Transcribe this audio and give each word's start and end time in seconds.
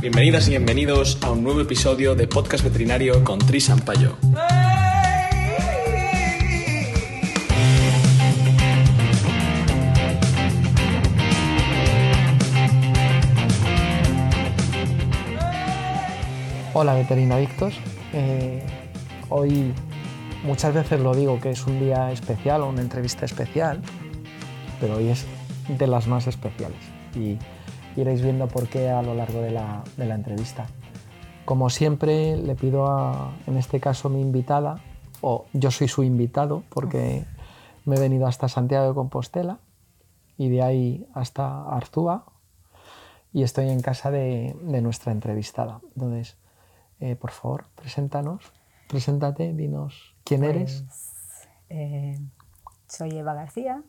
Bienvenidas 0.00 0.48
y 0.48 0.52
bienvenidos 0.52 1.18
a 1.20 1.30
un 1.30 1.44
nuevo 1.44 1.60
episodio 1.60 2.14
de 2.14 2.26
Podcast 2.26 2.64
Veterinario 2.64 3.22
con 3.22 3.38
Tris 3.38 3.66
Sampaio. 3.66 4.16
Hola 16.72 16.94
veterinadictos, 16.94 17.74
eh, 18.14 18.64
hoy 19.28 19.74
muchas 20.44 20.72
veces 20.72 20.98
lo 21.00 21.14
digo 21.14 21.38
que 21.40 21.50
es 21.50 21.66
un 21.66 21.78
día 21.78 22.10
especial 22.10 22.62
o 22.62 22.70
una 22.70 22.80
entrevista 22.80 23.26
especial, 23.26 23.82
pero 24.80 24.96
hoy 24.96 25.08
es 25.08 25.26
de 25.68 25.86
las 25.86 26.06
más 26.06 26.26
especiales 26.26 26.80
y 27.14 27.36
iréis 27.96 28.22
viendo 28.22 28.48
por 28.48 28.68
qué 28.68 28.90
a 28.90 29.02
lo 29.02 29.14
largo 29.14 29.40
de 29.40 29.50
la, 29.50 29.82
de 29.96 30.06
la 30.06 30.14
entrevista. 30.14 30.66
Como 31.44 31.70
siempre 31.70 32.36
le 32.36 32.54
pido 32.54 32.86
a, 32.86 33.32
en 33.46 33.56
este 33.56 33.80
caso, 33.80 34.08
mi 34.08 34.20
invitada, 34.20 34.80
o 35.20 35.46
yo 35.52 35.70
soy 35.70 35.88
su 35.88 36.02
invitado 36.02 36.62
porque 36.70 37.24
me 37.84 37.96
he 37.96 38.00
venido 38.00 38.26
hasta 38.26 38.48
Santiago 38.48 38.88
de 38.88 38.94
Compostela 38.94 39.58
y 40.38 40.48
de 40.48 40.62
ahí 40.62 41.06
hasta 41.12 41.64
Arzúa 41.64 42.24
y 43.32 43.42
estoy 43.42 43.68
en 43.68 43.80
casa 43.80 44.10
de, 44.10 44.56
de 44.62 44.80
nuestra 44.80 45.12
entrevistada. 45.12 45.80
Entonces, 45.94 46.36
eh, 47.00 47.16
por 47.16 47.30
favor, 47.30 47.66
preséntanos, 47.74 48.52
preséntate, 48.88 49.52
dinos 49.52 50.14
quién 50.24 50.44
eres. 50.44 50.84
Pues, 50.86 51.48
eh, 51.68 52.18
soy 52.86 53.16
Eva 53.16 53.34
García, 53.34 53.82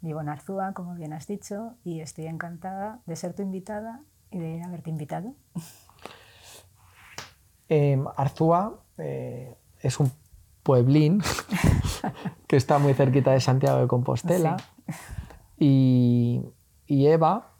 vivo 0.00 0.20
en 0.20 0.28
Arzúa, 0.28 0.72
como 0.72 0.94
bien 0.94 1.12
has 1.12 1.26
dicho, 1.26 1.74
y 1.84 2.00
estoy 2.00 2.26
encantada 2.26 3.00
de 3.06 3.16
ser 3.16 3.34
tu 3.34 3.42
invitada 3.42 4.00
y 4.30 4.38
de 4.38 4.62
haberte 4.62 4.90
invitado. 4.90 5.34
Eh, 7.68 8.02
Arzúa 8.16 8.80
eh, 8.98 9.56
es 9.80 10.00
un 10.00 10.10
pueblín 10.62 11.22
que 12.46 12.56
está 12.56 12.78
muy 12.78 12.94
cerquita 12.94 13.32
de 13.32 13.40
Santiago 13.40 13.80
de 13.80 13.86
Compostela 13.86 14.56
y, 15.58 16.42
y 16.86 17.06
Eva 17.06 17.50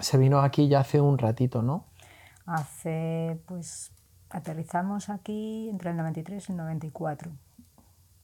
se 0.00 0.18
vino 0.18 0.40
aquí 0.40 0.68
ya 0.68 0.80
hace 0.80 1.00
un 1.00 1.18
ratito, 1.18 1.62
¿no? 1.62 1.86
Hace, 2.46 3.40
pues, 3.46 3.92
aterrizamos 4.30 5.08
aquí 5.08 5.68
entre 5.68 5.90
el 5.90 5.96
93 5.96 6.48
y 6.48 6.52
el 6.52 6.58
94, 6.58 7.32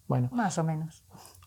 Bueno, 0.07 0.29
más 0.33 0.59
o 0.59 0.65
menos. 0.65 1.05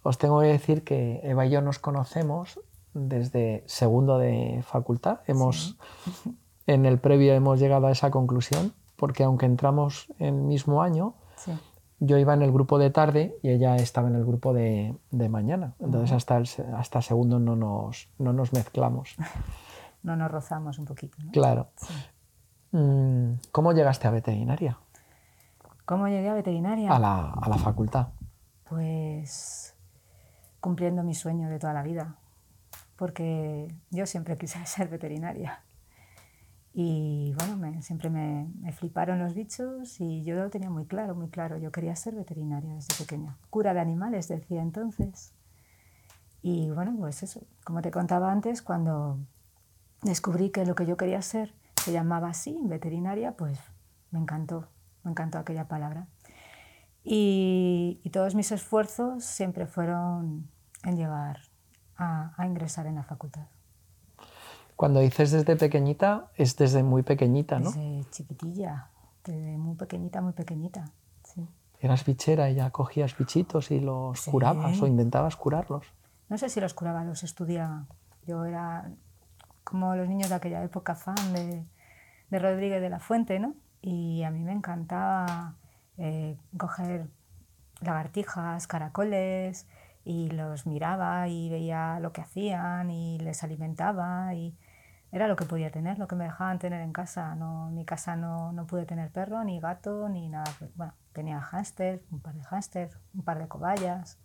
Os 0.08 0.18
tengo 0.20 0.40
que 0.42 0.48
decir 0.48 0.84
que 0.84 1.20
Eva 1.24 1.46
y 1.48 1.50
yo 1.50 1.62
nos 1.62 1.80
conocemos 1.80 2.60
desde 2.94 3.64
segundo 3.66 4.18
de 4.20 4.62
facultad. 4.64 5.20
Hemos, 5.28 5.78
En 6.68 6.86
el 6.86 6.98
previo 7.00 7.34
hemos 7.34 7.60
llegado 7.60 7.88
a 7.88 7.92
esa 7.92 8.10
conclusión 8.12 8.74
porque 8.96 9.24
aunque 9.24 9.46
entramos 9.46 10.08
el 10.20 10.34
mismo 10.34 10.82
año, 10.82 11.16
Sí. 11.38 11.52
yo 12.00 12.18
iba 12.18 12.34
en 12.34 12.42
el 12.42 12.52
grupo 12.52 12.78
de 12.80 12.90
tarde 12.90 13.36
y 13.44 13.50
ella 13.50 13.76
estaba 13.76 14.08
en 14.08 14.16
el 14.16 14.26
grupo 14.26 14.54
de, 14.54 14.96
de 15.12 15.30
mañana. 15.30 15.74
Entonces 15.80 16.12
hasta, 16.12 16.38
el 16.38 16.48
hasta 16.76 17.02
segundo 17.02 17.40
no 17.40 17.56
nos, 17.56 18.10
no 18.18 18.32
nos 18.34 18.54
mezclamos. 18.54 19.16
No 20.04 20.16
nos 20.16 20.30
rozamos 20.30 20.78
un 20.78 20.86
poquito. 20.86 21.18
¿no? 21.24 21.32
Claro. 21.32 21.70
Sí. 21.78 21.94
Mm, 22.74 23.40
¿Cómo 23.52 23.74
llegaste 23.74 24.08
a 24.08 24.12
veterinaria? 24.12 24.78
¿Cómo 25.86 26.08
llegué 26.08 26.30
a 26.30 26.36
veterinaria? 26.36 26.92
A 26.96 27.00
la, 27.00 27.32
a 27.32 27.50
la 27.50 27.58
facultad. 27.58 28.10
Pues 28.70 29.75
cumpliendo 30.66 31.04
mi 31.04 31.14
sueño 31.14 31.48
de 31.48 31.60
toda 31.60 31.74
la 31.74 31.84
vida, 31.84 32.18
porque 32.96 33.76
yo 33.92 34.08
siempre 34.08 34.36
quise 34.42 34.66
ser 34.66 34.88
veterinaria. 34.90 35.64
Y 36.74 37.34
bueno, 37.38 37.56
me- 37.56 37.84
siempre 37.84 38.10
me, 38.10 38.50
me 38.60 38.72
fliparon 38.72 39.20
los 39.20 39.36
bichos 39.36 40.02
y 40.02 40.24
yo 40.24 40.36
lo 40.36 40.50
tenía 40.50 40.72
muy 40.72 40.88
claro, 40.88 41.14
muy 41.14 41.30
claro. 41.30 41.60
Yo 41.60 41.72
quería 41.72 41.96
ser 41.96 42.16
veterinaria 42.16 42.74
desde 42.74 42.96
pequeña. 42.96 43.38
Cura 43.52 43.76
de 43.76 43.80
animales, 43.80 44.28
decía 44.28 44.64
entonces. 44.64 45.34
Y 46.42 46.72
bueno, 46.72 46.96
pues 46.98 47.22
eso, 47.22 47.42
como 47.64 47.84
te 47.84 47.92
contaba 47.92 48.32
antes, 48.32 48.64
cuando 48.64 49.20
descubrí 50.02 50.50
que 50.50 50.66
lo 50.66 50.74
que 50.74 50.88
yo 50.88 50.98
quería 50.98 51.22
ser 51.22 51.54
se 51.76 51.92
llamaba 51.92 52.30
así, 52.30 52.60
veterinaria, 52.64 53.34
pues 53.38 53.60
me 54.10 54.18
encantó, 54.20 54.68
me 55.04 55.12
encantó 55.12 55.38
aquella 55.38 55.68
palabra. 55.68 56.08
Y, 57.04 58.02
y 58.04 58.10
todos 58.10 58.34
mis 58.34 58.52
esfuerzos 58.52 59.24
siempre 59.24 59.68
fueron 59.68 60.50
en 60.86 60.98
llegar 60.98 61.40
a, 61.98 62.34
a 62.38 62.46
ingresar 62.46 62.86
en 62.88 62.96
la 62.96 63.04
facultad. 63.04 63.48
Cuando 64.76 65.00
dices 65.00 65.32
desde 65.32 65.56
pequeñita, 65.56 66.28
es 66.36 66.58
desde 66.58 66.84
muy 66.84 67.04
pequeñita, 67.04 67.60
¿no? 67.60 67.72
Desde 67.72 68.10
chiquitilla, 68.12 68.90
desde 69.24 69.58
muy 69.58 69.76
pequeñita, 69.76 70.22
muy 70.22 70.34
pequeñita. 70.34 70.86
Sí. 71.24 71.48
Eras 71.80 72.04
bichera 72.06 72.50
y 72.50 72.56
ya 72.56 72.70
cogías 72.72 73.18
bichitos 73.18 73.72
y 73.72 73.80
los 73.80 74.20
Sí. 74.20 74.32
curabas 74.32 74.82
o 74.82 74.88
intentabas 74.88 75.36
curarlos. 75.38 75.86
No 76.30 76.38
sé 76.38 76.50
si 76.50 76.60
los 76.60 76.74
curaba, 76.74 77.04
los 77.04 77.24
estudiaba. 77.24 77.86
Yo 78.28 78.44
era 78.46 78.90
como 79.64 79.96
los 79.96 80.08
niños 80.10 80.30
de 80.30 80.36
aquella 80.36 80.64
época 80.64 80.96
fan 80.96 81.16
de, 81.34 81.66
de 82.30 82.40
Rodríguez 82.40 82.82
de 82.82 82.90
la 82.90 83.00
Fuente, 83.00 83.40
¿no? 83.40 83.54
Y 83.82 84.24
a 84.24 84.32
mí 84.32 84.44
me 84.44 84.52
encantaba 84.52 85.56
eh, 85.98 86.38
coger 86.58 87.08
lagartijas, 87.82 88.68
caracoles, 88.68 89.68
y 90.06 90.30
los 90.30 90.68
miraba 90.68 91.28
y 91.28 91.50
veía 91.50 92.00
lo 92.00 92.14
que 92.14 92.22
hacían 92.22 92.92
y 92.92 93.18
les 93.20 93.44
alimentaba 93.44 94.34
y 94.36 94.56
era 95.12 95.28
lo 95.28 95.36
que 95.36 95.46
podía 95.46 95.72
tener, 95.72 95.98
lo 95.98 96.08
que 96.08 96.16
me 96.16 96.26
dejaban 96.26 96.60
tener 96.60 96.82
en 96.82 96.94
casa. 96.94 97.36
No, 97.36 97.70
en 97.70 97.76
mi 97.76 97.86
casa 97.86 98.16
no, 98.16 98.52
no 98.52 98.68
pude 98.68 98.86
tener 98.86 99.12
perro, 99.12 99.44
ni 99.44 99.60
gato, 99.60 100.10
ni 100.10 100.30
nada. 100.30 100.46
Bueno, 100.76 100.94
tenía 101.14 101.42
hámster, 101.42 102.04
un 102.12 102.20
par 102.20 102.36
de 102.36 102.44
hámster, 102.44 102.92
un 103.14 103.24
par 103.24 103.40
de 103.40 103.48
cobayas, 103.48 104.20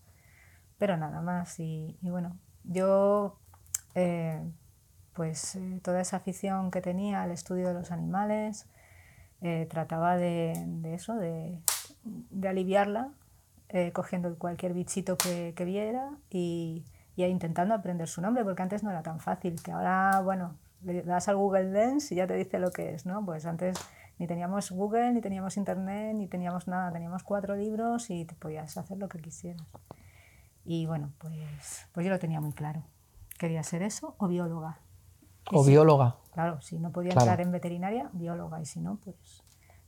pero 0.78 0.96
nada 0.96 1.22
más. 1.22 1.58
Y, 1.60 1.96
bueno, 2.02 2.36
yo, 2.64 3.38
eh, 3.94 4.42
pues 5.14 5.56
eh, 5.56 5.80
toda 5.82 6.00
esa 6.00 6.18
afición 6.18 6.70
que 6.70 6.80
tenía 6.80 7.22
al 7.22 7.30
estudio 7.30 7.68
de 7.68 7.74
los 7.74 7.92
animales, 7.92 8.66
eh, 9.42 9.66
trataba 9.70 10.16
de, 10.16 10.52
eso, 10.92 11.14
de 11.14 11.62
aliviarla, 12.48 13.12
eh, 13.72 13.92
cogiendo 13.92 14.36
cualquier 14.38 14.74
bichito 14.74 15.16
que, 15.16 15.54
que 15.56 15.64
viera 15.64 16.10
y, 16.28 16.84
y 17.16 17.24
intentando 17.24 17.74
aprender 17.74 18.08
su 18.08 18.20
nombre, 18.20 18.44
porque 18.44 18.62
antes 18.62 18.82
no 18.82 18.90
era 18.90 19.02
tan 19.02 19.20
fácil, 19.20 19.62
que 19.62 19.72
ahora, 19.72 20.20
bueno, 20.22 20.56
le 20.82 21.02
das 21.02 21.28
al 21.28 21.36
Google 21.36 21.70
Lens 21.72 22.10
y 22.12 22.16
ya 22.16 22.26
te 22.26 22.34
dice 22.34 22.58
lo 22.58 22.70
que 22.70 22.94
es, 22.94 23.06
¿no? 23.06 23.24
Pues 23.24 23.46
antes 23.46 23.76
ni 24.18 24.26
teníamos 24.26 24.70
Google, 24.70 25.12
ni 25.12 25.20
teníamos 25.20 25.56
Internet, 25.56 26.14
ni 26.16 26.26
teníamos 26.26 26.66
nada, 26.68 26.92
teníamos 26.92 27.22
cuatro 27.22 27.54
libros 27.56 28.10
y 28.10 28.24
te 28.24 28.34
podías 28.34 28.76
hacer 28.76 28.98
lo 28.98 29.08
que 29.08 29.18
quisieras. 29.20 29.66
Y 30.64 30.86
bueno, 30.86 31.12
pues, 31.18 31.86
pues 31.92 32.04
yo 32.04 32.10
lo 32.12 32.18
tenía 32.18 32.40
muy 32.40 32.52
claro. 32.52 32.82
Quería 33.38 33.62
ser 33.62 33.82
eso 33.82 34.14
o 34.18 34.28
bióloga. 34.28 34.78
Y 35.50 35.56
O 35.56 35.64
si- 35.64 35.70
bióloga. 35.70 36.16
Claro, 36.32 36.60
si 36.60 36.78
no 36.78 36.90
podía 36.92 37.12
Claro. 37.12 37.30
entrar 37.30 37.40
en 37.46 37.50
veterinaria, 37.52 38.10
bióloga, 38.12 38.60
y 38.60 38.66
si 38.66 38.80
no, 38.80 38.96
pues 38.96 39.42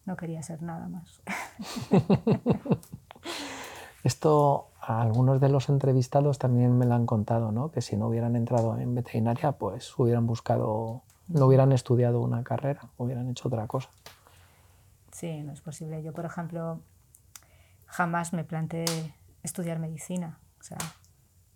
no 0.07 0.17
quería 0.17 0.43
ser 0.43 0.63
nada 0.63 0.89
más. 0.89 1.23
Esto 4.05 4.69
a 4.81 5.01
algunos 5.01 5.41
de 5.41 5.49
los 5.49 5.69
entrevistados 5.69 6.39
también 6.39 6.77
me 6.77 6.87
lo 6.87 6.95
han 6.95 7.07
contado, 7.07 7.53
¿no? 7.53 7.71
Que 7.71 7.81
si 7.83 7.97
no 7.97 8.09
hubieran 8.09 8.35
entrado 8.37 8.77
en 8.79 8.95
veterinaria, 8.95 9.53
pues 9.53 9.97
hubieran 9.99 10.27
buscado, 10.27 11.03
no 11.29 11.47
hubieran 11.47 11.71
estudiado 11.73 12.21
una 12.21 12.43
carrera, 12.43 12.83
hubieran 12.99 13.29
hecho 13.31 13.49
otra 13.49 13.67
cosa. 13.69 13.89
Sí, 15.13 15.43
no 15.43 15.53
es 15.53 15.61
posible. 15.61 16.03
Yo, 16.03 16.13
por 16.13 16.25
ejemplo, 16.25 16.81
jamás 17.87 18.33
me 18.33 18.43
planteé 18.45 19.15
estudiar 19.45 19.79
medicina. 19.79 20.39
O 20.59 20.65
sea, 20.65 20.79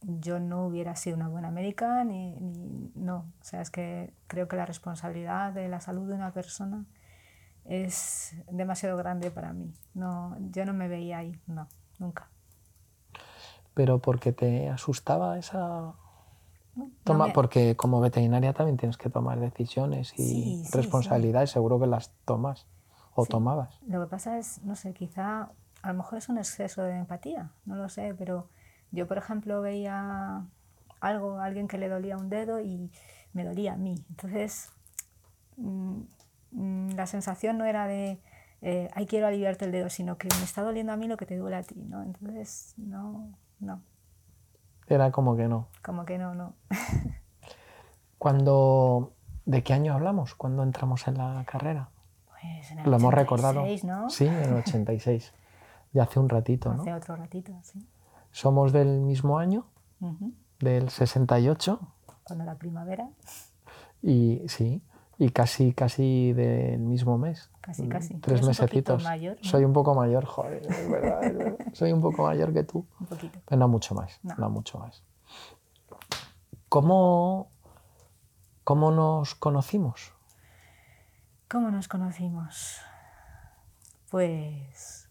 yo 0.03 0.39
no 0.39 0.67
hubiera 0.67 0.95
sido 0.95 1.17
una 1.17 1.29
buena 1.29 1.51
médica 1.51 2.05
ni, 2.05 2.37
ni- 2.39 2.93
no. 2.95 3.25
O 3.41 3.45
sea, 3.45 3.61
es 3.61 3.71
que 3.71 4.13
creo 4.29 4.47
que 4.47 4.57
la 4.57 4.67
responsabilidad 4.67 5.53
de 5.53 5.69
la 5.69 5.81
salud 5.81 6.07
de 6.09 6.15
una 6.15 6.33
persona 6.33 6.85
es 7.65 8.37
demasiado 8.53 8.97
grande 8.97 9.33
para 9.33 9.53
mí. 9.53 9.73
No, 9.95 10.37
yo 10.53 10.65
no 10.65 10.75
me 10.75 10.87
veía 10.87 11.19
ahí, 11.19 11.37
no, 11.49 11.67
nunca. 11.99 12.29
Pero 13.77 13.99
porque 13.99 14.33
te 14.33 14.71
asustaba 14.71 15.39
esa 15.39 15.93
toma, 17.05 17.19
no 17.19 17.27
me- 17.27 17.35
porque 17.35 17.77
como 17.77 18.01
veterinaria 18.01 18.55
también 18.55 18.79
tienes 18.79 18.97
que 18.97 19.11
tomar 19.11 19.39
decisiones 19.39 20.15
y 20.19 20.25
Sí, 20.25 20.63
sí, 20.65 20.71
responsabilidades, 20.73 21.51
seguro 21.51 21.79
que 21.79 21.87
las 21.87 22.11
tomas 22.25 22.67
o 23.15 23.27
tomabas. 23.27 23.79
Lo 23.87 24.01
que 24.01 24.07
pasa 24.07 24.39
es, 24.39 24.63
no 24.63 24.77
sé, 24.77 24.95
quizá 24.95 25.51
a 25.83 25.89
lo 25.89 25.95
mejor 25.99 26.17
es 26.17 26.31
un 26.31 26.39
exceso 26.39 26.83
de 26.85 26.97
empatía, 26.97 27.51
no 27.67 27.77
lo 27.77 27.91
sé, 27.91 28.15
pero 28.17 28.49
yo, 28.93 29.07
por 29.07 29.19
ejemplo, 29.19 29.61
veía 29.61 30.47
algo, 31.01 31.39
a 31.39 31.45
alguien 31.45 31.69
que 31.69 31.77
le 31.77 31.91
dolía 31.91 32.17
un 32.17 32.31
dedo 32.31 32.61
y 32.63 32.91
me 33.35 33.45
dolía 33.45 33.75
a 33.75 33.77
mí. 33.77 33.95
Entonces, 34.09 34.71
mm, 35.59 36.01
mm, 36.53 36.89
la 36.97 37.07
sensación 37.07 37.59
no 37.59 37.67
era 37.67 37.87
de, 37.87 38.19
eh, 38.63 38.89
ay, 38.95 39.05
quiero 39.07 39.27
aliviarte 39.27 39.67
el 39.67 39.73
dedo, 39.73 39.91
sino 39.91 40.17
que 40.17 40.29
me 40.39 40.45
está 40.45 40.63
doliendo 40.63 40.93
a 40.93 40.97
mí 40.97 41.09
lo 41.09 41.19
que 41.19 41.27
te 41.27 41.37
duele 41.37 41.57
a 41.57 41.63
ti, 41.63 41.75
¿no? 41.77 42.03
Entonces, 42.03 42.73
no, 42.79 43.29
no, 43.61 43.81
Era 44.89 45.11
como 45.11 45.37
que 45.37 45.49
no. 45.49 45.69
como 45.83 46.05
que 46.05 46.19
no, 46.19 46.35
no. 46.35 46.55
Cuando 48.19 49.13
¿De 49.47 49.63
qué 49.63 49.75
año 49.75 49.95
hablamos 49.95 50.35
cuando 50.35 50.65
entramos 50.65 51.07
en 51.07 51.19
la 51.19 51.45
carrera? 51.47 51.89
Pues 52.29 52.73
en 52.73 52.81
el 52.81 52.91
Lo 52.91 52.97
hemos 52.97 53.15
86, 53.15 53.17
recordado. 53.17 53.65
¿no? 53.85 54.11
Sí, 54.11 54.27
en 54.27 54.35
el 54.35 54.55
86. 54.55 55.33
ya 55.93 56.03
hace 56.03 56.19
un 56.19 56.29
ratito, 56.29 56.75
¿no? 56.75 56.83
Hace 56.83 56.93
otro 56.93 57.15
ratito, 57.15 57.53
sí. 57.63 57.89
Somos 58.33 58.73
del 58.73 59.01
mismo 59.01 59.39
año, 59.39 59.67
del 60.59 60.91
68, 60.91 61.81
Cuando 62.25 62.45
la 62.45 62.57
primavera, 62.57 63.09
y 64.03 64.43
sí, 64.49 64.83
y 65.19 65.31
casi, 65.31 65.73
casi 65.73 66.33
del 66.35 66.79
mismo 66.81 67.17
mes. 67.19 67.51
Casi, 67.61 67.85
Mm, 67.85 67.89
casi. 67.89 68.15
Tres 68.19 68.41
eres 68.41 68.43
un 68.43 68.49
mesecitos. 68.49 69.03
mayor, 69.05 69.37
¿no? 69.43 69.49
Soy 69.49 69.65
un 69.65 69.73
poco 69.73 69.95
mayor, 69.95 70.25
joder, 70.27 70.67
es 70.67 70.91
verdad, 70.91 71.25
es 71.25 71.37
verdad. 71.39 71.57
Soy 71.75 71.93
un 71.93 72.01
poco 72.03 72.23
mayor 72.25 72.53
que 72.53 72.65
tú. 72.65 72.87
un 73.01 73.07
poquito. 73.07 73.41
Pero 73.47 73.59
no 73.59 73.69
mucho 73.69 73.95
más, 73.95 74.21
No. 74.23 74.35
no, 74.37 74.51
mucho 74.51 74.79
más. 74.79 75.03
¿Cómo, 76.69 77.51
¿Cómo 78.65 78.91
nos 78.91 79.35
conocimos? 79.35 80.13
¿Cómo 81.49 81.71
nos 81.71 81.89
conocimos? 81.89 82.81
Pues 84.11 85.09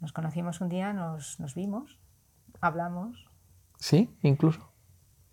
nos 0.00 0.12
conocimos 0.12 0.60
un 0.60 0.68
día, 0.68 0.92
nos, 0.92 1.38
nos 1.40 1.54
vimos, 1.54 1.98
hablamos, 2.60 3.26
¿Sí? 3.78 4.14
Incluso. 4.22 4.60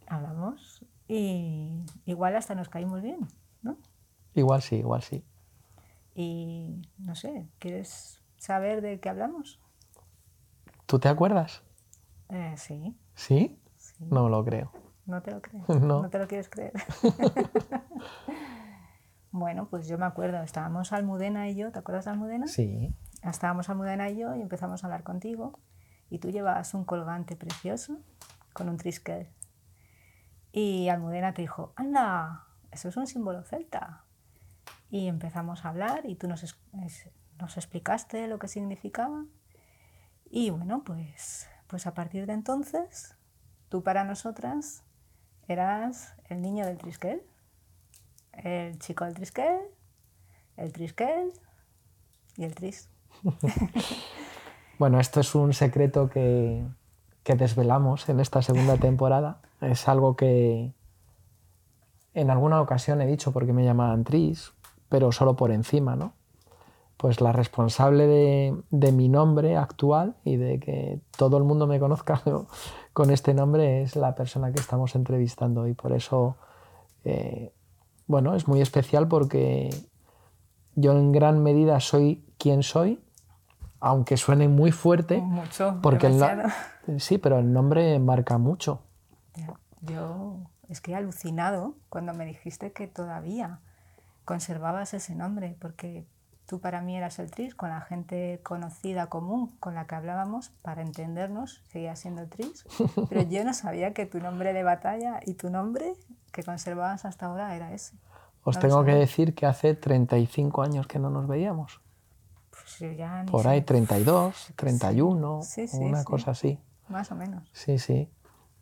hablamos 0.08 0.86
y 1.08 1.84
igual 2.06 2.36
hasta 2.36 2.56
nos 2.56 2.70
caímos 2.70 3.02
bien, 3.02 3.28
¿no? 3.62 3.78
Igual 4.34 4.62
sí, 4.62 4.78
igual 4.78 5.02
sí. 5.02 5.26
Y 6.14 6.82
no 6.98 7.16
sé, 7.16 7.48
¿quieres 7.60 8.22
saber 8.38 8.82
de 8.82 9.00
qué 9.00 9.10
hablamos? 9.10 9.60
¿Tú 10.86 11.00
te 11.00 11.08
acuerdas? 11.10 11.64
Eh, 12.30 12.54
sí, 12.58 12.98
¿Sí? 13.16 13.60
sí. 13.78 14.06
No 14.10 14.30
lo 14.30 14.44
creo. 14.44 14.72
¿No 15.06 15.22
te 15.22 15.32
lo 15.32 15.42
crees? 15.42 15.68
No. 15.82 16.10
te 16.10 16.20
lo 16.20 16.28
quieres 16.28 16.50
creer? 16.50 16.74
bueno, 19.32 19.68
pues 19.70 19.88
yo 19.88 19.98
me 19.98 20.06
acuerdo, 20.06 20.42
estábamos 20.44 20.92
Almudena 20.92 21.50
y 21.50 21.56
yo, 21.56 21.72
¿te 21.72 21.80
acuerdas 21.80 22.06
de 22.06 22.12
Almudena? 22.12 22.48
Sí. 22.48 22.94
Estábamos 23.24 23.70
Almudena 23.70 24.10
y 24.10 24.18
yo 24.18 24.36
y 24.36 24.42
empezamos 24.42 24.84
a 24.84 24.88
hablar 24.88 25.04
contigo 25.04 25.60
y 26.10 26.20
tú 26.20 26.30
llevabas 26.30 26.74
un 26.74 26.84
colgante 26.84 27.36
precioso 27.36 27.98
con 28.54 28.68
un 28.70 28.78
trisquel. 28.78 29.30
Y 30.52 30.90
Almudena 30.90 31.34
te 31.34 31.42
dijo, 31.42 31.72
anda, 31.78 32.46
eso 32.72 32.90
es 32.90 32.98
un 32.98 33.08
símbolo 33.08 33.44
celta. 33.44 34.06
Y 34.90 35.08
empezamos 35.08 35.66
a 35.66 35.70
hablar 35.70 36.06
y 36.06 36.16
tú 36.16 36.28
nos, 36.28 36.58
nos 37.40 37.58
explicaste 37.58 38.28
lo 38.28 38.40
que 38.40 38.48
significaba. 38.48 39.26
Y 40.30 40.50
bueno, 40.50 40.84
pues, 40.84 41.48
pues 41.68 41.88
a 41.88 41.94
partir 41.94 42.26
de 42.26 42.34
entonces, 42.34 43.16
tú 43.70 43.84
para 43.84 44.04
nosotras 44.04 44.84
eras 45.48 46.16
el 46.30 46.42
niño 46.42 46.66
del 46.66 46.78
trisquel, 46.78 47.24
el 48.34 48.80
chico 48.80 49.06
del 49.06 49.14
trisquel, 49.14 49.60
el 50.58 50.72
trisquel 50.72 51.32
y 52.38 52.44
el 52.46 52.56
tris. 52.56 52.90
Bueno, 54.82 55.00
esto 55.00 55.20
es 55.20 55.36
un 55.36 55.54
secreto 55.54 56.10
que, 56.10 56.66
que 57.24 57.36
desvelamos 57.36 58.10
en 58.10 58.20
esta 58.20 58.42
segunda 58.42 58.78
temporada. 58.78 59.40
Es 59.62 59.88
algo 59.88 60.16
que 60.16 60.74
en 62.14 62.30
alguna 62.30 62.62
ocasión 62.62 63.02
he 63.02 63.08
dicho 63.08 63.32
porque 63.32 63.54
me 63.54 63.64
llamaban 63.64 64.04
Tris, 64.04 64.54
pero 64.90 65.12
solo 65.12 65.36
por 65.36 65.52
encima, 65.52 65.96
¿no? 65.96 66.14
Pues 66.98 67.20
la 67.22 67.32
responsable 67.32 68.06
de, 68.06 68.56
de 68.70 68.92
mi 68.92 69.10
nombre 69.10 69.58
actual 69.58 70.16
y 70.24 70.36
de 70.36 70.60
que 70.60 71.00
todo 71.18 71.38
el 71.38 71.44
mundo 71.44 71.66
me 71.68 71.80
conozca 71.80 72.22
con 72.94 73.10
este 73.10 73.34
nombre 73.34 73.82
es 73.82 73.96
la 73.96 74.14
persona 74.16 74.52
que 74.52 74.60
estamos 74.60 74.94
entrevistando 74.96 75.68
y 75.68 75.74
por 75.74 75.94
eso, 75.94 76.36
eh, 77.06 77.54
bueno, 78.08 78.36
es 78.36 78.48
muy 78.48 78.62
especial 78.62 79.08
porque 79.08 79.70
yo 80.76 80.92
en 80.92 81.12
gran 81.12 81.42
medida 81.42 81.80
soy 81.80 82.24
quien 82.38 82.62
soy, 82.62 83.00
aunque 83.80 84.16
suene 84.18 84.48
muy 84.48 84.72
fuerte, 84.72 85.22
Mucho, 85.22 85.80
porque 85.82 86.08
el 86.08 86.18
no- 86.20 86.28
sí, 87.00 87.18
pero 87.18 87.40
el 87.40 87.52
nombre 87.52 87.98
marca 88.00 88.38
mucho. 88.38 88.82
Yo 89.82 90.36
es 90.72 90.80
que 90.82 90.92
he 90.92 90.96
alucinado 90.96 91.76
cuando 91.90 92.14
me 92.14 92.26
dijiste 92.26 92.72
que 92.72 92.88
todavía 92.88 93.60
conservabas 94.26 94.94
ese 94.94 95.16
nombre, 95.16 95.58
porque 95.60 96.06
tú 96.46 96.62
para 96.62 96.82
mí 96.82 96.96
eras 96.98 97.20
el 97.20 97.30
Tris, 97.30 97.56
con 97.56 97.70
la 97.70 97.82
gente 97.82 98.40
conocida 98.44 99.08
común 99.08 99.56
con 99.60 99.76
la 99.76 99.86
que 99.86 99.96
hablábamos, 99.96 100.50
para 100.62 100.82
entendernos, 100.82 101.62
seguía 101.72 101.96
siendo 101.98 102.28
Tris, 102.28 102.66
pero 103.10 103.22
yo 103.24 103.44
no 103.44 103.54
sabía 103.54 103.94
que 103.94 104.06
tu 104.06 104.20
nombre 104.20 104.54
de 104.54 104.64
batalla 104.64 105.20
y 105.26 105.34
tu 105.34 105.50
nombre 105.50 105.94
que 106.32 106.44
conservabas 106.44 107.04
hasta 107.04 107.26
ahora 107.26 107.54
era 107.56 107.74
ese. 107.74 107.96
Os 108.44 108.56
No 108.56 108.62
tengo 108.62 108.86
que 108.86 108.96
decir 108.96 109.36
que 109.36 109.46
hace 109.46 109.76
35 109.76 110.62
años 110.62 110.88
que 110.88 111.00
no 111.00 111.10
nos 111.10 111.28
veíamos. 111.28 111.82
Pues 112.50 112.80
yo 112.80 112.92
ya 112.94 113.26
Por 113.30 113.44
sé, 113.44 113.50
ahí 113.50 113.62
32, 113.62 114.54
31, 114.56 115.42
Sí, 115.44 115.68
sí, 115.68 115.78
una 115.78 116.00
sí. 116.00 116.06
cosa 116.06 116.32
así. 116.32 116.60
Más 116.88 117.12
o 117.12 117.16
menos. 117.16 117.50
Sí, 117.54 117.78
sí. 117.78 118.10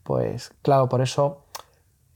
Pues 0.04 0.52
claro, 0.64 0.90
por 0.90 1.02
eso 1.02 1.46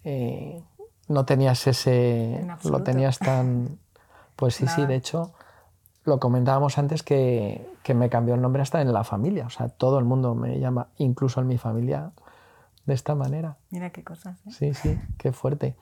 eh, 0.04 0.64
no 1.08 1.26
tenías 1.26 1.66
ese... 1.68 2.46
Lo 2.64 2.84
tenías 2.84 3.20
tan... 3.20 3.80
Pues 4.36 4.56
sí, 4.56 4.68
sí, 4.68 4.82
Nada. 4.82 4.88
de 4.88 4.96
hecho, 4.96 5.34
lo 6.06 6.20
comentábamos 6.20 6.78
antes 6.78 7.04
que, 7.04 7.68
que 7.84 7.94
me 7.94 8.10
cambió 8.10 8.36
el 8.36 8.42
nombre 8.42 8.62
hasta 8.62 8.82
en 8.82 8.92
la 8.92 9.04
familia. 9.04 9.46
O 9.46 9.50
sea, 9.50 9.70
todo 9.70 10.00
el 10.00 10.06
mundo 10.06 10.34
me 10.34 10.60
llama, 10.60 10.88
incluso 10.98 11.40
en 11.40 11.48
mi 11.48 11.58
familia, 11.58 12.12
de 12.86 12.94
esta 12.94 13.16
manera. 13.16 13.58
Mira 13.70 13.92
qué 13.92 14.04
cosas. 14.04 14.40
¿eh? 14.48 14.52
Sí, 14.52 14.74
sí, 14.74 15.00
qué 15.18 15.32
fuerte. 15.32 15.76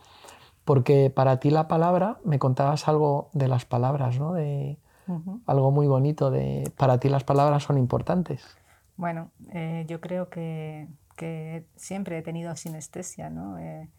Porque 0.66 1.10
para 1.10 1.40
ti 1.40 1.50
la 1.50 1.68
palabra, 1.68 2.20
me 2.24 2.40
contabas 2.40 2.88
algo 2.88 3.30
de 3.34 3.48
las 3.48 3.66
palabras, 3.66 4.20
¿no? 4.20 4.34
De 4.34 4.78
Ujú. 5.08 5.42
algo 5.46 5.72
muy 5.72 5.88
bonito 5.88 6.30
de 6.30 6.72
para 6.78 7.00
ti 7.00 7.10
las 7.10 7.24
palabras 7.24 7.64
son 7.64 7.78
importantes. 7.78 8.44
Bueno, 8.98 9.32
eh, 9.52 9.86
yo 9.88 10.00
creo 10.00 10.30
que, 10.30 10.88
que 11.18 11.66
siempre 11.76 12.18
he 12.20 12.22
tenido 12.22 12.56
sinestesia, 12.56 13.30
¿no? 13.30 13.58
Eh, 13.58 13.90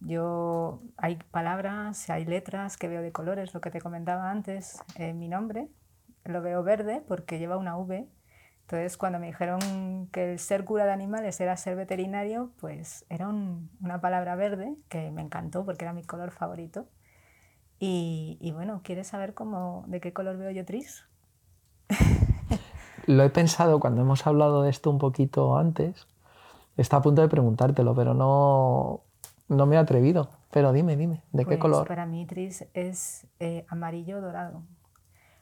yo 0.00 0.82
hay 0.96 1.16
palabras, 1.30 2.08
hay 2.10 2.24
letras 2.24 2.76
que 2.76 2.88
veo 2.88 3.02
de 3.02 3.12
colores, 3.12 3.54
lo 3.54 3.60
que 3.60 3.70
te 3.70 3.80
comentaba 3.80 4.30
antes, 4.30 4.82
eh, 4.96 5.14
mi 5.14 5.28
nombre 5.28 5.68
lo 6.24 6.42
veo 6.42 6.62
verde 6.62 7.02
porque 7.08 7.38
lleva 7.38 7.56
una 7.56 7.76
V. 7.78 8.08
Entonces, 8.62 8.96
cuando 8.98 9.18
me 9.18 9.28
dijeron 9.28 10.08
que 10.12 10.32
el 10.32 10.38
ser 10.38 10.64
cura 10.64 10.84
de 10.84 10.92
animales 10.92 11.40
era 11.40 11.56
ser 11.56 11.76
veterinario, 11.76 12.52
pues 12.60 13.06
era 13.08 13.28
un- 13.28 13.70
una 13.82 14.00
palabra 14.00 14.36
verde 14.36 14.76
que 14.88 15.10
me 15.10 15.22
encantó 15.22 15.64
porque 15.64 15.84
era 15.86 15.94
mi 15.94 16.04
color 16.04 16.30
favorito. 16.32 16.86
Y, 17.80 18.38
y 18.40 18.52
bueno, 18.52 18.82
¿quieres 18.84 19.08
saber 19.08 19.34
cómo, 19.34 19.84
de 19.88 20.00
qué 20.00 20.12
color 20.12 20.36
veo 20.38 20.50
yo 20.50 20.64
Tris? 20.64 21.04
Lo 23.06 23.22
he 23.24 23.30
pensado 23.30 23.80
cuando 23.80 24.02
hemos 24.02 24.26
hablado 24.26 24.62
de 24.62 24.70
esto 24.70 24.90
un 24.90 24.98
poquito 24.98 25.56
antes. 25.56 26.06
Está 26.76 26.98
a 26.98 27.02
punto 27.02 27.22
de 27.22 27.28
preguntártelo, 27.28 27.94
pero 27.94 28.14
no, 28.14 29.02
no 29.48 29.66
me 29.66 29.76
he 29.76 29.78
atrevido. 29.78 30.30
Pero 30.50 30.72
dime, 30.72 30.96
dime, 30.96 31.22
¿de 31.32 31.42
qué 31.44 31.48
Pues 31.48 31.58
color? 31.58 31.86
Para 31.88 32.06
mí 32.06 32.24
Tris 32.26 32.64
es 32.74 33.26
eh, 33.40 33.66
amarillo 33.68 34.20
dorado. 34.20 34.62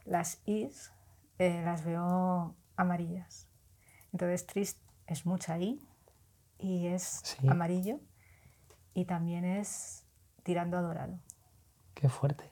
Las 0.05 0.41
Is 0.47 0.93
eh, 1.39 1.63
las 1.65 1.85
veo 1.85 2.55
amarillas. 2.77 3.49
Entonces 4.13 4.47
Tris 4.47 4.81
es 5.07 5.27
mucha 5.27 5.59
I 5.59 5.81
y 6.59 6.87
es 6.87 7.21
Sí. 7.23 7.47
amarillo 7.49 8.01
y 8.95 9.05
también 9.05 9.45
es 9.45 10.05
tirando 10.43 10.79
a 10.79 10.83
dorado. 10.83 11.19
Qué 11.95 12.09
fuerte. 12.09 12.45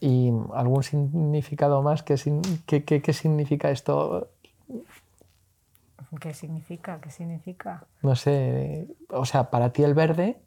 ¿Y 0.00 0.30
algún 0.54 0.82
significado 0.82 1.82
más? 1.82 2.02
¿Qué, 2.02 2.16
sin- 2.16 2.42
qué- 2.66 2.84
qué- 2.84 3.00
qué 3.02 3.12
significa 3.12 3.70
esto? 3.70 4.30
¿Qué 6.20 6.34
significa? 6.34 7.00
¿Qué 7.00 7.10
significa? 7.10 7.84
No 8.02 8.16
sé, 8.16 8.86
o 9.10 9.24
sea, 9.24 9.50
para 9.50 9.72
ti 9.72 9.82
el 9.82 9.94
verde, 9.94 10.40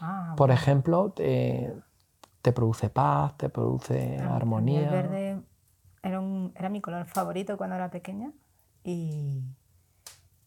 Ah, 0.00 0.34
por 0.36 0.50
ejemplo, 0.50 1.10
te, 1.10 1.72
te 2.42 2.52
produce 2.52 2.90
paz, 2.90 3.36
te 3.36 3.48
produce 3.48 4.18
armonía. 4.18 4.80
El 4.80 4.88
verde 4.90 5.42
era, 6.02 6.20
un- 6.20 6.52
era 6.56 6.68
mi 6.68 6.80
color 6.80 7.06
favorito 7.06 7.56
cuando 7.56 7.76
era 7.76 7.90
pequeña 7.90 8.32
y, 8.84 9.42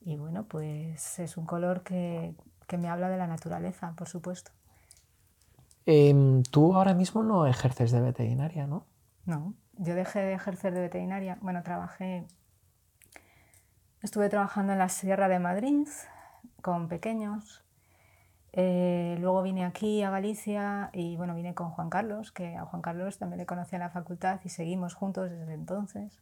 y 0.02 0.18
bueno, 0.18 0.46
pues 0.46 1.20
es 1.20 1.38
un 1.38 1.46
color 1.46 1.84
que, 1.84 2.36
que 2.68 2.78
me 2.78 2.90
habla 2.90 3.10
de 3.10 3.18
la 3.18 3.28
naturaleza, 3.28 3.94
por 3.96 4.08
supuesto. 4.10 4.52
Em, 5.86 6.42
tú 6.44 6.74
ahora 6.76 6.94
mismo 6.94 7.24
no 7.24 7.46
ejerces 7.46 7.92
de 7.92 8.02
veterinaria, 8.02 8.66
¿no? 8.68 8.86
No, 9.26 9.54
yo 9.78 9.96
dejé 9.96 10.20
de 10.20 10.34
ejercer 10.34 10.74
de 10.74 10.82
veterinaria. 10.82 11.38
Bueno, 11.42 11.64
trabajé, 11.64 12.26
estuve 14.06 14.30
trabajando 14.30 14.72
en 14.72 14.80
la 14.80 14.88
Sierra 14.88 15.28
de 15.28 15.40
Madrid 15.40 15.88
con 16.62 16.88
pequeños. 16.88 17.64
Eh, 18.54 19.18
luego 19.20 19.42
vine 19.42 19.66
aquí 19.66 20.04
a 20.04 20.12
Galicia 20.12 20.92
y 20.94 21.18
bueno, 21.18 21.34
vine 21.34 21.56
con 21.56 21.72
Juan 21.72 21.90
Carlos, 21.90 22.32
que 22.32 22.56
a 22.56 22.66
Juan 22.66 22.84
Carlos 22.84 23.18
también 23.18 23.40
le 23.40 23.48
conocí 23.48 23.76
en 23.76 23.82
la 23.82 23.90
facultad 23.90 24.40
y 24.44 24.50
seguimos 24.50 24.94
juntos 24.94 25.32
desde 25.32 25.56
entonces. 25.56 26.22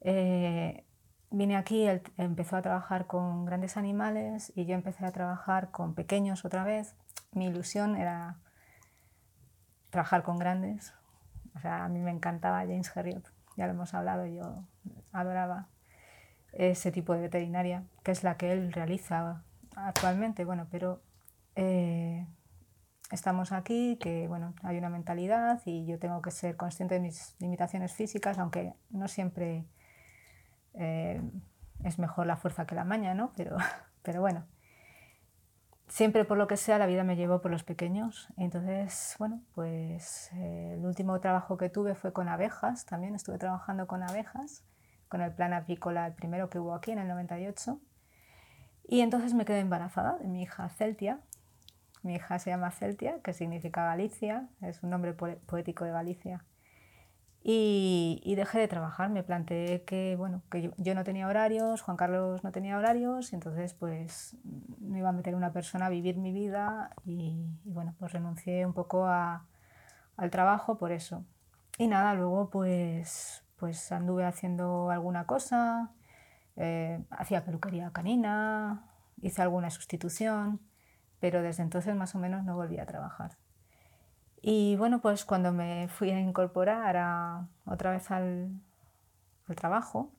Eh, 0.00 0.84
vine 1.30 1.56
aquí, 1.56 1.86
él 1.86 2.02
empezó 2.18 2.56
a 2.56 2.62
trabajar 2.62 3.06
con 3.06 3.44
grandes 3.44 3.76
animales 3.76 4.52
y 4.56 4.66
yo 4.66 4.74
empecé 4.74 5.06
a 5.06 5.12
trabajar 5.12 5.70
con 5.70 5.94
pequeños 5.94 6.44
otra 6.44 6.64
vez. 6.64 6.96
Mi 7.30 7.46
ilusión 7.46 7.94
era 7.94 8.38
trabajar 9.90 10.24
con 10.24 10.38
grandes. 10.38 10.92
O 11.54 11.60
sea, 11.60 11.84
a 11.84 11.88
mí 11.88 12.00
me 12.00 12.10
encantaba 12.10 12.58
James 12.62 12.90
Herriot, 12.96 13.32
ya 13.56 13.66
lo 13.66 13.74
hemos 13.74 13.94
hablado, 13.94 14.26
yo 14.26 14.64
adoraba 15.12 15.68
ese 16.52 16.92
tipo 16.92 17.14
de 17.14 17.20
veterinaria, 17.20 17.84
que 18.02 18.12
es 18.12 18.24
la 18.24 18.36
que 18.36 18.52
él 18.52 18.72
realiza 18.72 19.44
actualmente, 19.76 20.44
bueno, 20.44 20.66
pero 20.70 21.00
eh, 21.56 22.26
estamos 23.10 23.52
aquí, 23.52 23.96
que 24.00 24.28
bueno, 24.28 24.54
hay 24.62 24.78
una 24.78 24.88
mentalidad 24.88 25.60
y 25.64 25.86
yo 25.86 25.98
tengo 25.98 26.22
que 26.22 26.30
ser 26.30 26.56
consciente 26.56 26.94
de 26.94 27.00
mis 27.00 27.36
limitaciones 27.38 27.92
físicas, 27.92 28.38
aunque 28.38 28.74
no 28.90 29.08
siempre 29.08 29.64
eh, 30.74 31.20
es 31.84 31.98
mejor 31.98 32.26
la 32.26 32.36
fuerza 32.36 32.66
que 32.66 32.74
la 32.74 32.84
maña, 32.84 33.14
¿no? 33.14 33.32
Pero, 33.36 33.56
pero 34.02 34.20
bueno, 34.20 34.46
siempre 35.88 36.24
por 36.24 36.38
lo 36.38 36.46
que 36.46 36.56
sea 36.56 36.78
la 36.78 36.86
vida 36.86 37.04
me 37.04 37.16
llevó 37.16 37.40
por 37.42 37.50
los 37.50 37.64
pequeños. 37.64 38.28
Entonces, 38.36 39.16
bueno, 39.18 39.42
pues 39.54 40.30
eh, 40.34 40.74
el 40.78 40.86
último 40.86 41.18
trabajo 41.20 41.56
que 41.56 41.68
tuve 41.68 41.94
fue 41.94 42.12
con 42.12 42.28
abejas, 42.28 42.86
también 42.86 43.14
estuve 43.14 43.38
trabajando 43.38 43.86
con 43.86 44.02
abejas, 44.02 44.64
con 45.10 45.20
el 45.20 45.32
plan 45.32 45.52
apícola, 45.52 46.06
el 46.06 46.14
primero 46.14 46.48
que 46.48 46.58
hubo 46.58 46.72
aquí 46.72 46.92
en 46.92 47.00
el 47.00 47.08
98. 47.08 47.78
Y 48.88 49.00
entonces 49.00 49.34
me 49.34 49.44
quedé 49.44 49.58
embarazada 49.58 50.16
de 50.18 50.28
mi 50.28 50.42
hija 50.42 50.68
Celtia, 50.70 51.20
mi 52.02 52.14
hija 52.14 52.38
se 52.38 52.50
llama 52.50 52.70
Celtia, 52.70 53.20
que 53.22 53.34
significa 53.34 53.84
Galicia, 53.84 54.48
es 54.62 54.82
un 54.82 54.90
nombre 54.90 55.12
poético 55.12 55.84
de 55.84 55.90
Galicia. 55.90 56.44
Y, 57.42 58.34
dejé 58.36 58.58
de 58.58 58.68
trabajar, 58.68 59.10
me 59.10 59.22
planteé 59.22 59.82
que, 59.84 60.14
bueno, 60.16 60.42
que 60.50 60.70
yo, 60.76 60.94
no 60.94 61.04
tenía 61.04 61.26
horarios, 61.26 61.80
Juan 61.82 61.96
Carlos 61.96 62.44
no 62.44 62.52
tenía 62.52 62.78
horarios, 62.78 63.32
y 63.32 63.34
entonces 63.34 63.74
pues 63.74 64.36
me 64.78 64.98
iba 64.98 65.08
a 65.08 65.12
meter 65.12 65.34
una 65.34 65.52
persona 65.52 65.86
a 65.86 65.88
vivir 65.88 66.18
mi 66.18 66.32
vida 66.32 66.90
y, 67.04 67.46
bueno, 67.64 67.94
pues 67.98 68.12
renuncié 68.12 68.64
un 68.64 68.74
poco 68.74 69.06
al 69.08 70.30
trabajo 70.30 70.78
por 70.78 70.92
eso. 70.92 71.24
Y 71.78 71.88
nada, 71.88 72.14
luego 72.14 72.50
pues, 72.50 73.42
pues 73.60 73.92
anduve 73.92 74.24
haciendo 74.24 74.90
alguna 74.90 75.26
cosa, 75.26 75.92
eh, 76.56 77.04
hacía 77.10 77.44
peluquería 77.44 77.92
canina, 77.92 78.90
hice 79.20 79.42
alguna 79.42 79.70
sustitución, 79.70 80.60
pero 81.20 81.42
desde 81.42 81.62
entonces 81.62 81.94
más 81.94 82.14
o 82.14 82.18
menos 82.18 82.42
no 82.44 82.56
volví 82.56 82.78
a 82.78 82.86
trabajar. 82.86 83.36
Y 84.42 84.76
bueno, 84.76 85.02
pues 85.02 85.26
cuando 85.26 85.52
me 85.52 85.88
fui 85.88 86.10
a 86.10 86.18
incorporar 86.18 87.46
otra 87.66 87.90
vez 87.90 88.10
al, 88.10 88.50
trabajo, 89.56 90.12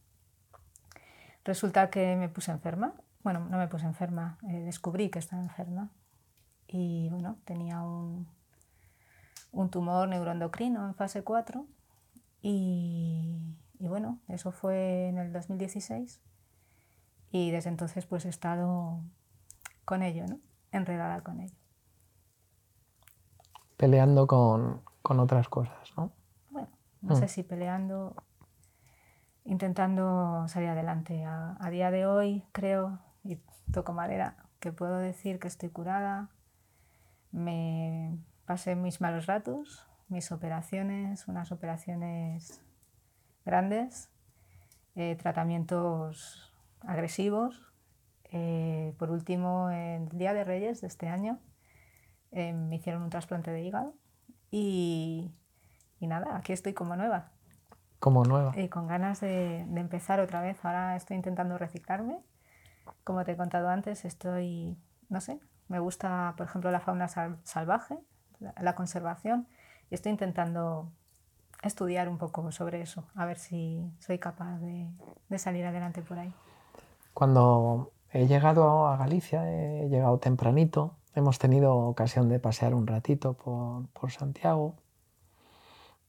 resulta 1.43 1.89
que 1.89 2.15
me 2.17 2.29
puse 2.29 2.51
enferma. 2.51 2.93
Bueno, 3.23 3.39
no 3.49 3.57
me 3.57 3.67
puse 3.67 3.85
enferma, 3.85 4.37
eh, 4.47 4.59
descubrí 4.59 5.09
que 5.09 5.19
estaba 5.19 5.41
enferma. 5.41 5.89
Y 6.67 7.09
bueno, 7.09 7.37
tenía 7.45 7.81
un, 7.81 8.27
un 9.51 9.69
tumor 9.69 10.07
neuroendocrino 10.09 10.85
en 10.85 10.95
fase 10.95 11.23
4. 11.23 11.65
Y, 12.41 13.55
y 13.79 13.87
bueno, 13.87 14.19
eso 14.27 14.51
fue 14.51 15.07
en 15.07 15.17
el 15.17 15.31
2016. 15.31 16.21
Y 17.31 17.51
desde 17.51 17.69
entonces 17.69 18.05
pues 18.05 18.25
he 18.25 18.29
estado 18.29 19.01
con 19.85 20.03
ello, 20.03 20.25
¿no? 20.27 20.39
enredada 20.71 21.21
con 21.21 21.39
ello. 21.41 21.55
Peleando 23.77 24.27
con, 24.27 24.81
otras 25.03 25.49
cosas, 25.49 25.93
¿no? 25.97 26.11
Bueno, 26.49 26.69
no 27.01 27.15
sé 27.15 27.25
mm. 27.25 27.29
si 27.29 27.43
peleando, 27.43 28.15
intentando 29.43 30.47
salir 30.47 30.69
adelante. 30.69 31.25
A, 31.25 31.69
día 31.71 31.91
de 31.91 32.05
hoy 32.05 32.43
creo, 32.51 32.99
y 33.23 33.39
toco 33.71 33.93
madera, 33.93 34.37
que 34.59 34.71
puedo 34.71 34.97
decir 34.97 35.39
que 35.39 35.47
estoy 35.47 35.69
curada. 35.69 36.29
Me 37.31 38.17
pasé 38.45 38.75
mis 38.75 39.01
malos 39.01 39.25
ratos, 39.25 39.87
mis 40.11 40.31
operaciones, 40.31 41.27
unas 41.27 41.51
operaciones 41.51 42.61
grandes, 43.45 44.09
eh, 44.95 45.15
tratamientos 45.15 46.53
agresivos, 46.81 47.71
eh, 48.31 48.93
por 48.97 49.11
último, 49.11 49.69
el 49.69 50.07
Día 50.09 50.33
de 50.33 50.43
Reyes 50.43 50.81
de 50.81 50.87
este 50.87 51.09
año 51.09 51.39
eh, 52.31 52.53
me 52.53 52.77
hicieron 52.77 53.03
un 53.03 53.09
trasplante 53.09 53.51
de 53.51 53.61
hígado 53.63 53.93
y, 54.51 55.31
y, 55.99 56.07
nada, 56.07 56.37
aquí 56.37 56.53
estoy 56.53 56.73
como 56.73 56.95
nueva. 56.95 57.31
Como 57.99 58.23
nueva. 58.23 58.53
Y 58.57 58.69
con 58.69 58.87
ganas 58.87 59.19
de, 59.19 59.65
de, 59.67 59.81
empezar 59.81 60.19
otra 60.19 60.41
vez. 60.41 60.63
Ahora 60.63 60.95
estoy 60.95 61.17
intentando 61.17 61.57
reciclarme. 61.57 62.19
Como 63.03 63.23
te 63.23 63.33
he 63.33 63.37
contado 63.37 63.69
antes, 63.69 64.05
estoy, 64.05 64.77
no 65.09 65.21
sé, 65.21 65.39
me 65.71 65.79
gusta, 65.79 66.33
por 66.35 66.47
ejemplo, 66.47 66.69
la 66.69 66.81
fauna 66.81 67.07
salvaje, 67.07 67.97
la, 68.39 68.75
conservación, 68.75 69.47
y 69.91 69.95
estoy 69.95 70.13
intentando 70.13 70.89
estudiar 71.61 72.09
un 72.09 72.17
poco 72.17 72.51
sobre 72.51 72.81
eso, 72.81 73.03
a 73.13 73.25
ver 73.25 73.37
si 73.37 73.93
soy 73.99 74.17
capaz 74.17 74.57
de, 74.59 74.89
salir 75.37 75.65
adelante 75.65 76.01
por 76.01 76.17
ahí. 76.17 76.33
Cuando 77.13 77.91
He 78.13 78.27
llegado 78.27 78.87
a 78.87 78.97
Galicia, 78.97 79.43
he 79.49 79.87
llegado 79.89 80.17
tempranito, 80.17 80.95
hemos 81.13 81.39
tenido 81.39 81.75
ocasión 81.75 82.27
de 82.29 82.39
pasear 82.39 82.73
un 82.73 82.87
ratito 82.87 83.33
por, 83.33 84.11
Santiago. 84.11 84.75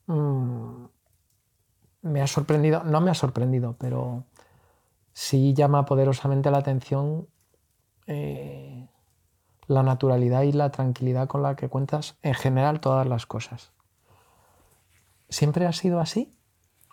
Mm, 0.06 0.86
me 2.02 2.22
ha 2.22 2.26
sorprendido, 2.26 2.82
no 2.82 3.00
me 3.00 3.10
ha 3.10 3.14
sorprendido, 3.14 3.76
pero 3.78 4.24
sí 5.12 5.54
llama 5.54 5.84
poderosamente 5.84 6.50
la 6.50 6.58
atención 6.58 7.28
eh, 8.06 8.88
la 9.66 9.82
naturalidad 9.82 10.42
y 10.42 10.52
la 10.52 10.70
tranquilidad 10.70 11.28
con 11.28 11.42
la 11.42 11.56
que 11.56 11.68
cuentas 11.68 12.16
en 12.22 12.34
general 12.34 12.80
todas 12.80 13.06
las 13.06 13.26
cosas. 13.26 13.72
¿Siempre 15.28 15.66
ha 15.66 15.72
sido 15.72 16.00
así? 16.00 16.36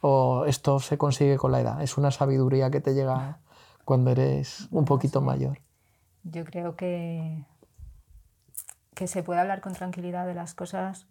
¿O 0.02 0.46
esto 0.46 0.80
se 0.80 0.98
consigue 0.98 1.38
con 1.38 1.52
la 1.52 1.60
edad? 1.60 1.82
¿Es 1.82 1.98
una 1.98 2.12
sabiduría 2.12 2.72
que 2.72 2.80
te 2.80 2.94
llega 2.94 3.40
cuando 3.84 4.12
eres 4.12 4.68
un 4.72 4.86
poquito 4.86 5.22
mayor? 5.22 5.60
Yo 6.24 6.46
creo 6.46 6.76
que, 6.76 7.46
que 8.94 9.08
se 9.08 9.24
puede 9.24 9.42
hablar 9.42 9.62
con 9.62 9.74
tranquilidad 9.74 10.26
de 10.26 10.36
las 10.36 10.54
cosas 10.54 11.08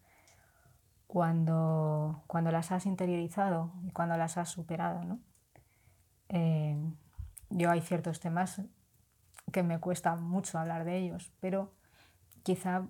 cuando, 1.06 2.22
cuando 2.26 2.50
las 2.50 2.70
has 2.70 2.86
interiorizado 2.86 3.72
y 3.82 3.90
cuando 3.90 4.16
las 4.16 4.38
has 4.38 4.48
superado. 4.48 5.04
¿no? 5.04 5.18
Eh, 6.28 6.76
yo 7.50 7.70
hay 7.70 7.80
ciertos 7.80 8.20
temas 8.20 8.62
que 9.52 9.62
me 9.62 9.78
cuesta 9.81 10.17
mucho 10.17 10.59
hablar 10.59 10.85
de 10.85 10.97
ellos, 10.97 11.33
pero 11.40 11.73
quizá 12.43 12.87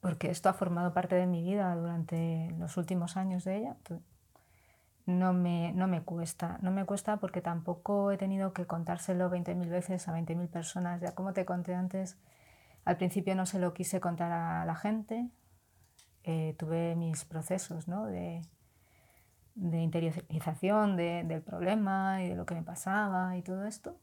porque 0.00 0.30
esto 0.30 0.48
ha 0.48 0.52
formado 0.52 0.92
parte 0.92 1.14
de 1.14 1.26
mi 1.26 1.42
vida 1.42 1.74
durante 1.76 2.50
los 2.58 2.76
últimos 2.76 3.16
años 3.16 3.44
de 3.44 3.58
ella, 3.58 3.76
no 5.06 5.32
me, 5.32 5.72
no 5.72 5.86
me 5.88 6.02
cuesta. 6.02 6.58
No 6.62 6.70
me 6.70 6.84
cuesta 6.84 7.18
porque 7.18 7.40
tampoco 7.40 8.10
he 8.10 8.16
tenido 8.16 8.52
que 8.52 8.66
contárselo 8.66 9.30
20.000 9.30 9.68
veces 9.68 10.08
a 10.08 10.12
20.000 10.12 10.48
personas. 10.48 11.00
Ya 11.00 11.12
como 11.12 11.32
te 11.32 11.44
conté 11.44 11.74
antes, 11.74 12.18
al 12.84 12.96
principio 12.96 13.34
no 13.34 13.46
se 13.46 13.58
lo 13.58 13.74
quise 13.74 14.00
contar 14.00 14.32
a 14.32 14.64
la 14.64 14.74
gente. 14.74 15.28
Eh, 16.24 16.54
tuve 16.58 16.94
mis 16.94 17.24
procesos 17.24 17.88
¿no? 17.88 18.06
de, 18.06 18.42
de 19.54 19.80
interiorización 19.80 20.96
del 20.96 21.42
problema 21.42 22.22
y 22.22 22.28
de 22.28 22.36
lo 22.36 22.46
que 22.46 22.54
me 22.54 22.62
pasaba 22.62 23.36
y 23.36 23.42
todo 23.42 23.64
esto. 23.64 23.98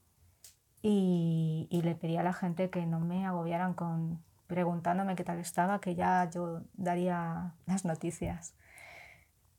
Y, 0.82 1.68
y 1.70 1.82
le 1.82 1.96
pedí 1.96 2.18
a 2.18 2.24
la 2.24 2.34
gente 2.34 2.70
que 2.70 2.86
no 2.86 3.00
me 3.00 3.26
agobiaran 3.26 3.74
con 3.74 4.22
preguntándome 4.50 5.16
qué 5.16 5.24
tal 5.24 5.38
estaba, 5.38 5.80
que 5.80 5.94
ya 5.94 6.28
yo 6.30 6.64
daría 6.74 7.54
las 7.68 7.86
noticias. 7.86 8.56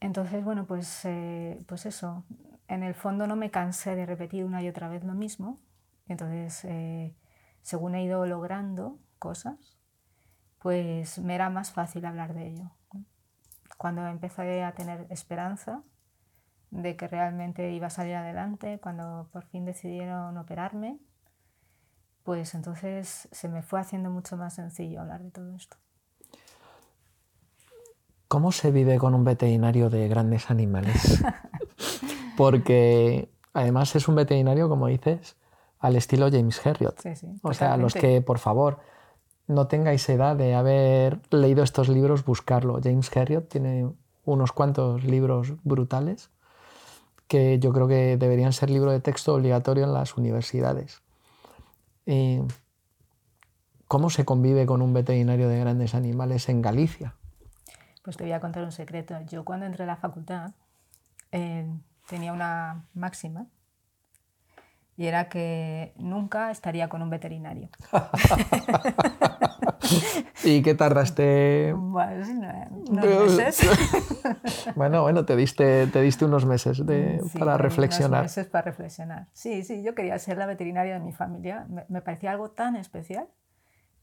Entonces, 0.00 0.44
bueno, 0.44 0.66
pues, 0.66 1.04
eh, 1.04 1.62
pues 1.66 1.86
eso, 1.86 2.24
en 2.66 2.82
el 2.82 2.94
fondo 2.94 3.28
no 3.28 3.36
me 3.36 3.52
cansé 3.52 3.94
de 3.94 4.04
repetir 4.04 4.44
una 4.44 4.62
y 4.62 4.68
otra 4.68 4.88
vez 4.88 5.04
lo 5.04 5.14
mismo. 5.14 5.60
Entonces, 6.08 6.64
eh, 6.64 7.14
según 7.62 7.94
he 7.94 8.02
ido 8.02 8.26
logrando 8.26 8.98
cosas, 9.20 9.78
pues 10.58 11.20
me 11.20 11.36
era 11.36 11.50
más 11.50 11.70
fácil 11.70 12.04
hablar 12.04 12.34
de 12.34 12.48
ello. 12.48 12.70
Cuando 13.78 14.06
empecé 14.08 14.64
a 14.64 14.72
tener 14.72 15.06
esperanza 15.10 15.82
de 16.70 16.96
que 16.96 17.06
realmente 17.06 17.72
iba 17.72 17.86
a 17.86 17.90
salir 17.90 18.16
adelante, 18.16 18.80
cuando 18.80 19.28
por 19.32 19.44
fin 19.46 19.64
decidieron 19.64 20.36
operarme, 20.36 20.98
pues 22.24 22.54
entonces 22.54 23.28
se 23.30 23.48
me 23.48 23.62
fue 23.62 23.80
haciendo 23.80 24.10
mucho 24.10 24.36
más 24.36 24.54
sencillo 24.54 25.00
hablar 25.00 25.22
de 25.22 25.30
todo 25.30 25.54
esto. 25.54 25.76
¿Cómo 28.28 28.52
se 28.52 28.70
vive 28.70 28.98
con 28.98 29.14
un 29.14 29.24
veterinario 29.24 29.90
de 29.90 30.06
grandes 30.08 30.50
animales? 30.50 31.22
Porque 32.36 33.28
además 33.52 33.96
es 33.96 34.06
un 34.06 34.14
veterinario, 34.14 34.68
como 34.68 34.86
dices, 34.86 35.36
al 35.80 35.96
estilo 35.96 36.30
James 36.30 36.64
Herriot. 36.64 37.02
o 37.42 37.54
sea, 37.54 37.76
los 37.76 37.94
que, 37.94 38.20
por 38.22 38.38
favor, 38.38 38.78
no 39.48 39.66
tengáis 39.66 40.08
edad 40.08 40.36
de 40.36 40.54
haber 40.54 41.20
leído 41.30 41.64
estos 41.64 41.88
libros, 41.88 42.24
buscarlo. 42.24 42.78
James 42.82 43.10
Herriot 43.14 43.48
tiene 43.48 43.90
unos 44.24 44.52
cuantos 44.52 45.02
libros 45.02 45.54
brutales 45.64 46.30
que 47.26 47.58
yo 47.58 47.72
creo 47.72 47.88
que 47.88 48.16
deberían 48.16 48.52
ser 48.52 48.70
libro 48.70 48.90
de 48.90 49.00
texto 49.00 49.34
obligatorio 49.34 49.84
en 49.84 49.92
las 49.92 50.16
universidades. 50.16 51.02
¿Cómo 53.86 54.10
se 54.10 54.24
convive 54.24 54.66
con 54.66 54.82
un 54.82 54.92
veterinario 54.92 55.48
de 55.48 55.58
grandes 55.58 55.94
animales 55.94 56.48
en 56.48 56.62
Galicia? 56.62 57.14
Pues 58.02 58.16
te 58.16 58.24
voy 58.24 58.32
a 58.32 58.40
contar 58.40 58.64
un 58.64 58.72
secreto. 58.72 59.14
Yo 59.26 59.44
cuando 59.44 59.66
entré 59.66 59.84
a 59.84 59.86
la 59.86 59.96
facultad 59.96 60.52
eh, 61.32 61.68
tenía 62.08 62.32
una 62.32 62.84
máxima 62.94 63.46
y 64.96 65.06
era 65.06 65.28
que 65.28 65.92
nunca 65.96 66.50
estaría 66.50 66.88
con 66.88 67.02
un 67.02 67.10
veterinario. 67.10 67.68
¿Y 70.44 70.62
qué 70.62 70.74
tardaste? 70.74 71.72
Bueno, 71.76 72.24
unos 72.88 73.36
meses. 73.36 73.68
Bueno, 74.76 75.02
bueno, 75.02 75.24
te 75.24 75.36
diste, 75.36 75.86
te 75.88 76.00
diste 76.00 76.24
unos 76.24 76.44
meses 76.46 76.84
de- 76.86 77.20
Sí, 77.28 77.38
para 77.38 77.52
unos 77.52 77.60
reflexionar. 77.62 78.22
meses 78.22 78.46
para 78.46 78.62
reflexionar. 78.70 79.26
Sí, 79.32 79.62
sí, 79.64 79.82
yo 79.82 79.94
quería 79.94 80.18
ser 80.18 80.38
la 80.38 80.46
veterinaria 80.46 80.94
de 80.94 81.00
mi 81.00 81.12
familia. 81.12 81.66
Me, 81.68 81.84
me 81.88 82.00
parecía 82.02 82.30
algo 82.30 82.50
tan 82.50 82.76
especial 82.76 83.28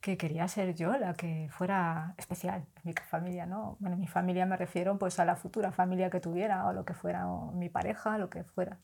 que 0.02 0.18
quería 0.18 0.48
ser 0.48 0.76
yo 0.76 0.96
la 0.98 1.14
que 1.16 1.48
fuera 1.52 2.14
especial 2.18 2.66
en 2.76 2.82
mi 2.84 2.94
familia, 3.10 3.46
¿no? 3.46 3.78
Bueno, 3.80 3.98
mi 3.98 4.08
familia 4.08 4.46
me 4.46 4.56
refiero 4.56 4.98
pues 5.00 5.20
a 5.20 5.26
la 5.26 5.36
futura 5.36 5.72
familia 5.72 6.10
que 6.10 6.20
tuviera 6.20 6.66
o 6.68 6.74
lo 6.74 6.86
que 6.86 6.94
fuera, 6.94 7.28
o 7.28 7.52
mi 7.52 7.70
pareja, 7.70 8.18
lo 8.18 8.30
que 8.30 8.44
fuera. 8.44 8.78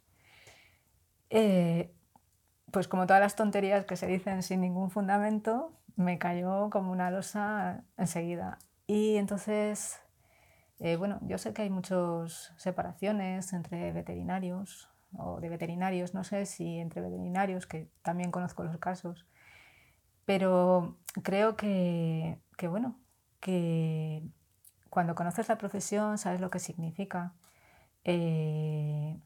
Eh, 1.30 1.94
pues 2.72 2.88
como 2.88 3.06
todas 3.06 3.22
las 3.22 3.36
tonterías 3.36 3.86
que 3.86 3.96
se 3.96 4.08
dicen 4.08 4.42
sin 4.44 4.62
ningún 4.62 4.90
fundamento, 4.90 5.72
me 5.96 6.18
cayó 6.20 6.70
como 6.70 6.92
una 6.92 7.12
losa 7.12 7.84
enseguida. 7.98 8.60
Y 8.88 9.18
entonces, 9.18 10.00
eh, 10.80 10.98
bueno, 10.98 11.20
yo 11.24 11.38
sé 11.38 11.54
que 11.54 11.64
hay 11.64 11.70
muchas 11.70 12.54
separaciones 12.58 13.54
entre 13.54 13.92
veterinarios 13.94 14.90
o 15.18 15.40
de 15.42 15.50
veterinarios, 15.50 16.14
no 16.14 16.24
sé 16.24 16.46
si 16.46 16.80
entre 16.80 17.02
veterinarios, 17.02 17.68
que 17.68 17.90
también 18.04 18.32
conozco 18.32 18.64
los 18.64 18.78
casos, 18.78 19.28
pero 20.26 20.98
creo 21.24 21.56
que, 21.56 22.40
que, 22.58 22.68
bueno, 22.68 23.00
que 23.40 24.24
cuando 24.90 25.16
conoces 25.16 25.50
la 25.50 25.58
profesión 25.58 26.18
sabes 26.18 26.42
lo 26.42 26.50
que 26.50 26.60
significa. 26.60 27.34
eh, 28.06 29.18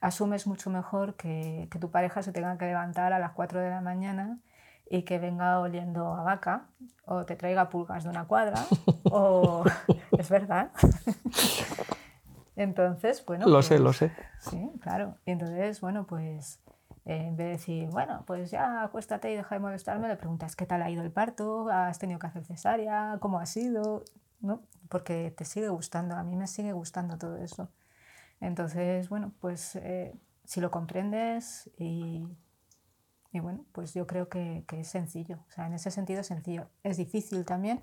asumes 0.00 0.46
mucho 0.46 0.70
mejor 0.70 1.16
que, 1.16 1.68
que 1.70 1.78
tu 1.78 1.90
pareja 1.90 2.22
se 2.22 2.32
tenga 2.32 2.58
que 2.58 2.66
levantar 2.66 3.12
a 3.12 3.18
las 3.18 3.32
4 3.32 3.60
de 3.60 3.70
la 3.70 3.80
mañana 3.80 4.38
y 4.88 5.02
que 5.02 5.18
venga 5.18 5.60
oliendo 5.60 6.14
a 6.14 6.22
vaca 6.22 6.66
o 7.06 7.24
te 7.24 7.36
traiga 7.36 7.68
pulgas 7.68 8.04
de 8.04 8.10
una 8.10 8.26
cuadra 8.26 8.64
o 9.10 9.64
es 10.18 10.28
verdad. 10.28 10.70
Entonces, 12.56 13.24
bueno. 13.26 13.46
Lo 13.48 13.62
sé, 13.62 13.74
pues, 13.74 13.80
lo 13.80 13.92
sé. 13.92 14.12
Sí, 14.38 14.70
claro. 14.80 15.16
Y 15.26 15.32
entonces, 15.32 15.80
bueno, 15.80 16.06
pues 16.06 16.60
eh, 17.04 17.26
en 17.26 17.36
vez 17.36 17.46
de 17.46 17.52
decir, 17.52 17.88
bueno, 17.90 18.22
pues 18.26 18.50
ya 18.50 18.84
acuéstate 18.84 19.32
y 19.32 19.36
deja 19.36 19.56
de 19.56 19.60
molestarme, 19.60 20.08
le 20.08 20.16
preguntas 20.16 20.56
qué 20.56 20.64
tal 20.64 20.82
ha 20.82 20.90
ido 20.90 21.02
el 21.02 21.10
parto, 21.10 21.68
has 21.68 21.98
tenido 21.98 22.18
que 22.18 22.28
hacer 22.28 22.44
cesárea, 22.44 23.18
cómo 23.20 23.40
ha 23.40 23.46
sido, 23.46 24.04
¿no? 24.40 24.62
Porque 24.88 25.34
te 25.36 25.44
sigue 25.44 25.68
gustando, 25.68 26.14
a 26.14 26.22
mí 26.22 26.36
me 26.36 26.46
sigue 26.46 26.72
gustando 26.72 27.18
todo 27.18 27.36
eso. 27.38 27.70
Entonces, 28.40 29.08
bueno, 29.08 29.32
pues 29.40 29.76
eh, 29.76 30.14
si 30.44 30.60
lo 30.60 30.70
comprendes 30.70 31.70
y, 31.78 32.26
y 33.34 33.40
bueno, 33.40 33.64
pues 33.72 33.92
yo 33.92 34.06
creo 34.06 34.30
que, 34.30 34.64
que 34.66 34.80
es 34.80 34.88
sencillo. 34.88 35.40
O 35.48 35.50
sea, 35.50 35.66
en 35.66 35.74
ese 35.74 35.90
sentido 35.90 36.20
es 36.20 36.28
sencillo. 36.28 36.68
Es 36.82 36.96
difícil 36.96 37.44
también 37.44 37.82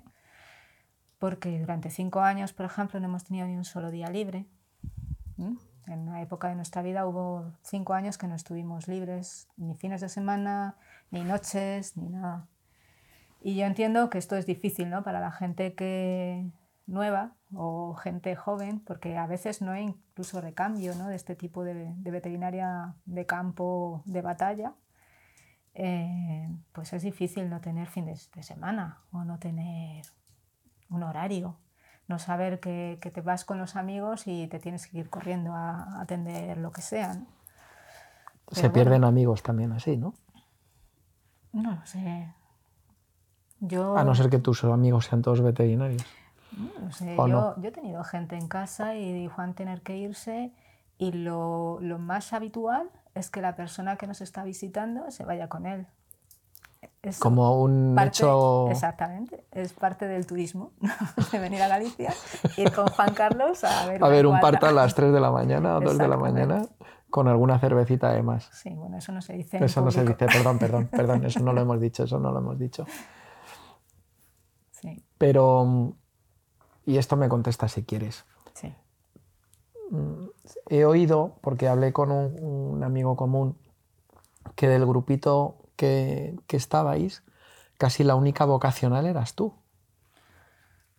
porque 1.22 1.60
durante 1.60 1.88
cinco 1.88 2.20
años, 2.22 2.52
por 2.52 2.66
ejemplo, 2.66 2.98
no 2.98 3.06
hemos 3.06 3.22
tenido 3.22 3.46
ni 3.46 3.56
un 3.56 3.64
solo 3.64 3.92
día 3.92 4.10
libre. 4.10 4.44
¿Mm? 5.36 5.56
En 5.86 6.08
una 6.08 6.20
época 6.20 6.48
de 6.48 6.56
nuestra 6.56 6.82
vida 6.82 7.06
hubo 7.06 7.52
cinco 7.62 7.94
años 7.94 8.18
que 8.18 8.26
no 8.26 8.34
estuvimos 8.34 8.88
libres, 8.88 9.46
ni 9.56 9.76
fines 9.76 10.00
de 10.00 10.08
semana, 10.08 10.74
ni 11.12 11.22
noches, 11.22 11.96
ni 11.96 12.08
nada. 12.08 12.48
Y 13.40 13.54
yo 13.54 13.66
entiendo 13.66 14.10
que 14.10 14.18
esto 14.18 14.34
es 14.34 14.46
difícil 14.46 14.90
¿no? 14.90 15.04
para 15.04 15.20
la 15.20 15.30
gente 15.30 15.74
que 15.74 16.50
nueva 16.88 17.36
o 17.54 17.94
gente 17.94 18.34
joven, 18.34 18.80
porque 18.80 19.16
a 19.16 19.28
veces 19.28 19.62
no 19.62 19.70
hay 19.70 19.84
incluso 19.84 20.40
recambio 20.40 20.92
¿no? 20.96 21.06
de 21.06 21.14
este 21.14 21.36
tipo 21.36 21.62
de, 21.62 21.94
de 21.94 22.10
veterinaria 22.10 22.96
de 23.04 23.26
campo 23.26 24.02
de 24.06 24.22
batalla. 24.22 24.74
Eh, 25.74 26.48
pues 26.72 26.92
es 26.92 27.02
difícil 27.02 27.48
no 27.48 27.60
tener 27.60 27.88
fines 27.88 28.30
de 28.32 28.42
semana 28.42 28.98
o 29.10 29.24
no 29.24 29.38
tener 29.38 30.04
un 30.90 31.02
horario, 31.02 31.56
no 32.08 32.18
saber 32.18 32.60
que, 32.60 32.98
que, 33.00 33.10
te 33.10 33.22
vas 33.22 33.46
con 33.46 33.58
los 33.58 33.76
amigos 33.76 34.26
y 34.26 34.46
te 34.48 34.58
tienes 34.58 34.86
que 34.86 34.98
ir 34.98 35.08
corriendo 35.08 35.54
a, 35.54 35.84
a 35.84 36.02
atender 36.02 36.58
lo 36.58 36.72
que 36.72 36.82
sea. 36.82 37.14
¿no? 37.14 37.26
Se 38.50 38.62
Pero 38.62 38.72
pierden 38.72 38.92
bueno, 38.92 39.06
amigos 39.06 39.42
también 39.42 39.72
así, 39.72 39.96
¿no? 39.96 40.12
No 41.52 41.72
lo 41.74 41.86
sé. 41.86 42.34
Yo, 43.60 43.96
a 43.96 44.04
no 44.04 44.14
ser 44.14 44.28
que 44.28 44.38
tus 44.38 44.64
amigos 44.64 45.06
sean 45.06 45.22
todos 45.22 45.40
veterinarios. 45.40 46.04
No 46.80 46.90
sé, 46.92 47.16
yo, 47.16 47.26
no? 47.28 47.62
yo, 47.62 47.68
he 47.68 47.72
tenido 47.72 48.02
gente 48.04 48.36
en 48.36 48.48
casa 48.48 48.96
y 48.96 49.28
Juan 49.28 49.54
tener 49.54 49.82
que 49.82 49.96
irse 49.96 50.52
y 50.98 51.12
lo, 51.12 51.78
lo, 51.80 51.98
más 51.98 52.32
habitual 52.32 52.90
es 53.14 53.30
que 53.30 53.40
la 53.40 53.54
persona 53.54 53.96
que 53.96 54.06
nos 54.06 54.20
está 54.20 54.44
visitando 54.44 55.10
se 55.10 55.24
vaya 55.24 55.48
con 55.48 55.66
él. 55.66 55.86
Es 57.02 57.18
Como 57.18 57.60
un 57.62 57.94
parte, 57.96 58.18
hecho... 58.18 58.68
Exactamente, 58.70 59.44
es 59.50 59.72
parte 59.72 60.06
del 60.06 60.26
turismo, 60.26 60.72
de 61.32 61.38
venir 61.38 61.62
a 61.62 61.68
Galicia, 61.68 62.14
ir 62.56 62.72
con 62.72 62.86
Juan 62.88 63.12
Carlos 63.12 63.64
a 63.64 63.86
ver, 63.86 64.02
a 64.02 64.08
ver 64.08 64.26
un 64.26 64.38
parto 64.40 64.66
a 64.66 64.72
las 64.72 64.94
3 64.94 65.12
de 65.12 65.20
la 65.20 65.30
mañana 65.30 65.76
o 65.76 65.80
2 65.80 65.98
de 65.98 66.08
la 66.08 66.16
mañana 66.16 66.62
con 67.12 67.28
alguna 67.28 67.58
cervecita 67.58 68.08
además. 68.08 68.48
Sí, 68.52 68.70
bueno, 68.70 68.96
eso 68.96 69.12
no 69.12 69.20
se 69.20 69.34
dice. 69.34 69.62
Eso 69.62 69.82
no 69.82 69.90
se 69.90 70.02
dice, 70.02 70.26
perdón, 70.26 70.58
perdón, 70.58 70.86
perdón, 70.90 71.24
eso 71.26 71.40
no 71.40 71.52
lo 71.52 71.60
hemos 71.60 71.78
dicho, 71.78 72.04
eso 72.04 72.18
no 72.18 72.32
lo 72.32 72.38
hemos 72.38 72.58
dicho. 72.58 72.86
Sí. 74.70 75.04
Pero, 75.18 75.94
y 76.86 76.96
esto 76.96 77.16
me 77.16 77.28
contesta 77.28 77.68
si 77.68 77.84
quieres. 77.84 78.24
Sí. 78.54 78.74
He 80.68 80.84
oído, 80.84 81.38
porque 81.40 81.68
hablé 81.68 81.92
con 81.92 82.10
un, 82.10 82.42
un 82.42 82.84
amigo 82.84 83.16
común, 83.16 83.56
que 84.54 84.68
del 84.68 84.86
grupito 84.86 85.56
que, 85.76 86.38
que, 86.46 86.56
estabais, 86.56 87.22
casi 87.78 88.04
la 88.04 88.14
única 88.14 88.44
vocacional 88.44 89.06
eras 89.06 89.34
tú. 89.34 89.54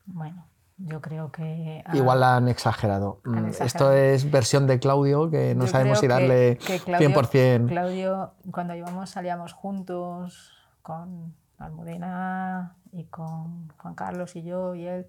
Bueno, 0.05 0.47
yo 0.77 1.01
creo 1.01 1.31
que... 1.31 1.83
Ah, 1.85 1.95
Igual 1.95 2.19
la 2.19 2.35
han 2.35 2.47
exagerado. 2.47 3.21
han 3.25 3.47
exagerado. 3.47 3.65
Esto 3.65 3.93
es 3.93 4.29
versión 4.29 4.67
de 4.67 4.79
Claudio, 4.79 5.29
que 5.29 5.55
no 5.55 5.65
yo 5.65 5.71
sabemos 5.71 5.99
si 5.99 6.07
darle 6.07 6.57
que, 6.57 6.79
que 6.79 6.85
Claudio, 6.85 7.09
100%. 7.09 7.67
Claudio, 7.67 8.33
cuando 8.51 8.75
íbamos, 8.75 9.09
salíamos 9.09 9.53
juntos 9.53 10.51
con 10.81 11.35
Almudena 11.57 12.75
y 12.91 13.05
con 13.05 13.69
Juan 13.77 13.95
Carlos 13.95 14.35
y 14.35 14.43
yo 14.43 14.75
y 14.75 14.87
él. 14.87 15.07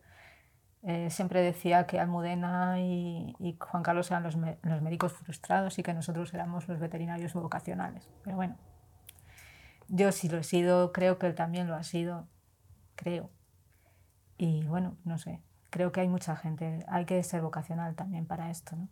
Eh, 0.87 1.09
siempre 1.09 1.41
decía 1.41 1.87
que 1.87 1.99
Almudena 1.99 2.79
y, 2.79 3.35
y 3.39 3.57
Juan 3.59 3.83
Carlos 3.83 4.11
eran 4.11 4.23
los, 4.23 4.37
me, 4.37 4.59
los, 4.63 4.83
médicos 4.83 5.15
frustrados 5.15 5.79
y 5.79 5.83
que 5.83 5.95
nosotros 5.95 6.35
éramos 6.35 6.69
los 6.69 6.79
veterinarios 6.79 7.33
vocacionales. 7.33 8.07
Pero 8.23 8.37
bueno, 8.37 8.57
yo 9.89 10.13
sí 10.13 10.29
lo 10.29 10.37
he 10.37 10.45
sido, 10.45 10.93
creo 10.93 11.19
que 11.19 11.27
él 11.27 11.35
también 11.35 11.69
lo 11.69 11.75
ha 11.75 11.85
sido, 11.85 12.27
creo. 12.97 13.31
Y 14.37 14.65
bueno, 14.65 14.99
no 15.05 15.17
sé, 15.17 15.41
creo 15.71 15.91
que 15.91 16.03
hay 16.03 16.09
mucha 16.09 16.37
gente, 16.37 16.85
hay 16.87 17.07
que 17.07 17.23
ser 17.23 17.41
vocacional 17.41 17.95
también 17.95 18.27
para 18.27 18.51
esto, 18.51 18.77
¿no? 18.77 18.89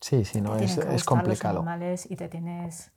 Sí, 0.00 0.24
sí, 0.24 0.40
no, 0.40 0.56
te 0.56 0.66
es, 0.66 0.78
es 0.78 1.02
complicado. 1.02 1.54
Los 1.54 1.62
animales 1.62 2.08
y 2.08 2.14
te 2.14 2.28
tienes, 2.28 2.92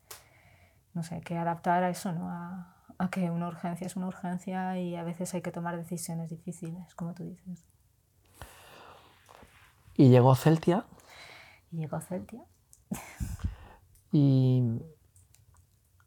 no 0.94 1.02
sé, 1.02 1.22
que 1.22 1.38
adaptar 1.38 1.84
a 1.84 1.90
eso, 1.90 2.12
¿no? 2.12 2.30
A, 2.30 2.76
a 3.00 3.10
que 3.10 3.32
una 3.32 3.48
urgencia 3.48 3.88
es 3.88 3.96
una 3.96 4.08
urgencia 4.08 4.78
y 4.78 4.96
a 4.96 5.04
veces 5.04 5.34
hay 5.34 5.42
que 5.42 5.52
tomar 5.52 5.76
decisiones 5.76 6.30
difíciles, 6.30 6.94
como 6.94 7.16
tú 7.16 7.24
dices. 7.24 7.66
Y 9.98 10.10
llegó 10.10 10.36
Celtia. 10.36 10.86
Y 11.72 11.78
llegó 11.78 12.00
Celtia. 12.00 12.44
y 14.12 14.64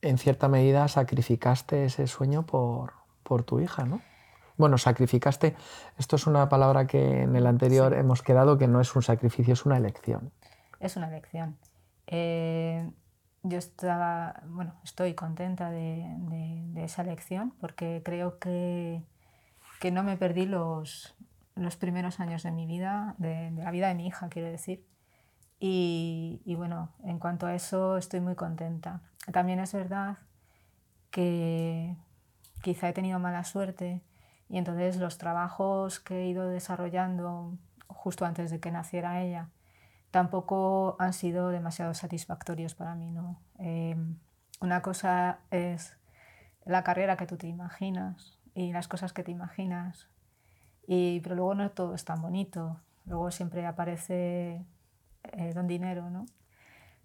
en 0.00 0.18
cierta 0.18 0.48
medida 0.48 0.86
sacrificaste 0.88 1.84
ese 1.84 2.06
sueño 2.06 2.46
por, 2.46 2.94
por, 3.24 3.42
tu 3.42 3.60
hija, 3.60 3.84
¿no? 3.84 4.00
Bueno, 4.56 4.78
sacrificaste, 4.78 5.56
esto 5.98 6.16
es 6.16 6.26
una 6.26 6.48
palabra 6.48 6.86
que 6.86 7.22
en 7.22 7.34
el 7.34 7.46
anterior 7.46 7.92
sí. 7.92 7.98
hemos 7.98 8.22
quedado 8.22 8.58
que 8.58 8.68
no 8.68 8.80
es 8.80 8.94
un 8.94 9.02
sacrificio, 9.02 9.54
es 9.54 9.66
una 9.66 9.76
elección. 9.76 10.32
Es 10.78 10.96
una 10.96 11.08
elección. 11.08 11.58
Eh, 12.06 12.90
yo 13.42 13.58
estaba, 13.58 14.42
bueno, 14.46 14.74
estoy 14.84 15.14
contenta 15.14 15.70
de, 15.70 16.06
de, 16.28 16.62
de, 16.66 16.84
esa 16.84 17.02
elección 17.02 17.54
porque 17.60 18.02
creo 18.04 18.38
que, 18.38 19.02
que 19.80 19.90
no 19.90 20.02
me 20.02 20.16
perdí 20.16 20.46
los, 20.46 21.16
los 21.64 21.76
primeros 21.76 22.20
años 22.20 22.42
de 22.42 22.50
mi 22.50 22.66
vida, 22.66 23.14
de, 23.18 23.50
la 23.52 23.70
vida 23.70 23.88
de 23.88 23.94
mi 23.94 24.06
hija, 24.06 24.28
quiero 24.28 24.48
decir. 24.48 24.86
Y, 25.62 26.54
bueno, 26.56 26.90
en 27.04 27.18
cuanto 27.18 27.46
a 27.46 27.54
eso 27.54 27.98
estoy 27.98 28.20
muy 28.20 28.34
contenta. 28.34 29.02
También 29.30 29.60
es 29.60 29.74
verdad 29.74 30.18
que 31.10 31.96
quizá 32.62 32.88
he 32.88 32.92
tenido 32.94 33.18
mala 33.18 33.44
suerte 33.44 34.02
y 34.48 34.56
entonces 34.56 34.96
los 34.96 35.18
trabajos 35.18 36.00
que 36.00 36.22
he 36.22 36.26
ido 36.28 36.48
desarrollando 36.48 37.58
justo 37.88 38.24
antes 38.24 38.50
de 38.50 38.60
que 38.60 38.70
naciera 38.70 39.20
ella 39.20 39.50
tampoco 40.10 40.96
han 40.98 41.12
sido 41.12 41.50
demasiado 41.50 41.92
satisfactorios 41.94 42.74
para 42.74 42.94
mí. 42.94 43.10
¿no? 43.10 43.38
Eh, 43.58 43.96
una 44.60 44.80
cosa 44.82 45.40
es 45.50 45.96
la 46.64 46.82
carrera 46.84 47.16
que 47.16 47.26
tú 47.26 47.36
te 47.36 47.48
imaginas 47.48 48.38
y 48.54 48.72
las 48.72 48.88
cosas 48.88 49.12
que 49.12 49.22
te 49.22 49.30
imaginas 49.30 50.08
Y, 50.92 51.20
pero 51.20 51.36
luego 51.36 51.54
no 51.54 51.70
todo 51.70 51.94
es 51.94 52.04
tan 52.04 52.20
bonito. 52.20 52.80
Luego 53.06 53.30
siempre 53.30 53.64
aparece 53.64 54.66
eh, 55.22 55.52
don 55.54 55.68
dinero, 55.68 56.10
¿no? 56.10 56.26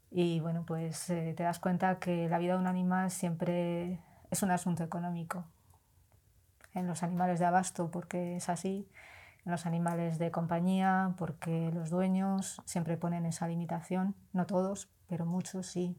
Y 0.10 0.40
bueno, 0.40 0.64
pues 0.66 1.08
eh, 1.12 1.36
te 1.38 1.44
das 1.44 1.60
cuenta 1.60 2.00
que 2.00 2.28
la 2.28 2.40
vida 2.40 2.54
de 2.54 2.60
un 2.60 2.66
animal 2.66 3.12
siempre 3.12 4.00
es 4.32 4.42
un 4.42 4.50
asunto 4.50 4.84
económico. 4.84 5.46
En 6.74 6.88
los 6.88 7.04
animales 7.04 7.38
de 7.38 7.46
abasto, 7.46 7.92
porque 7.92 8.38
es 8.38 8.50
así, 8.50 8.90
en 9.46 9.52
los 9.52 9.68
animales 9.68 10.18
de 10.18 10.32
compañía, 10.32 11.14
porque 11.16 11.70
los 11.72 11.92
dueños 11.92 12.60
siempre 12.66 12.98
ponen 12.98 13.28
esa 13.28 13.48
limitación, 13.48 14.16
no 14.34 14.48
todos, 14.48 14.90
pero 15.08 15.28
muchos 15.28 15.68
sí. 15.68 15.96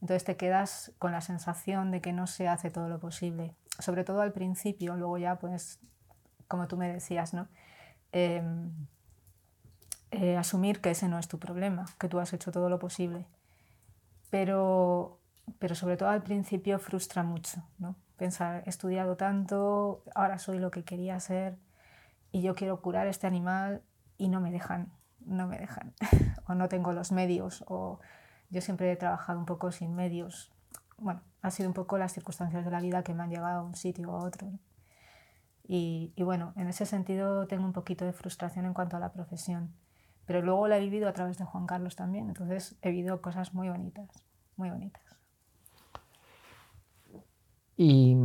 Entonces 0.00 0.22
te 0.22 0.36
quedas 0.36 0.92
con 1.00 1.10
la 1.10 1.22
sensación 1.22 1.90
de 1.90 2.00
que 2.00 2.12
no 2.12 2.28
se 2.28 2.46
hace 2.46 2.70
todo 2.70 2.88
lo 2.88 3.00
posible, 3.00 3.56
sobre 3.80 4.04
todo 4.04 4.20
al 4.20 4.32
principio, 4.32 4.94
luego 4.94 5.18
ya 5.18 5.40
pues, 5.40 5.80
como 6.48 6.68
tú 6.68 6.76
me 6.76 6.92
decías, 6.92 7.34
¿no? 7.34 7.48
Em, 8.12 8.72
eh, 10.10 10.36
asumir 10.36 10.80
que 10.80 10.90
ese 10.90 11.08
no 11.08 11.18
es 11.18 11.28
tu 11.28 11.38
problema, 11.38 11.86
que 11.98 12.08
tú 12.08 12.18
has 12.20 12.32
hecho 12.32 12.52
todo 12.52 12.68
lo 12.70 12.78
posible. 12.78 13.26
Pero, 14.30 15.20
pero 15.58 15.74
sobre 15.74 15.96
todo 15.96 16.08
al 16.08 16.22
principio 16.22 16.78
frustra 16.78 17.22
mucho, 17.22 17.62
¿no? 17.78 17.96
Pensar, 18.16 18.62
he 18.66 18.70
estudiado 18.70 19.16
tanto, 19.16 20.02
ahora 20.14 20.38
soy 20.38 20.58
lo 20.58 20.70
que 20.70 20.84
quería 20.84 21.20
ser 21.20 21.58
y 22.32 22.42
yo 22.42 22.54
quiero 22.54 22.80
curar 22.80 23.06
este 23.06 23.26
animal 23.26 23.82
y 24.16 24.28
no 24.28 24.40
me 24.40 24.50
dejan, 24.50 24.90
no 25.20 25.46
me 25.46 25.58
dejan, 25.58 25.92
o 26.48 26.54
no 26.54 26.68
tengo 26.68 26.92
los 26.92 27.12
medios, 27.12 27.64
o 27.66 28.00
yo 28.48 28.60
siempre 28.60 28.90
he 28.90 28.96
trabajado 28.96 29.38
un 29.38 29.46
poco 29.46 29.72
sin 29.72 29.94
medios. 29.94 30.50
Bueno, 30.98 31.20
ha 31.42 31.50
sido 31.50 31.68
un 31.68 31.74
poco 31.74 31.98
las 31.98 32.12
circunstancias 32.12 32.64
de 32.64 32.70
la 32.70 32.80
vida 32.80 33.02
que 33.02 33.12
me 33.12 33.22
han 33.22 33.30
llevado 33.30 33.60
a 33.60 33.62
un 33.62 33.74
sitio 33.74 34.10
o 34.10 34.16
a 34.16 34.24
otro. 34.24 34.48
Y, 35.68 36.12
y, 36.14 36.22
bueno, 36.22 36.52
en 36.56 36.68
ese 36.68 36.86
sentido 36.86 37.46
tengo 37.46 37.64
un 37.64 37.72
poquito 37.72 38.04
de 38.04 38.12
frustración 38.12 38.66
en 38.66 38.74
cuanto 38.74 38.96
a 38.96 39.00
la 39.00 39.12
profesión. 39.12 39.74
Pero 40.26 40.42
luego 40.42 40.68
la 40.68 40.78
he 40.78 40.80
vivido 40.80 41.08
a 41.08 41.12
través 41.12 41.38
de 41.38 41.44
Juan 41.44 41.66
Carlos 41.66 41.96
también, 41.96 42.28
entonces 42.28 42.76
he 42.82 42.90
vivido 42.90 43.22
cosas 43.22 43.54
muy 43.54 43.68
bonitas, 43.68 44.08
muy 44.56 44.70
bonitas. 44.70 45.02
Y 47.76 48.16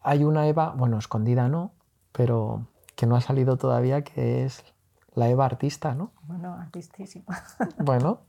hay 0.00 0.24
una 0.24 0.46
Eva, 0.46 0.74
bueno, 0.76 0.98
escondida 0.98 1.48
no, 1.48 1.72
pero 2.12 2.66
que 2.94 3.06
no 3.06 3.16
ha 3.16 3.20
salido 3.20 3.56
todavía, 3.56 4.02
que 4.02 4.44
es 4.44 4.64
la 5.14 5.28
Eva 5.28 5.46
artista, 5.46 5.94
¿no? 5.94 6.12
Bueno, 6.22 6.54
artistísima. 6.54 7.42
Bueno, 7.78 8.20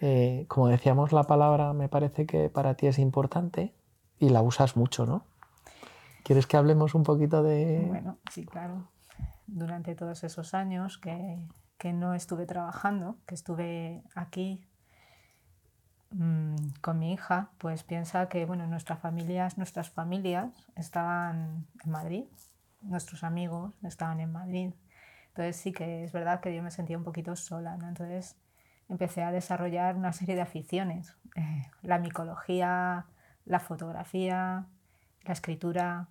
eh, 0.00 0.46
como 0.48 0.68
decíamos, 0.68 1.12
la 1.12 1.24
palabra 1.24 1.72
me 1.72 1.88
parece 1.88 2.26
que 2.26 2.48
para 2.48 2.74
ti 2.74 2.86
es 2.86 2.98
importante 2.98 3.74
y 4.18 4.30
la 4.30 4.42
usas 4.42 4.76
mucho, 4.76 5.06
¿no? 5.06 5.24
¿Quieres 6.24 6.46
que 6.46 6.56
hablemos 6.56 6.94
un 6.94 7.02
poquito 7.02 7.42
de...? 7.42 7.84
Bueno, 7.88 8.18
sí, 8.30 8.44
claro. 8.44 8.88
Durante 9.46 9.94
todos 9.94 10.22
esos 10.24 10.54
años 10.54 10.98
que, 10.98 11.38
que 11.78 11.92
no 11.92 12.14
estuve 12.14 12.46
trabajando, 12.46 13.18
que 13.26 13.34
estuve 13.34 14.02
aquí 14.14 14.64
mmm, 16.10 16.54
con 16.80 16.98
mi 16.98 17.12
hija, 17.12 17.50
pues 17.58 17.82
piensa 17.82 18.28
que 18.28 18.46
bueno, 18.46 18.66
nuestras 18.66 19.00
familias, 19.00 19.58
nuestras 19.58 19.90
familias 19.90 20.68
estaban 20.76 21.66
en 21.84 21.90
Madrid, 21.90 22.24
nuestros 22.82 23.24
amigos 23.24 23.74
estaban 23.82 24.20
en 24.20 24.30
Madrid. 24.30 24.72
Entonces 25.28 25.56
sí 25.56 25.72
que 25.72 26.04
es 26.04 26.12
verdad 26.12 26.40
que 26.40 26.54
yo 26.54 26.62
me 26.62 26.70
sentía 26.70 26.98
un 26.98 27.04
poquito 27.04 27.34
sola. 27.36 27.76
Entonces 27.80 28.36
empecé 28.88 29.22
a 29.22 29.32
desarrollar 29.32 29.96
una 29.96 30.12
serie 30.12 30.34
de 30.34 30.42
aficiones, 30.42 31.16
eh, 31.36 31.70
la 31.82 31.98
micología, 31.98 33.06
la 33.44 33.60
fotografía, 33.60 34.66
la 35.24 35.32
escritura. 35.32 36.08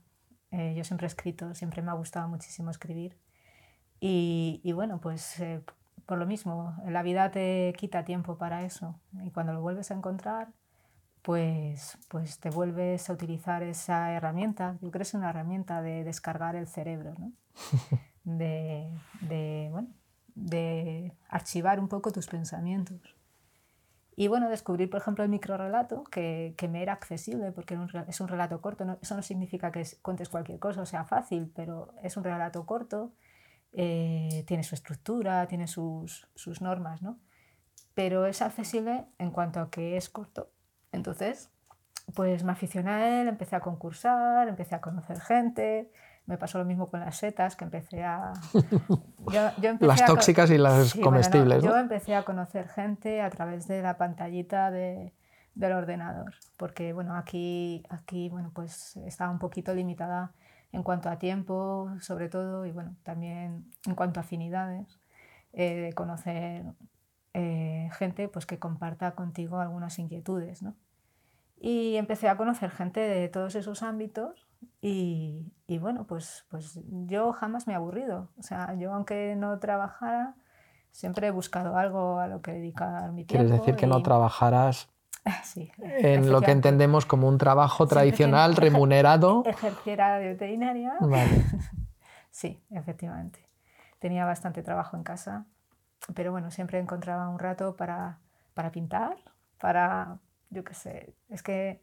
Eh, 0.51 0.73
yo 0.75 0.83
siempre 0.83 1.05
he 1.05 1.09
escrito, 1.09 1.53
siempre 1.55 1.81
me 1.81 1.91
ha 1.91 1.93
gustado 1.93 2.27
muchísimo 2.27 2.71
escribir. 2.71 3.17
Y, 3.99 4.61
y 4.63 4.71
bueno, 4.71 4.99
pues 5.01 5.39
eh, 5.39 5.61
por 6.09 6.17
lo 6.17 6.25
mismo, 6.25 6.75
la 6.87 7.03
vida 7.03 7.29
te 7.29 7.71
quita 7.77 8.03
tiempo 8.03 8.37
para 8.37 8.63
eso 8.63 8.99
y 9.23 9.29
cuando 9.29 9.53
lo 9.53 9.61
vuelves 9.61 9.91
a 9.91 9.93
encontrar, 9.93 10.47
pues, 11.21 11.99
pues 12.07 12.39
te 12.39 12.49
vuelves 12.49 13.09
a 13.09 13.13
utilizar 13.13 13.61
esa 13.61 14.11
herramienta. 14.13 14.73
Yo 14.81 14.89
creo 14.89 15.01
que 15.01 15.03
es 15.03 15.13
una 15.13 15.29
herramienta 15.29 15.83
de 15.83 16.03
descargar 16.03 16.55
el 16.55 16.67
cerebro, 16.67 17.13
¿no? 17.19 17.31
de, 18.23 18.89
de, 19.21 19.67
bueno, 19.71 19.89
de 20.33 21.13
archivar 21.27 21.79
un 21.79 21.89
poco 21.89 22.11
tus 22.11 22.25
pensamientos. 22.25 23.15
Y 24.19 24.27
bueno, 24.27 24.49
descubrir, 24.49 24.89
por 24.89 24.99
ejemplo, 24.99 25.23
el 25.23 25.29
microrelato, 25.29 26.03
que, 26.03 26.53
que 26.57 26.67
me 26.67 26.81
era 26.81 26.91
accesible, 26.91 27.53
porque 27.53 27.77
es 28.09 28.19
un 28.19 28.27
relato 28.27 28.59
corto. 28.59 28.83
¿no? 28.83 28.97
Eso 29.01 29.15
no 29.15 29.21
significa 29.21 29.71
que 29.71 29.87
cuentes 30.01 30.27
cualquier 30.27 30.59
cosa 30.59 30.81
o 30.81 30.85
sea 30.85 31.05
fácil, 31.05 31.49
pero 31.55 31.93
es 32.03 32.17
un 32.17 32.25
relato 32.25 32.65
corto 32.65 33.13
eh, 33.71 34.43
tiene 34.47 34.63
su 34.63 34.75
estructura, 34.75 35.47
tiene 35.47 35.67
sus, 35.67 36.27
sus 36.35 36.61
normas, 36.61 37.01
¿no? 37.01 37.17
Pero 37.93 38.25
es 38.25 38.41
accesible 38.41 39.05
en 39.19 39.31
cuanto 39.31 39.61
a 39.61 39.69
que 39.69 39.95
es 39.95 40.09
corto. 40.09 40.51
Entonces, 40.91 41.49
pues 42.15 42.43
me 42.43 42.51
aficioné 42.51 42.89
a 42.89 43.21
él, 43.21 43.27
empecé 43.27 43.55
a 43.55 43.61
concursar, 43.61 44.47
empecé 44.47 44.75
a 44.75 44.81
conocer 44.81 45.21
gente, 45.21 45.91
me 46.29 46.37
pasó 46.37 46.59
lo 46.59 46.65
mismo 46.65 46.91
con 46.91 46.99
las 46.99 47.17
setas, 47.17 47.55
que 47.55 47.65
empecé 47.65 48.03
a... 48.03 48.33
las 49.79 50.05
tóxicas 50.05 50.51
y 50.51 50.59
las 50.59 50.93
comestibles. 50.93 51.63
Yo 51.63 51.75
empecé 51.75 52.13
a 52.13 52.23
conocer 52.23 52.69
gente 52.69 53.23
a 53.23 53.31
través 53.31 53.67
de 53.67 53.81
la 53.81 53.97
pantallita 53.97 54.69
de, 54.69 55.11
del 55.55 55.71
ordenador, 55.71 56.35
porque 56.55 56.93
bueno, 56.93 57.15
aquí, 57.15 57.83
aquí 57.89 58.29
bueno, 58.29 58.51
pues 58.53 58.95
estaba 58.97 59.31
un 59.31 59.39
poquito 59.39 59.73
limitada 59.73 60.31
en 60.71 60.83
cuanto 60.83 61.09
a 61.09 61.17
tiempo, 61.17 61.89
sobre 61.99 62.29
todo, 62.29 62.63
y 62.67 62.71
bueno, 62.71 62.95
también 63.01 63.65
en 63.87 63.95
cuanto 63.95 64.19
a 64.19 64.21
afinidades, 64.21 64.99
eh, 65.53 65.77
de 65.77 65.93
conocer 65.93 66.63
eh, 67.33 67.89
gente 67.93 68.27
pues, 68.27 68.45
que 68.45 68.59
comparta 68.59 69.15
contigo 69.15 69.59
algunas 69.59 69.97
inquietudes. 69.97 70.61
¿no? 70.61 70.75
Y 71.59 71.95
empecé 71.95 72.29
a 72.29 72.37
conocer 72.37 72.69
gente 72.69 72.99
de 72.99 73.29
todos 73.29 73.55
esos 73.55 73.81
ámbitos 73.81 74.48
y, 74.81 75.51
y, 75.67 75.77
bueno, 75.77 76.05
pues, 76.05 76.45
pues 76.49 76.79
yo 77.05 77.33
jamás 77.33 77.67
me 77.67 77.73
he 77.73 77.75
aburrido. 77.75 78.29
O 78.37 78.43
sea, 78.43 78.73
yo 78.75 78.93
aunque 78.93 79.35
no 79.35 79.59
trabajara, 79.59 80.35
siempre 80.91 81.27
he 81.27 81.31
buscado 81.31 81.77
algo 81.77 82.19
a 82.19 82.27
lo 82.27 82.41
que 82.41 82.51
dedicar 82.51 83.11
mi 83.11 83.25
tiempo. 83.25 83.45
¿Quieres 83.45 83.51
decir 83.51 83.75
que 83.75 83.87
no 83.87 84.01
trabajaras 84.01 84.89
Sí, 85.43 85.71
en 85.77 86.31
lo 86.31 86.41
que 86.41 86.51
entendemos 86.51 87.05
como 87.05 87.27
un 87.27 87.37
trabajo 87.37 87.87
tradicional 87.87 88.55
remunerado. 88.55 89.43
Ejerciera 89.45 90.17
de 90.17 90.29
veterinaria. 90.29 90.93
Sí, 92.31 92.61
efectivamente. 92.69 93.49
Tenía 93.97 94.23
bastante 94.23 94.61
trabajo 94.61 94.95
en 94.95 95.03
casa, 95.03 95.47
pero 96.13 96.31
bueno, 96.31 96.51
siempre 96.51 96.79
encontraba 96.79 97.27
un 97.27 97.39
rato 97.39 97.75
para, 97.75 98.19
para 98.53 98.71
pintar, 98.71 99.17
para, 99.59 100.19
yo 100.51 100.63
qué 100.63 100.75
sé, 100.75 101.15
es 101.27 101.41
que 101.41 101.81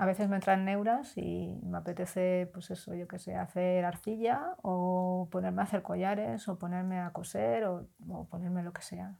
a 0.00 0.06
veces 0.06 0.30
me 0.30 0.36
entran 0.36 0.64
neuras 0.64 1.12
y 1.18 1.60
me 1.62 1.76
apetece, 1.76 2.48
pues 2.54 2.70
eso, 2.70 2.94
yo 2.94 3.06
qué 3.06 3.18
sé, 3.18 3.36
hacer 3.36 3.84
arcilla 3.84 4.56
o 4.62 5.28
ponerme 5.30 5.60
a 5.60 5.64
hacer 5.64 5.82
collares 5.82 6.48
o 6.48 6.58
ponerme 6.58 6.98
a 6.98 7.12
coser 7.12 7.64
o, 7.66 7.86
o 8.08 8.24
ponerme 8.24 8.62
lo 8.62 8.72
que 8.72 8.80
sea. 8.80 9.18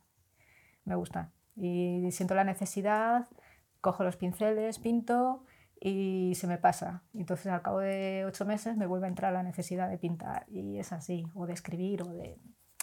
Me 0.87 0.95
gusta 0.95 1.33
y 1.55 2.11
siento 2.13 2.35
la 2.35 2.45
necesidad, 2.45 3.29
cojo 3.83 4.05
los 4.05 4.17
pinceles, 4.17 4.79
pinto 4.79 5.45
y 5.79 6.33
se 6.35 6.47
me 6.47 6.57
pasa. 6.57 7.03
Entonces 7.13 7.49
al 7.49 7.61
cabo 7.61 7.81
de 7.81 8.25
ocho 8.27 8.47
meses 8.47 8.79
me 8.79 8.87
vuelve 8.87 9.05
a 9.05 9.11
entrar 9.11 9.35
la 9.35 9.43
necesidad 9.43 9.91
de 9.91 9.99
pintar 9.99 10.47
y 10.49 10.79
es 10.79 10.93
así, 10.93 11.27
o 11.35 11.45
de 11.45 11.53
escribir, 11.53 12.05
o 12.05 12.07
de... 12.07 12.39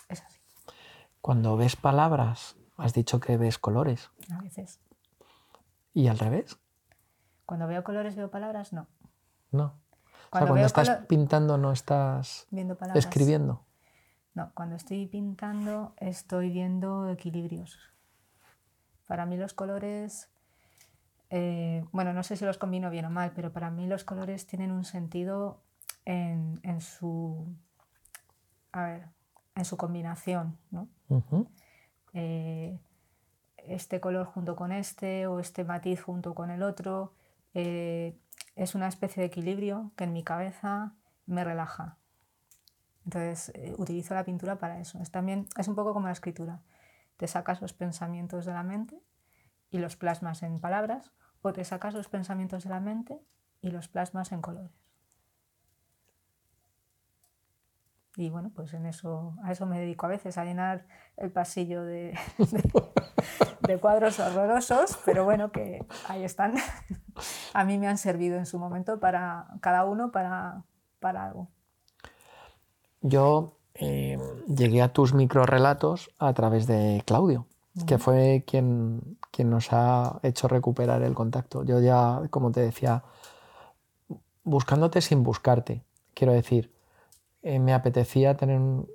es 0.08 0.22
así. 0.22 0.40
Cuando 1.20 1.58
ves 1.58 1.76
palabras, 1.76 2.58
has 2.78 2.94
dicho 2.94 3.20
que 3.20 3.38
ves 3.38 3.58
colores. 3.58 4.12
A 4.30 4.40
veces. 4.44 4.82
¿Y 5.96 6.10
al 6.10 6.20
revés? 6.20 6.60
Cuando 7.48 7.66
veo 7.66 7.82
colores 7.82 8.18
veo 8.18 8.30
palabras, 8.30 8.74
no. 8.74 8.88
No. 9.52 9.74
Cuando, 10.30 10.50
cuando 10.50 10.66
estás 10.68 10.90
pintando 11.08 11.58
no 11.58 11.72
estás 11.72 12.46
viendo 12.52 12.78
escribiendo. 12.94 13.64
No, 14.34 14.52
cuando 14.54 14.76
estoy 14.76 15.06
pintando 15.08 15.94
estoy 15.96 16.50
viendo 16.50 17.10
equilibrios. 17.10 17.80
Para 19.08 19.26
mí 19.26 19.38
los 19.38 19.54
colores, 19.54 20.30
eh, 21.30 21.86
bueno, 21.94 22.12
no 22.12 22.22
sé 22.24 22.36
si 22.36 22.44
los 22.44 22.58
combino 22.58 22.90
bien 22.90 23.06
o 23.06 23.10
mal, 23.10 23.32
pero 23.34 23.54
para 23.54 23.72
mí 23.72 23.88
los 23.88 24.04
colores 24.04 24.46
tienen 24.46 24.74
un 24.74 24.84
sentido 24.84 25.62
en, 26.04 26.82
su, 26.82 27.48
a 28.74 28.84
ver, 28.84 29.08
en 29.56 29.64
su 29.64 29.78
combinación, 29.78 30.58
¿no? 30.70 30.90
Eh, 32.12 32.78
este 33.60 34.02
color 34.02 34.26
junto 34.26 34.58
con 34.58 34.74
este 34.74 35.28
o 35.28 35.40
este 35.40 35.64
matiz 35.64 36.02
junto 36.02 36.36
con 36.36 36.52
el 36.52 36.62
otro 36.62 37.14
eh, 37.58 38.18
es 38.56 38.76
una 38.76 38.88
especie 38.88 39.22
de 39.22 39.28
equilibrio 39.28 39.92
que 39.96 40.06
en 40.06 40.14
mi 40.14 40.24
cabeza 40.24 40.96
me 41.26 41.44
relaja. 41.44 41.98
Entonces 43.06 43.52
utilizo 43.78 44.14
la 44.14 44.24
pintura 44.24 44.58
para 44.60 44.80
eso. 44.80 45.00
Es, 45.02 45.12
también, 45.12 45.48
es 45.58 45.68
un 45.68 45.76
poco 45.76 45.94
como 45.94 46.08
la 46.08 46.14
escritura 46.14 46.62
te 47.18 47.28
sacas 47.28 47.62
los 47.62 47.74
pensamientos 47.74 48.46
de 48.46 48.54
la 48.54 48.64
mente 48.64 49.02
y 49.70 49.80
los 49.80 49.98
plasmas 49.98 50.44
en 50.44 50.60
palabras, 50.60 51.12
o 51.42 51.52
te 51.52 51.66
sacas 51.66 51.94
los 51.94 52.08
pensamientos 52.08 52.64
de 52.64 52.70
la 52.70 52.80
mente 52.80 53.20
y 53.62 53.72
los 53.72 53.88
plasmas 53.88 54.32
en 54.32 54.42
colores. 54.42 54.72
Y 58.16 58.30
bueno, 58.30 58.52
pues 58.56 58.74
en 58.74 58.86
eso, 58.86 59.36
a 59.44 59.52
eso 59.52 59.66
me 59.66 59.80
dedico 59.80 60.06
a 60.06 60.10
veces, 60.10 60.38
a 60.38 60.46
llenar 60.46 60.88
el 61.18 61.32
pasillo 61.32 61.84
de, 61.84 62.18
de, 63.68 63.78
cuadros 63.78 64.20
horrorosos, 64.20 64.98
pero 65.06 65.24
bueno, 65.24 65.52
que 65.52 65.86
ahí 66.08 66.24
están. 66.24 66.56
A 67.54 67.64
mí 67.64 67.78
me 67.78 67.88
han 67.88 67.98
servido 67.98 68.38
en 68.38 68.46
su 68.46 68.60
momento 68.60 69.00
para 69.00 69.48
cada 69.62 69.86
uno 69.86 70.12
para, 70.12 70.64
para 71.00 71.26
algo. 71.26 71.48
Yo 73.02 73.58
eh, 73.76 74.18
llegué 74.48 74.82
a 74.82 74.92
tus 74.92 75.14
microrelatos 75.14 76.10
a 76.18 76.34
través 76.34 76.68
de 76.68 77.04
Claudio, 77.06 77.46
que 77.86 78.00
fue 78.00 78.44
quien, 78.48 79.18
quien 79.32 79.50
nos 79.50 79.72
ha 79.72 80.20
hecho 80.24 80.48
recuperar 80.48 81.04
el 81.04 81.14
contacto. 81.14 81.64
Yo 81.64 81.80
ya, 81.80 82.22
como 82.32 82.52
te 82.52 82.62
decía, 82.62 83.04
buscándote 84.44 85.02
sin 85.02 85.24
buscarte, 85.24 85.84
quiero 86.14 86.34
decir, 86.34 86.74
eh, 87.44 87.60
me 87.60 87.74
apetecía 87.74 88.36
tener 88.36 88.60
un... 88.60 88.88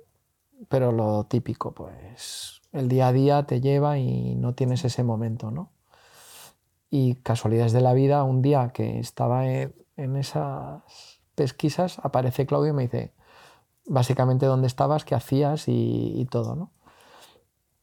Pero 0.69 0.91
lo 0.91 1.25
típico, 1.25 1.73
pues 1.73 2.61
el 2.71 2.87
día 2.87 3.07
a 3.07 3.13
día 3.13 3.43
te 3.43 3.61
lleva 3.61 3.97
y 3.97 4.35
no 4.35 4.53
tienes 4.53 4.83
ese 4.85 5.03
momento, 5.03 5.51
¿no? 5.51 5.69
Y 6.95 7.15
casualidades 7.15 7.73
de 7.73 7.81
la 7.81 7.93
vida, 7.93 8.23
un 8.23 8.43
día 8.43 8.69
que 8.71 8.99
estaba 8.99 9.47
en, 9.47 9.73
esas 10.15 10.83
pesquisas, 11.33 11.97
aparece 12.03 12.45
Claudio 12.45 12.69
y 12.69 12.75
me 12.75 12.83
dice 12.83 13.15
básicamente 13.87 14.45
dónde 14.45 14.67
estabas, 14.67 15.03
qué 15.03 15.15
hacías 15.15 15.63
y, 15.65 16.27
todo, 16.29 16.55
¿no? 16.55 16.69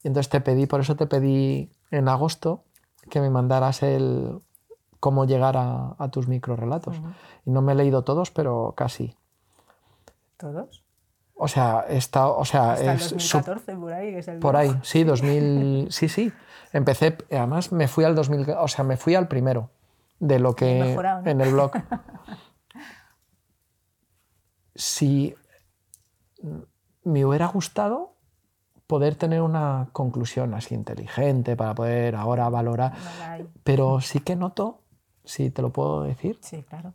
Y 0.05 0.07
entonces 0.07 0.31
te 0.31 0.41
pedí, 0.41 0.67
por 0.67 0.79
eso 0.79 0.95
te 0.95 1.09
pedí 1.09 1.73
en 1.91 2.09
agosto 2.09 2.63
que 3.11 3.21
me 3.21 3.31
mandaras 3.31 3.83
el 3.83 4.43
cómo 5.01 5.25
llegar 5.25 5.57
a, 5.57 6.09
tus 6.13 6.29
microrelatos. 6.29 7.03
Y 7.45 7.51
no 7.51 7.63
me 7.63 7.73
he 7.73 7.75
leído 7.75 8.05
todos, 8.05 8.31
pero 8.31 8.75
casi. 8.77 9.17
¿Todos? 10.37 10.85
O 11.35 11.49
sea, 11.49 11.85
está, 11.89 12.29
o 12.29 12.45
sea, 12.45 12.75
es 12.75 13.11
2014 13.11 13.75
por 13.75 13.93
ahí, 13.93 14.15
es 14.15 14.29
el 14.29 14.39
Por 14.39 14.55
ahí, 14.55 14.79
sí, 14.85 15.03
2000, 15.03 15.89
sí, 15.91 16.09
sí. 16.09 16.33
Empecé, 16.73 17.17
además 17.31 17.73
me 17.73 17.89
fui 17.89 18.05
al 18.05 18.15
2000, 18.15 18.51
o 18.59 18.69
sea, 18.69 18.85
me 18.85 18.97
fui 18.97 19.15
al 19.15 19.29
primero 19.29 19.71
de 20.19 20.39
lo 20.39 20.55
que 20.55 20.95
en 21.25 21.41
el 21.41 21.53
blog. 21.53 21.73
si 24.75 25.35
me 27.05 27.25
hubiera 27.25 27.47
gustado 27.49 28.15
poder 28.87 29.15
tener 29.15 29.43
una 29.43 29.89
conclusión 29.93 30.55
así 30.55 30.75
inteligente 30.75 31.57
para 31.57 31.75
poder 31.75 32.17
ahora 32.17 32.49
valorar, 32.49 32.93
pero 33.65 34.01
sí 34.01 34.21
que 34.21 34.37
noto, 34.37 34.83
si 35.25 35.51
te 35.51 35.63
lo 35.63 35.71
puedo 35.71 36.03
decir. 36.03 36.39
Sí, 36.43 36.63
claro 36.63 36.95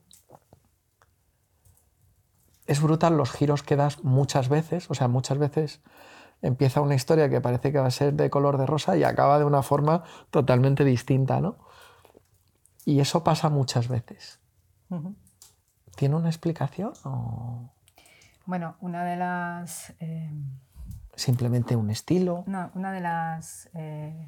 es 2.68 2.82
brutal 2.82 3.18
los 3.18 3.32
giros 3.32 3.64
que 3.64 3.76
das 3.76 4.04
muchas 4.04 4.50
veces, 4.50 4.90
o 4.90 4.94
sea, 4.94 5.08
muchas 5.08 5.38
veces 5.38 5.82
empieza 6.42 6.82
una 6.82 6.96
historia 6.96 7.30
que 7.30 7.42
parece 7.42 7.72
que 7.72 7.80
va 7.80 7.88
a 7.88 7.92
ser 7.92 8.14
de 8.14 8.30
color 8.30 8.58
de 8.58 8.66
rosa 8.66 8.98
y 8.98 9.04
acaba 9.04 9.40
de 9.40 9.46
una 9.46 9.64
forma 9.64 10.04
totalmente 10.32 10.84
distinta, 10.84 11.42
¿no? 11.42 11.58
Y 12.86 13.00
eso 13.00 13.24
pasa 13.24 13.50
muchas 13.50 13.88
veces. 13.88 14.40
¿Tiene 15.96 16.16
una 16.16 16.30
explicación? 16.30 16.94
Bueno, 18.46 18.76
una 18.80 19.04
de 19.04 19.16
las... 19.16 19.94
Eh, 20.00 20.32
Simplemente 21.16 21.76
un 21.76 21.90
estilo. 21.90 22.44
No, 22.46 22.72
una 22.76 22.92
de 22.92 23.02
las... 23.02 23.70
Eh, 23.74 24.28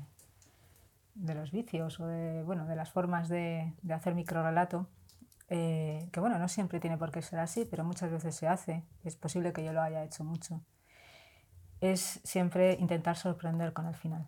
de 1.14 1.36
los 1.36 1.52
vicios 1.52 2.00
o 2.00 2.08
de, 2.08 2.44
bueno, 2.44 2.66
de 2.68 2.76
las 2.76 2.92
formas 2.92 3.28
de, 3.28 3.74
de 3.82 3.94
hacer 3.94 4.14
microrelato 4.14 4.88
eh, 5.50 6.10
que 6.12 6.20
bueno, 6.20 6.38
no 6.40 6.48
siempre 6.50 6.80
tiene 6.80 6.98
por 6.98 7.12
qué 7.12 7.22
ser 7.22 7.40
así, 7.40 7.66
pero 7.66 7.84
muchas 7.86 8.12
veces 8.12 8.36
se 8.36 8.48
hace, 8.48 8.84
es 9.04 9.16
posible 9.16 9.54
que 9.54 9.64
yo 9.64 9.72
lo 9.72 9.82
haya 9.82 10.04
hecho 10.04 10.24
mucho, 10.24 10.62
es 11.82 12.20
siempre 12.24 12.74
intentar 12.80 13.16
sorprender 13.16 13.74
con 13.74 13.88
el 13.88 13.96
final. 13.96 14.28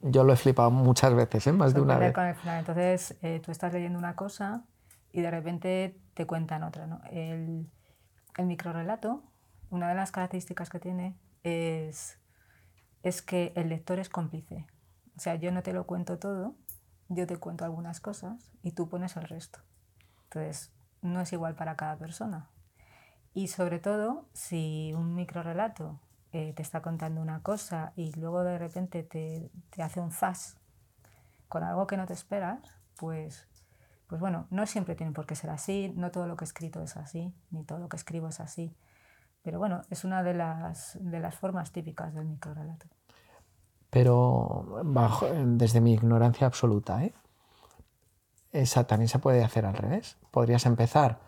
Yo 0.00 0.22
lo 0.22 0.32
he 0.32 0.36
flipado 0.36 0.70
muchas 0.70 1.14
veces, 1.14 1.46
¿eh? 1.46 1.52
más 1.52 1.72
de 1.72 1.80
una 1.80 1.98
vez. 1.98 2.12
Con 2.12 2.26
el 2.26 2.34
final. 2.34 2.58
Entonces, 2.58 3.16
eh, 3.22 3.40
tú 3.42 3.50
estás 3.50 3.72
leyendo 3.72 3.98
una 3.98 4.14
cosa 4.14 4.64
y 5.12 5.22
de 5.22 5.30
repente 5.30 5.98
te 6.12 6.26
cuentan 6.26 6.62
otra. 6.62 6.86
¿no? 6.86 7.00
El, 7.10 7.66
el 8.36 8.46
microrelato, 8.46 9.22
una 9.70 9.88
de 9.88 9.94
las 9.94 10.12
características 10.12 10.68
que 10.68 10.78
tiene 10.78 11.16
es, 11.42 12.18
es 13.02 13.22
que 13.22 13.52
el 13.56 13.70
lector 13.70 13.98
es 13.98 14.10
cómplice. 14.10 14.66
O 15.16 15.20
sea, 15.20 15.36
yo 15.36 15.52
no 15.52 15.62
te 15.62 15.72
lo 15.72 15.86
cuento 15.86 16.18
todo, 16.18 16.54
yo 17.08 17.26
te 17.26 17.36
cuento 17.38 17.64
algunas 17.64 18.00
cosas 18.00 18.50
y 18.62 18.72
tú 18.72 18.88
pones 18.88 19.16
el 19.16 19.24
resto. 19.24 19.60
Entonces, 20.24 20.72
no 21.00 21.20
es 21.20 21.32
igual 21.32 21.54
para 21.54 21.76
cada 21.76 21.96
persona. 21.96 22.50
Y 23.34 23.48
sobre 23.48 23.80
todo, 23.80 24.26
si 24.32 24.92
un 24.94 25.14
microrelato 25.14 26.00
eh, 26.32 26.52
te 26.54 26.62
está 26.62 26.80
contando 26.80 27.20
una 27.20 27.42
cosa 27.42 27.92
y 27.96 28.12
luego 28.12 28.42
de 28.44 28.58
repente 28.58 29.02
te, 29.02 29.50
te, 29.70 29.82
hace 29.82 30.00
un 30.00 30.12
zas 30.12 30.56
con 31.48 31.62
algo 31.64 31.86
que 31.86 31.96
no 31.96 32.06
te 32.06 32.12
esperas, 32.14 32.60
pues, 32.96 33.46
pues 34.06 34.20
bueno, 34.20 34.46
no 34.50 34.66
siempre 34.66 34.94
tiene 34.94 35.12
por 35.12 35.26
qué 35.26 35.34
ser 35.34 35.50
así, 35.50 35.92
no 35.96 36.10
todo 36.10 36.26
lo 36.26 36.36
que 36.36 36.44
he 36.44 36.48
escrito 36.48 36.82
es 36.82 36.96
así, 36.96 37.34
ni 37.50 37.64
todo 37.64 37.78
lo 37.78 37.88
que 37.88 37.96
escribo 37.96 38.28
es 38.28 38.40
así. 38.40 38.74
Pero 39.42 39.58
bueno, 39.58 39.82
es 39.90 40.04
una 40.04 40.22
de 40.22 40.34
las, 40.34 40.96
de 41.00 41.20
las 41.20 41.34
formas 41.34 41.72
típicas 41.72 42.14
del 42.14 42.24
microrelato 42.24 42.86
pero 43.94 44.82
bajo, 44.82 45.28
desde 45.32 45.80
mi 45.80 45.92
ignorancia 45.92 46.48
absoluta, 46.48 47.04
¿eh? 47.04 47.14
esa 48.50 48.88
también 48.88 49.06
se 49.06 49.20
puede 49.20 49.44
hacer 49.44 49.66
al 49.66 49.74
revés. 49.74 50.16
Podrías 50.32 50.66
empezar 50.66 51.20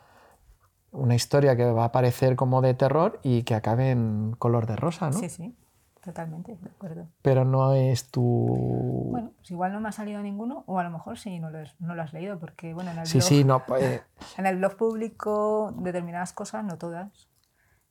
una 0.96 1.14
historia 1.14 1.56
que 1.56 1.64
va 1.64 1.84
a 1.84 1.92
parecer 1.92 2.36
como 2.36 2.62
de 2.62 2.74
terror 2.74 3.20
y 3.22 3.42
que 3.42 3.54
acabe 3.54 3.90
en 3.90 4.34
color 4.38 4.66
de 4.66 4.76
rosa, 4.76 5.10
¿no? 5.10 5.18
Sí, 5.18 5.28
sí, 5.28 5.54
totalmente, 6.02 6.56
de 6.60 6.70
acuerdo. 6.70 7.06
Pero 7.22 7.44
no 7.44 7.74
es 7.74 8.10
tu... 8.10 9.08
Bueno, 9.10 9.32
pues 9.36 9.50
igual 9.50 9.72
no 9.72 9.80
me 9.80 9.88
ha 9.88 9.92
salido 9.92 10.22
ninguno, 10.22 10.64
o 10.66 10.78
a 10.78 10.84
lo 10.84 10.90
mejor 10.90 11.18
sí, 11.18 11.38
no 11.38 11.50
lo, 11.50 11.58
no 11.78 11.94
lo 11.94 12.02
has 12.02 12.12
leído, 12.12 12.38
porque 12.38 12.74
bueno, 12.74 12.90
en 12.90 12.98
el, 12.98 13.06
sí, 13.06 13.18
blog, 13.18 13.28
sí, 13.28 13.44
no, 13.44 13.66
pues, 13.66 14.02
en 14.38 14.46
el 14.46 14.56
blog 14.56 14.76
público 14.76 15.72
determinadas 15.76 16.32
cosas, 16.32 16.64
no 16.64 16.78
todas, 16.78 17.28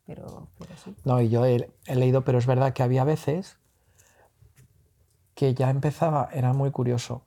pero, 0.06 0.48
pero 0.58 0.76
sí. 0.78 0.96
No, 1.06 1.22
y 1.22 1.30
yo 1.30 1.46
he, 1.46 1.72
he 1.86 1.96
leído, 1.96 2.24
pero 2.24 2.38
es 2.38 2.48
verdad 2.48 2.74
que 2.74 2.84
había 2.84 3.04
veces 3.04 3.58
que 5.36 5.54
ya 5.54 5.70
empezaba, 5.70 6.30
era 6.32 6.54
muy 6.54 6.72
curioso, 6.72 7.24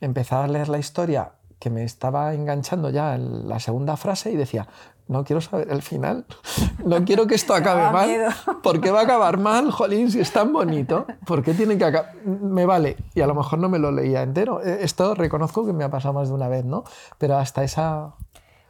empezaba 0.00 0.44
a 0.44 0.48
leer 0.48 0.68
la 0.68 0.78
historia 0.78 1.32
que 1.62 1.70
me 1.70 1.84
estaba 1.84 2.34
enganchando 2.34 2.90
ya 2.90 3.14
en 3.14 3.48
la 3.48 3.60
segunda 3.60 3.96
frase 3.96 4.32
y 4.32 4.36
decía, 4.36 4.66
no 5.08 5.24
quiero 5.24 5.40
saber 5.40 5.70
el 5.70 5.82
final, 5.82 6.24
no 6.84 7.04
quiero 7.04 7.26
que 7.26 7.34
esto 7.34 7.54
acabe 7.56 7.92
mal, 7.92 8.34
porque 8.62 8.90
va 8.90 9.00
a 9.00 9.04
acabar 9.04 9.38
mal, 9.38 9.70
jolín, 9.70 10.10
si 10.10 10.20
es 10.20 10.32
tan 10.32 10.52
bonito, 10.52 11.06
¿por 11.26 11.42
qué 11.42 11.54
tiene 11.54 11.78
que 11.78 11.84
acabar? 11.84 12.14
Me 12.24 12.66
vale, 12.66 12.96
y 13.14 13.20
a 13.20 13.26
lo 13.26 13.34
mejor 13.34 13.58
no 13.58 13.68
me 13.68 13.78
lo 13.78 13.90
leía 13.92 14.22
entero. 14.22 14.62
E, 14.62 14.84
esto 14.84 15.14
reconozco 15.14 15.66
que 15.66 15.72
me 15.72 15.84
ha 15.84 15.90
pasado 15.90 16.14
más 16.14 16.28
de 16.28 16.34
una 16.34 16.48
vez, 16.48 16.64
¿no? 16.64 16.84
Pero 17.18 17.36
hasta 17.36 17.62
esa... 17.64 18.14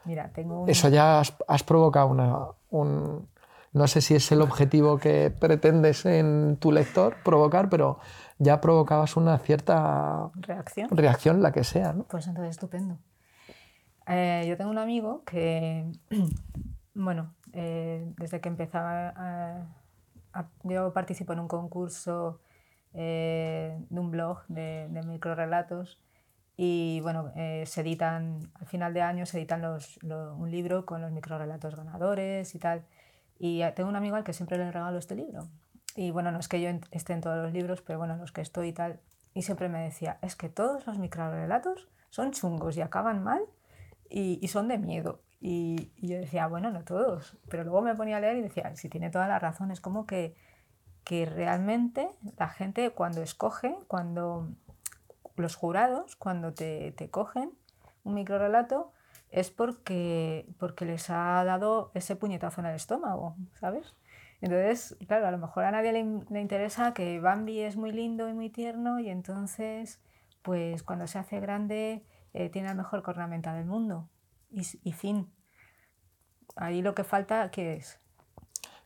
Mira, 0.05 0.31
tengo 0.35 0.65
Eso 0.67 0.89
ya 0.89 1.21
has, 1.21 1.63
provocado 1.63 2.09
una, 2.09 2.47
un... 2.71 3.29
No 3.73 3.87
sé 3.87 4.01
si 4.01 4.15
es 4.15 4.31
el 4.33 4.43
objetivo 4.43 4.99
que 4.99 5.31
pretendes 5.31 6.05
en 6.05 6.59
tu 6.59 6.73
lector 6.73 7.17
provocar, 7.25 7.71
pero 7.71 8.01
ya 8.39 8.61
provocabas 8.61 9.17
una 9.17 9.39
cierta 9.39 10.31
reacción, 10.35 10.89
reacción 10.91 11.43
la 11.43 11.53
que 11.53 11.65
sea. 11.65 11.93
¿no? 11.93 12.05
Pues 12.05 12.27
entonces 12.27 12.51
estupendo. 12.51 12.99
Eh, 14.07 14.45
yo 14.49 14.57
tengo 14.57 14.71
un 14.71 14.79
amigo 14.79 15.23
que, 15.25 15.91
bueno, 16.95 17.35
eh, 17.53 18.13
desde 18.19 18.41
que 18.41 18.49
empezaba, 18.49 19.67
yo 20.65 20.93
participo 20.93 21.33
en 21.33 21.41
un 21.41 21.49
concurso 21.49 22.41
eh, 22.95 23.79
de 23.89 24.01
un 24.01 24.11
blog 24.11 24.45
de, 24.49 24.89
de 24.91 25.03
microrelatos 25.03 26.01
y 26.57 27.01
bueno, 27.03 27.33
se 27.35 27.81
editan, 27.81 28.41
al 28.55 28.67
final 28.67 28.93
de 28.95 29.03
año 29.03 29.27
se 29.27 29.39
editan 29.39 29.63
los, 29.63 29.99
un 30.03 30.51
libro 30.51 30.85
con 30.85 31.01
los 31.01 31.11
microrelatos 31.11 31.75
ganadores 31.75 32.55
y 32.55 32.59
tal. 32.59 32.85
Y 33.39 33.63
tengo 33.75 33.89
un 33.89 33.97
amigo 33.97 34.17
al 34.17 34.23
que 34.23 34.33
siempre 34.33 34.59
le 34.59 34.71
regalo 34.71 34.99
este 34.99 35.17
libro. 35.17 35.49
Y 35.97 36.11
bueno, 36.11 36.31
no 36.31 36.39
es 36.39 36.49
que 36.49 36.61
yo 36.61 36.69
esté 36.91 37.15
en 37.15 37.21
todos 37.21 37.39
los 37.39 37.53
libros, 37.53 37.83
pero 37.83 37.99
bueno, 37.99 38.17
los 38.17 38.33
que 38.33 38.43
estoy 38.43 38.69
y 38.69 38.73
tal. 38.73 39.01
Y 39.35 39.43
siempre 39.43 39.69
me 39.69 39.81
decía, 39.81 40.19
es 40.23 40.37
que 40.37 40.49
todos 40.51 40.87
los 40.87 40.99
microrelatos 40.99 41.89
son 42.11 42.31
chungos 42.33 42.77
y 42.77 42.83
acaban 42.83 43.25
mal 43.25 43.43
y, 44.13 44.47
son 44.49 44.69
de 44.69 44.79
miedo. 44.79 45.21
Y, 45.41 45.91
yo 45.97 46.17
decía, 46.19 46.47
bueno, 46.47 46.71
no 46.71 46.85
todos. 46.85 47.39
Pero 47.49 47.65
luego 47.65 47.83
me 47.83 47.95
ponía 47.95 48.19
a 48.19 48.21
leer 48.21 48.37
y 48.37 48.43
decía, 48.43 48.75
si 48.77 48.89
tiene 48.89 49.11
toda 49.11 49.27
la 49.27 49.39
razón, 49.39 49.71
es 49.71 49.81
como 49.81 50.07
que, 50.07 50.35
que 51.05 51.27
realmente 51.27 52.11
la 52.39 52.49
gente 52.49 52.91
cuando 52.91 53.23
escoge, 53.23 53.77
cuando 53.89 54.49
los 55.37 55.57
jurados, 55.57 56.17
cuando 56.17 56.53
te, 56.53 56.93
te 56.93 57.11
cogen 57.11 57.53
un 58.05 58.15
microrelato, 58.15 58.93
es 59.31 59.51
porque, 59.51 60.47
porque 60.59 60.85
les 60.85 61.09
ha 61.11 61.43
dado 61.45 61.91
ese 61.95 62.17
puñetazo 62.17 62.61
en 62.61 62.67
el 62.67 62.77
estómago, 62.77 63.35
¿sabes? 63.59 63.95
Entonces, 64.43 64.97
claro, 65.07 65.27
a 65.27 65.31
lo 65.31 65.39
mejor 65.39 65.65
a 65.65 65.71
nadie 65.71 65.93
le, 65.93 66.41
interesa 66.41 66.93
que 66.93 67.19
Bambi 67.21 67.61
es 67.61 67.77
muy 67.77 67.93
lindo 67.93 68.29
y 68.29 68.35
muy 68.35 68.51
tierno 68.51 68.99
y 68.99 69.09
entonces, 69.09 70.01
pues 70.43 70.83
cuando 70.83 71.07
se 71.07 71.19
hace 71.19 71.41
grande, 71.41 72.05
eh, 72.35 72.49
tiene 72.49 72.69
la 72.69 72.75
mejor 72.75 73.03
cornamenta 73.03 73.55
del 73.55 73.67
mundo. 73.67 74.09
Y, 74.51 74.93
fin. 74.93 75.33
Ahí 76.57 76.83
lo 76.83 76.95
que 76.95 77.05
falta, 77.05 77.51
¿qué 77.51 77.75
es? 77.75 77.99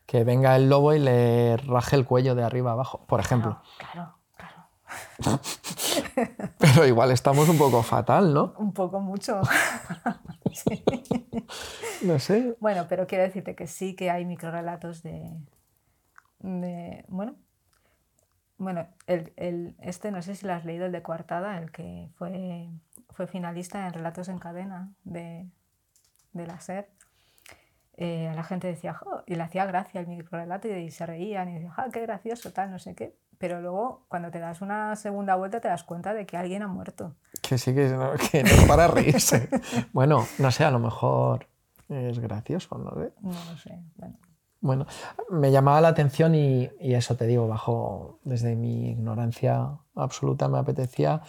que 0.05 0.23
venga 0.23 0.55
el 0.55 0.69
lobo 0.69 0.93
y 0.93 0.99
le 0.99 1.57
raje 1.57 1.97
el 1.97 2.05
cuello 2.05 2.33
de 2.33 2.41
arriba 2.41 2.71
abajo, 2.71 3.05
por 3.07 3.19
ejemplo. 3.19 3.61
Claro, 3.77 4.15
claro. 4.37 4.69
Pero 6.59 6.85
igual 6.85 7.11
estamos 7.11 7.49
un 7.49 7.57
poco 7.57 7.83
fatal, 7.83 8.33
¿no? 8.33 8.53
Un 8.57 8.71
poco 8.73 8.99
mucho. 9.01 9.41
Sí. 10.53 10.81
No 12.03 12.17
sé. 12.19 12.55
Bueno, 12.61 12.85
pero 12.87 13.05
quiero 13.05 13.23
decirte 13.25 13.53
que 13.53 13.67
sí 13.67 13.95
que 13.97 14.09
hay 14.09 14.23
microrelatos 14.25 15.03
de. 15.03 15.29
de 16.39 17.03
bueno. 17.09 17.35
Bueno, 18.57 18.87
el, 19.07 19.33
el- 19.35 19.75
este 19.81 20.09
no 20.09 20.21
sé 20.21 20.35
si 20.35 20.47
lo 20.47 20.53
has 20.53 20.63
leído, 20.65 20.85
el 20.85 20.93
de 20.93 21.03
Coartada, 21.03 21.59
el 21.59 21.69
que 21.71 22.09
fue, 22.15 22.69
fue 23.17 23.25
finalista 23.25 23.87
en 23.87 23.93
Relatos 23.93 24.29
en 24.29 24.37
Cadena 24.37 24.91
de, 25.03 25.49
de 26.33 26.47
la 26.47 26.59
SER. 26.59 26.87
Eh, 27.93 28.31
la 28.35 28.43
gente 28.43 28.67
decía, 28.67 28.93
"Jo", 28.93 29.23
y 29.25 29.33
le 29.33 29.41
hacía 29.41 29.65
gracia 29.65 29.99
el 29.99 30.05
microrelato 30.05 30.67
y, 30.67 30.91
se 30.91 31.03
reían 31.07 31.49
y 31.49 31.53
decían, 31.55 31.73
"Ah, 31.77 31.87
qué 31.91 32.01
gracioso, 32.01 32.53
tal, 32.53 32.69
no 32.69 32.77
sé 32.77 32.93
qué. 32.93 33.17
Pero 33.39 33.59
luego, 33.59 34.05
cuando 34.07 34.29
te 34.29 34.37
das 34.37 34.61
una 34.61 34.95
segunda 34.95 35.35
vuelta, 35.35 35.59
te 35.59 35.67
das 35.67 35.83
cuenta 35.83 36.13
de 36.13 36.27
que 36.27 36.37
alguien 36.37 36.61
ha 36.61 36.67
muerto. 36.67 37.15
Que 37.41 37.57
sí 37.57 37.73
que 37.73 37.89
no, 37.89 38.11
que 38.31 38.43
no 38.43 38.49
es 38.49 38.65
para 38.65 38.87
reírse. 38.87 39.49
Bueno, 39.93 40.23
no 40.37 40.51
sé, 40.51 40.63
a 40.63 40.69
lo 40.71 40.77
mejor 40.79 41.47
es 41.89 42.19
gracioso, 42.19 42.77
no 42.77 42.91
sé. 42.91 43.13
No 43.21 43.31
lo 43.31 43.57
sé. 43.57 43.79
Bueno, 43.95 44.17
Bueno, 44.61 44.85
me 45.31 45.51
llamaba 45.51 45.81
la 45.81 45.87
atención 45.87 46.35
y, 46.35 46.69
y 46.79 46.93
eso 46.93 47.15
te 47.15 47.25
digo, 47.25 47.47
bajo 47.47 48.19
desde 48.23 48.55
mi 48.55 48.91
ignorancia 48.91 49.71
absoluta 49.95 50.47
me 50.47 50.59
apetecía 50.59 51.21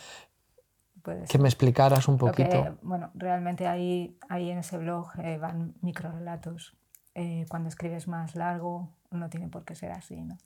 que 1.29 1.39
me 1.39 1.49
explicaras 1.49 2.09
un 2.09 2.17
que, 2.19 2.27
poquito. 2.27 2.79
bueno, 2.83 3.11
realmente 3.15 3.67
ahí, 3.67 4.19
ahí 4.29 4.51
en 4.51 4.59
ese 4.59 4.79
blog 4.79 5.09
eh, 5.19 5.39
van 5.39 5.75
microrelatos. 5.83 6.77
Eh, 7.15 7.47
cuando 7.49 7.69
escribes 7.69 8.07
más 8.09 8.35
largo, 8.37 8.91
no 9.11 9.29
tiene 9.29 9.49
por 9.49 9.65
qué 9.65 9.75
ser 9.75 9.91
así, 9.93 10.21
¿no? 10.21 10.37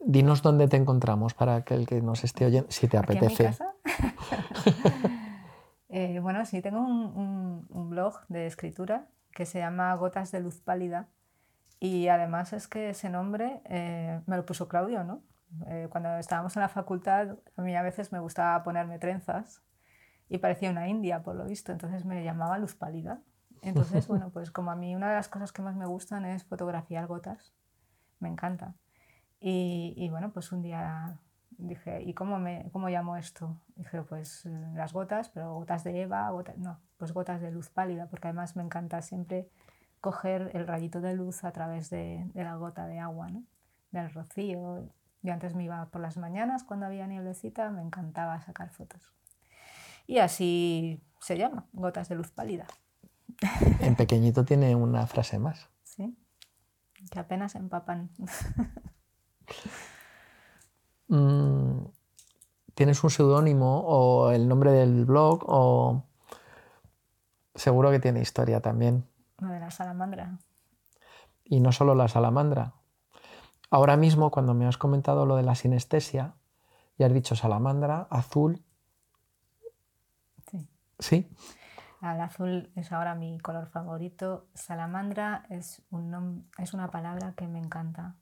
Dinos 0.00 0.42
dónde 0.42 0.68
te 0.68 0.76
encontramos 0.76 1.34
para 1.34 1.62
que 1.62 1.74
el 1.74 1.86
que 1.86 2.00
nos 2.02 2.22
esté 2.24 2.44
oyendo, 2.46 2.70
si 2.70 2.86
te 2.88 2.96
Aquí 2.98 3.12
en 3.12 3.20
mi 3.20 3.26
apetece. 3.26 3.44
casa. 3.44 3.72
Eh, 5.92 6.20
bueno, 6.20 6.44
sí, 6.46 6.62
tengo 6.62 6.78
un, 6.80 7.06
un- 7.16 7.66
un 7.68 7.90
blog 7.90 8.14
de 8.28 8.46
escritura 8.46 9.06
que 9.32 9.44
se 9.44 9.58
llama 9.58 9.92
Gotas 9.94 10.30
de 10.30 10.38
Luz 10.40 10.60
Pálida. 10.60 11.08
Y 11.80 12.06
además 12.06 12.52
es 12.52 12.68
que 12.68 12.90
ese 12.90 13.10
nombre 13.10 13.60
eh, 13.64 14.20
me 14.26 14.36
lo 14.36 14.46
puso 14.46 14.68
Claudio, 14.68 15.02
¿no? 15.02 15.22
Eh, 15.66 15.88
cuando 15.90 16.16
estábamos 16.18 16.54
en 16.56 16.62
la 16.62 16.68
facultad, 16.68 17.36
a 17.56 17.62
mí 17.62 17.74
a 17.74 17.82
veces 17.82 18.12
me 18.12 18.20
gustaba 18.20 18.62
ponerme 18.62 19.00
trenzas 19.00 19.62
y 20.30 20.38
parecía 20.38 20.70
una 20.70 20.88
india, 20.88 21.22
por 21.22 21.34
lo 21.34 21.44
visto, 21.44 21.72
entonces 21.72 22.06
me 22.06 22.24
llamaba 22.24 22.56
Luz 22.56 22.74
Pálida. 22.74 23.20
Entonces, 23.60 24.08
bueno, 24.08 24.30
pues 24.30 24.50
como 24.50 24.70
a 24.70 24.76
mí 24.76 24.96
una 24.96 25.10
de 25.10 25.16
las 25.16 25.28
cosas 25.28 25.52
que 25.52 25.60
más 25.60 25.76
me 25.76 25.84
gustan 25.84 26.24
es 26.24 26.44
fotografiar 26.44 27.06
gotas, 27.06 27.52
me 28.20 28.28
encanta. 28.28 28.74
Y, 29.40 29.92
y 29.96 30.08
bueno, 30.08 30.32
pues 30.32 30.52
un 30.52 30.62
día 30.62 31.18
dije, 31.58 32.02
¿y 32.02 32.14
cómo, 32.14 32.38
me, 32.38 32.70
cómo 32.72 32.88
llamo 32.88 33.16
esto? 33.16 33.60
Dije, 33.76 34.02
pues 34.02 34.46
eh, 34.46 34.72
las 34.74 34.92
gotas, 34.92 35.28
pero 35.28 35.52
gotas 35.54 35.84
de 35.84 36.00
Eva, 36.00 36.30
gotas, 36.30 36.56
no, 36.56 36.80
pues 36.96 37.12
gotas 37.12 37.40
de 37.40 37.50
luz 37.50 37.68
pálida, 37.68 38.06
porque 38.06 38.28
además 38.28 38.56
me 38.56 38.62
encanta 38.62 39.02
siempre 39.02 39.50
coger 40.00 40.50
el 40.54 40.66
rayito 40.66 41.00
de 41.02 41.14
luz 41.14 41.44
a 41.44 41.52
través 41.52 41.90
de, 41.90 42.30
de 42.32 42.44
la 42.44 42.54
gota 42.54 42.86
de 42.86 42.98
agua, 42.98 43.28
¿no? 43.28 43.42
del 43.90 44.10
rocío. 44.12 44.88
Yo 45.22 45.32
antes 45.32 45.54
me 45.54 45.64
iba 45.64 45.84
por 45.86 46.00
las 46.00 46.16
mañanas 46.16 46.64
cuando 46.64 46.86
había 46.86 47.06
nieblecita, 47.06 47.70
me 47.70 47.82
encantaba 47.82 48.40
sacar 48.40 48.70
fotos. 48.70 49.12
Y 50.10 50.18
así 50.18 51.00
se 51.20 51.38
llama, 51.38 51.68
gotas 51.72 52.08
de 52.08 52.16
luz 52.16 52.32
pálida, 52.32 52.66
En 53.80 53.94
pequeñito 53.94 54.44
tiene 54.44 54.74
una 54.74 55.06
frase 55.06 55.38
más. 55.38 55.68
¿sí? 55.84 56.18
Que 57.12 57.20
apenas 57.20 57.54
empapan. 57.54 58.10
Mm, 61.12 61.86
¿Tienes 62.72 63.02
un 63.02 63.10
seudónimo 63.10 63.80
o 63.80 64.30
el 64.30 64.46
nombre 64.46 64.70
del 64.70 65.04
blog 65.04 65.42
o 65.44 66.04
seguro 67.52 67.90
que 67.90 67.98
tiene 67.98 68.20
historia 68.20 68.60
también? 68.60 69.08
Lo 69.38 69.48
de 69.48 69.58
la 69.58 69.72
salamandra. 69.72 70.38
Y 71.42 71.58
no 71.58 71.72
solo 71.72 71.96
la 71.96 72.06
salamandra. 72.06 72.74
Ahora 73.70 73.96
mismo, 73.96 74.30
cuando 74.30 74.54
me 74.54 74.68
has 74.68 74.78
comentado 74.78 75.26
lo 75.26 75.34
de 75.34 75.42
la 75.42 75.56
sinestesia 75.56 76.36
y 76.96 77.02
has 77.02 77.12
dicho 77.12 77.34
salamandra, 77.34 78.06
azul, 78.08 78.62
Sí. 81.00 81.28
El 82.02 82.20
azul 82.20 82.70
es 82.76 82.92
ahora 82.92 83.14
mi 83.14 83.38
color 83.40 83.66
favorito. 83.66 84.46
Salamandra 84.54 85.44
es, 85.50 85.82
un 85.90 86.48
es 86.58 86.72
una 86.72 86.90
palabra 86.90 87.34
que 87.36 87.46
me 87.46 87.58
encanta. 87.58 88.14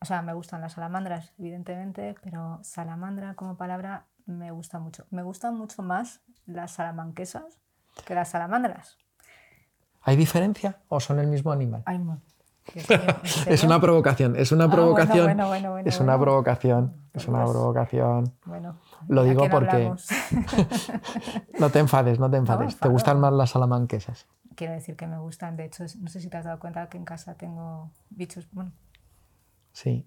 O 0.00 0.04
sea, 0.04 0.22
me 0.22 0.32
gustan 0.32 0.60
las 0.62 0.72
salamandras, 0.72 1.32
evidentemente, 1.38 2.14
pero 2.22 2.58
salamandra 2.62 3.34
como 3.34 3.56
palabra 3.56 4.06
me 4.26 4.50
gusta 4.50 4.78
mucho. 4.78 5.06
Me 5.10 5.22
gustan 5.22 5.56
mucho 5.56 5.82
más 5.82 6.22
las 6.46 6.72
salamanquesas 6.72 7.58
que 8.06 8.14
las 8.14 8.30
salamandras. 8.30 8.96
¿Hay 10.00 10.16
diferencia 10.16 10.80
o 10.88 10.98
son 11.00 11.18
el 11.20 11.26
mismo 11.28 11.52
animal? 11.52 11.82
Ay, 11.86 11.98
mo- 11.98 12.20
Dios 12.22 12.22
mío, 12.22 12.30
¿en 12.30 12.31
Es 13.46 13.64
una 13.64 13.80
provocación, 13.80 14.36
es 14.36 14.52
una 14.52 14.64
Ah, 14.64 14.66
bueno, 14.68 14.82
provocación. 14.82 15.24
bueno, 15.26 15.48
bueno, 15.48 15.70
bueno, 15.72 15.88
es 15.88 16.00
una 16.00 16.18
provocación, 16.18 16.94
es 17.12 17.26
una 17.28 17.44
provocación. 17.44 18.32
Bueno, 18.44 18.76
Lo 19.08 19.22
¿a 19.22 19.24
digo 19.24 19.48
porque-? 19.50 19.92
No 21.58 21.70
te 21.70 21.78
enfades, 21.80 22.18
no 22.18 22.30
te 22.30 22.36
enfades. 22.36 22.78
¿Te 22.78 22.88
gustan 22.88 23.20
más 23.20 23.32
las 23.32 23.50
salamanquesas? 23.50 24.26
Quiero 24.54 24.74
decir 24.74 24.96
que 24.96 25.06
me 25.06 25.18
gustan. 25.18 25.56
De 25.56 25.64
hecho, 25.64 25.84
no 26.00 26.08
sé 26.08 26.20
si 26.20 26.28
te 26.28 26.36
has 26.36 26.44
dado 26.44 26.58
cuenta 26.58 26.88
que 26.88 26.98
en 26.98 27.04
casa 27.04 27.34
tengo 27.34 27.90
bichos. 28.10 28.48
Bueno, 28.52 28.72
Sí. 29.72 30.06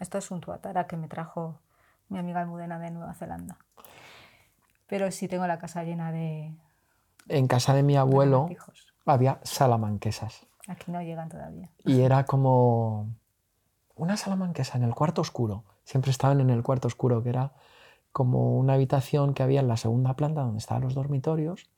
Esto 0.00 0.18
es 0.18 0.30
un 0.32 0.40
tuatara 0.40 0.86
que 0.88 0.96
me 0.96 1.06
trajo 1.08 1.60
mi 2.08 2.18
amiga 2.18 2.40
Almudena 2.40 2.78
de 2.80 2.90
Nueva 2.90 3.14
Zelanda. 3.14 3.56
Pero 4.88 5.10
sí 5.12 5.28
tengo 5.28 5.46
la 5.46 5.58
casa 5.58 5.84
llena 5.84 6.10
de 6.12 6.52
En 7.28 7.46
casa 7.48 7.72
de 7.74 7.82
mi 7.84 7.96
abuelo 7.96 8.48
había 9.06 9.38
salamanquesas. 9.44 10.46
Aquí 10.66 10.90
no 10.90 11.02
llegan 11.02 11.28
todavía. 11.28 11.70
Y 11.84 12.00
era 12.00 12.24
como 12.24 13.08
una 13.96 14.16
salamanquesa 14.16 14.78
en 14.78 14.84
el 14.84 14.94
cuarto 14.94 15.20
oscuro. 15.20 15.64
Siempre 15.84 16.10
estaban 16.10 16.40
en 16.40 16.50
el 16.50 16.62
cuarto 16.62 16.88
oscuro, 16.88 17.22
que 17.22 17.28
era 17.28 17.52
como 18.12 18.56
una 18.58 18.74
habitación 18.74 19.34
que 19.34 19.42
había 19.42 19.60
en 19.60 19.68
la 19.68 19.76
segunda 19.76 20.14
planta 20.14 20.42
donde 20.42 20.58
estaban 20.58 20.82
los 20.82 20.94
dormitorios. 20.94 21.68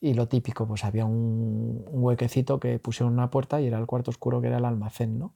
Y 0.00 0.14
lo 0.14 0.28
típico, 0.28 0.66
pues 0.66 0.84
había 0.84 1.04
un, 1.04 1.84
un 1.90 2.02
huequecito 2.04 2.58
que 2.58 2.78
pusieron 2.78 3.12
una 3.12 3.30
puerta 3.30 3.60
y 3.60 3.66
era 3.66 3.78
el 3.78 3.86
cuarto 3.86 4.10
oscuro 4.10 4.40
que 4.40 4.46
era 4.46 4.58
el 4.58 4.64
almacén, 4.64 5.18
¿no? 5.18 5.34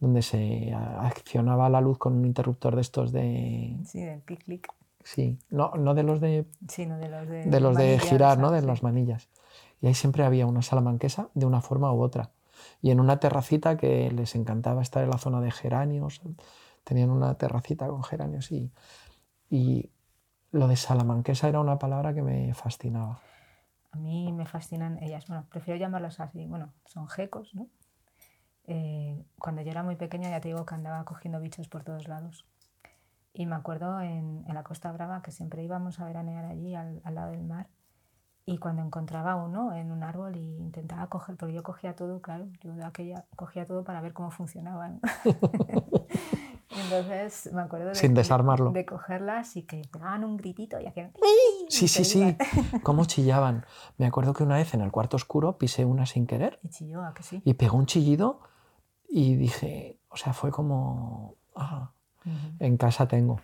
Donde 0.00 0.22
se 0.22 0.74
accionaba 0.74 1.68
la 1.68 1.80
luz 1.80 1.98
con 1.98 2.14
un 2.14 2.24
interruptor 2.24 2.74
de 2.74 2.80
estos 2.80 3.12
de... 3.12 3.76
Sí, 3.84 4.00
del 4.00 4.22
clic-clic. 4.22 4.66
Sí, 5.04 5.38
no, 5.50 5.72
no 5.76 5.94
de 5.94 6.02
los 6.02 6.20
de 6.20 6.46
Sí, 6.68 6.86
no 6.86 6.98
de 6.98 7.08
los 7.08 7.28
de, 7.28 7.44
de 7.44 7.60
los 7.60 7.76
de 7.76 7.98
girar, 7.98 8.38
¿no? 8.38 8.50
De 8.50 8.62
las 8.62 8.82
manillas. 8.82 9.28
Y 9.82 9.88
ahí 9.88 9.94
siempre 9.94 10.24
había 10.24 10.46
una 10.46 10.62
salamanquesa 10.62 11.28
de 11.34 11.44
una 11.44 11.60
forma 11.60 11.92
u 11.92 12.00
otra. 12.00 12.30
Y 12.80 12.92
en 12.92 13.00
una 13.00 13.18
terracita 13.18 13.76
que 13.76 14.10
les 14.12 14.34
encantaba 14.36 14.80
estar 14.80 15.02
en 15.02 15.10
la 15.10 15.18
zona 15.18 15.40
de 15.40 15.50
geranios. 15.50 16.22
Tenían 16.84 17.10
una 17.10 17.34
terracita 17.34 17.88
con 17.88 18.02
geranios 18.04 18.50
y, 18.52 18.72
y 19.50 19.90
lo 20.52 20.68
de 20.68 20.76
salamanquesa 20.76 21.48
era 21.48 21.60
una 21.60 21.78
palabra 21.78 22.14
que 22.14 22.22
me 22.22 22.54
fascinaba. 22.54 23.20
A 23.90 23.98
mí 23.98 24.32
me 24.32 24.46
fascinan 24.46 25.02
ellas. 25.02 25.26
Bueno, 25.26 25.46
prefiero 25.50 25.78
llamarlas 25.78 26.20
así. 26.20 26.46
Bueno, 26.46 26.72
son 26.86 27.08
gecos, 27.08 27.54
¿no? 27.54 27.66
Eh, 28.64 29.24
cuando 29.38 29.62
yo 29.62 29.70
era 29.72 29.82
muy 29.82 29.96
pequeña 29.96 30.30
ya 30.30 30.40
te 30.40 30.48
digo 30.48 30.64
que 30.64 30.74
andaba 30.76 31.04
cogiendo 31.04 31.40
bichos 31.40 31.68
por 31.68 31.82
todos 31.82 32.06
lados. 32.06 32.46
Y 33.34 33.46
me 33.46 33.56
acuerdo 33.56 34.00
en, 34.00 34.44
la 34.46 34.62
Costa 34.62 34.92
Brava 34.92 35.22
que 35.22 35.32
siempre 35.32 35.64
íbamos 35.64 35.98
a 35.98 36.04
veranear 36.04 36.44
allí 36.44 36.74
al, 36.74 37.00
al 37.04 37.14
lado 37.14 37.32
del 37.32 37.42
mar. 37.42 37.66
Y 38.44 38.58
cuando 38.58 38.82
encontraba 38.82 39.36
uno 39.36 39.72
en 39.74 39.92
un 39.92 40.02
árbol 40.02 40.36
y 40.36 40.56
intentaba 40.58 41.06
coger, 41.06 41.36
porque 41.36 41.54
yo 41.54 41.62
cogía 41.62 41.94
todo, 41.94 42.20
claro, 42.20 42.46
yo 42.60 42.74
de 42.74 42.84
aquella 42.84 43.24
cogía 43.36 43.64
todo 43.66 43.84
para 43.84 44.00
ver 44.00 44.12
cómo 44.12 44.30
funcionaba. 44.32 44.88
¿no? 44.88 45.00
Entonces 46.74 47.52
me 47.52 47.62
acuerdo 47.62 47.88
de, 47.88 47.94
Sin 47.94 48.14
desarmarlo. 48.14 48.70
de, 48.72 48.80
de 48.80 48.86
cogerlas 48.86 49.56
y 49.56 49.62
que 49.62 49.82
pegaban 49.92 50.24
un 50.24 50.36
gritito 50.36 50.80
y 50.80 50.86
hacían... 50.86 51.12
Sí, 51.68 51.84
y 51.84 51.88
sí, 51.88 52.04
sí. 52.04 52.36
Cómo 52.82 53.04
chillaban. 53.04 53.64
Me 53.98 54.06
acuerdo 54.06 54.32
que 54.32 54.42
una 54.42 54.56
vez 54.56 54.72
en 54.74 54.80
el 54.80 54.90
cuarto 54.90 55.16
oscuro 55.16 55.58
pisé 55.58 55.84
una 55.84 56.06
sin 56.06 56.26
querer 56.26 56.58
Y 56.62 56.68
chilló, 56.70 57.04
¿a 57.04 57.12
que 57.14 57.22
sí? 57.22 57.42
y 57.44 57.54
pegó 57.54 57.76
un 57.76 57.86
chillido 57.86 58.40
y 59.08 59.36
dije, 59.36 59.98
o 60.08 60.16
sea, 60.16 60.32
fue 60.32 60.50
como... 60.50 61.34
ah, 61.54 61.92
Ujú. 62.24 62.56
en 62.60 62.76
casa 62.76 63.06
tengo. 63.06 63.40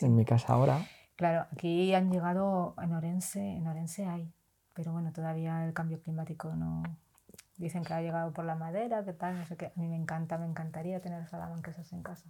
En 0.00 0.16
mi 0.16 0.24
casa 0.24 0.52
ahora. 0.54 0.80
Claro, 1.16 1.46
aquí 1.52 1.94
han 1.94 2.10
llegado 2.10 2.74
en 2.82 2.92
Orense, 2.92 3.40
en 3.56 3.66
Orense 3.68 4.06
hay, 4.06 4.32
pero 4.74 4.92
bueno, 4.92 5.12
todavía 5.12 5.64
el 5.66 5.72
cambio 5.72 6.00
climático 6.00 6.54
no. 6.54 6.82
Dicen 7.56 7.84
que 7.84 7.94
ha 7.94 8.02
llegado 8.02 8.32
por 8.32 8.44
la 8.44 8.56
madera, 8.56 9.04
que 9.04 9.12
tal, 9.12 9.38
no 9.38 9.46
sé 9.46 9.56
qué. 9.56 9.66
A 9.66 9.72
mí 9.76 9.86
me 9.86 9.96
encanta, 9.96 10.38
me 10.38 10.46
encantaría 10.46 11.00
tener 11.00 11.26
salamanquesas 11.28 11.92
en 11.92 12.02
casa. 12.02 12.28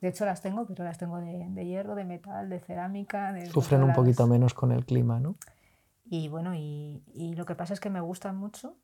De 0.00 0.08
hecho 0.08 0.24
las 0.24 0.40
tengo, 0.40 0.66
pero 0.66 0.84
las 0.84 0.98
tengo 0.98 1.18
de, 1.18 1.46
de 1.50 1.66
hierro, 1.66 1.94
de 1.94 2.04
metal, 2.04 2.48
de 2.48 2.58
cerámica. 2.58 3.32
De, 3.32 3.46
Sufren 3.46 3.82
un 3.82 3.92
poquito 3.92 4.26
menos 4.26 4.54
con 4.54 4.72
el 4.72 4.84
clima, 4.84 5.20
¿no? 5.20 5.36
Y 6.04 6.28
bueno, 6.28 6.54
y, 6.54 7.04
y 7.14 7.34
lo 7.34 7.46
que 7.46 7.54
pasa 7.54 7.74
es 7.74 7.80
que 7.80 7.90
me 7.90 8.00
gustan 8.00 8.36
mucho, 8.36 8.76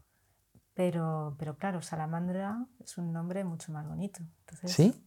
pero, 0.75 1.35
pero 1.39 1.57
claro, 1.57 1.83
Salamandra 1.83 2.66
es 2.79 2.99
un 2.99 3.12
nombre 3.12 3.43
mucho 3.43 3.73
más 3.73 3.89
bonito. 3.89 4.21
Entonces, 4.41 4.73
¿Sí? 4.73 5.05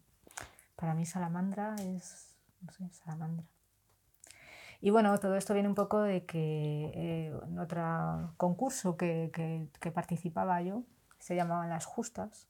Para 0.75 0.93
mí 0.95 1.05
Salamandra 1.05 1.75
es, 1.75 2.35
no 2.61 2.73
sé, 2.73 2.89
Salamandra. 2.91 3.45
Y 4.81 4.89
bueno, 4.89 5.17
todo 5.19 5.35
esto 5.35 5.53
viene 5.53 5.69
un 5.69 5.75
poco 5.75 6.01
de 6.01 6.25
que 6.25 6.91
eh, 6.95 7.39
en 7.47 7.59
otro 7.59 8.33
concurso 8.37 8.97
que, 8.97 9.29
que, 9.33 9.67
que 9.79 9.91
participaba 9.91 10.61
yo, 10.61 10.83
se 11.19 11.35
llamaban 11.35 11.69
Las 11.69 11.85
Justas, 11.85 12.47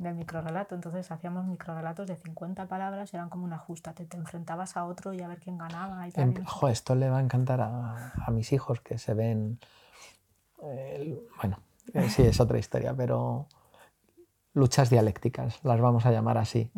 del 0.00 0.14
microrelato. 0.14 0.74
Entonces 0.74 1.10
hacíamos 1.10 1.46
microrelatos 1.46 2.06
de 2.06 2.16
50 2.16 2.66
palabras, 2.66 3.12
eran 3.14 3.28
como 3.28 3.44
una 3.44 3.58
justa, 3.58 3.92
te, 3.92 4.06
te 4.06 4.16
enfrentabas 4.16 4.76
a 4.76 4.84
otro 4.86 5.12
y 5.12 5.20
a 5.20 5.28
ver 5.28 5.38
quién 5.38 5.58
ganaba 5.58 6.08
y 6.08 6.10
tal. 6.10 6.24
Em, 6.24 6.30
y 6.30 6.34
no 6.34 6.40
sé 6.40 6.46
jo, 6.46 6.68
esto 6.68 6.94
le 6.94 7.08
va 7.08 7.18
a 7.18 7.20
encantar 7.20 7.60
a, 7.60 8.12
a 8.26 8.30
mis 8.30 8.52
hijos 8.52 8.80
que 8.80 8.98
se 8.98 9.14
ven. 9.14 9.60
eh, 10.62 11.20
bueno, 11.36 11.58
eh, 11.94 12.08
sí, 12.08 12.22
es 12.22 12.40
otra 12.40 12.58
historia, 12.58 12.94
pero 12.94 13.46
luchas 14.54 14.90
dialécticas, 14.90 15.62
las 15.64 15.80
vamos 15.80 16.06
a 16.06 16.10
llamar 16.10 16.38
así, 16.38 16.72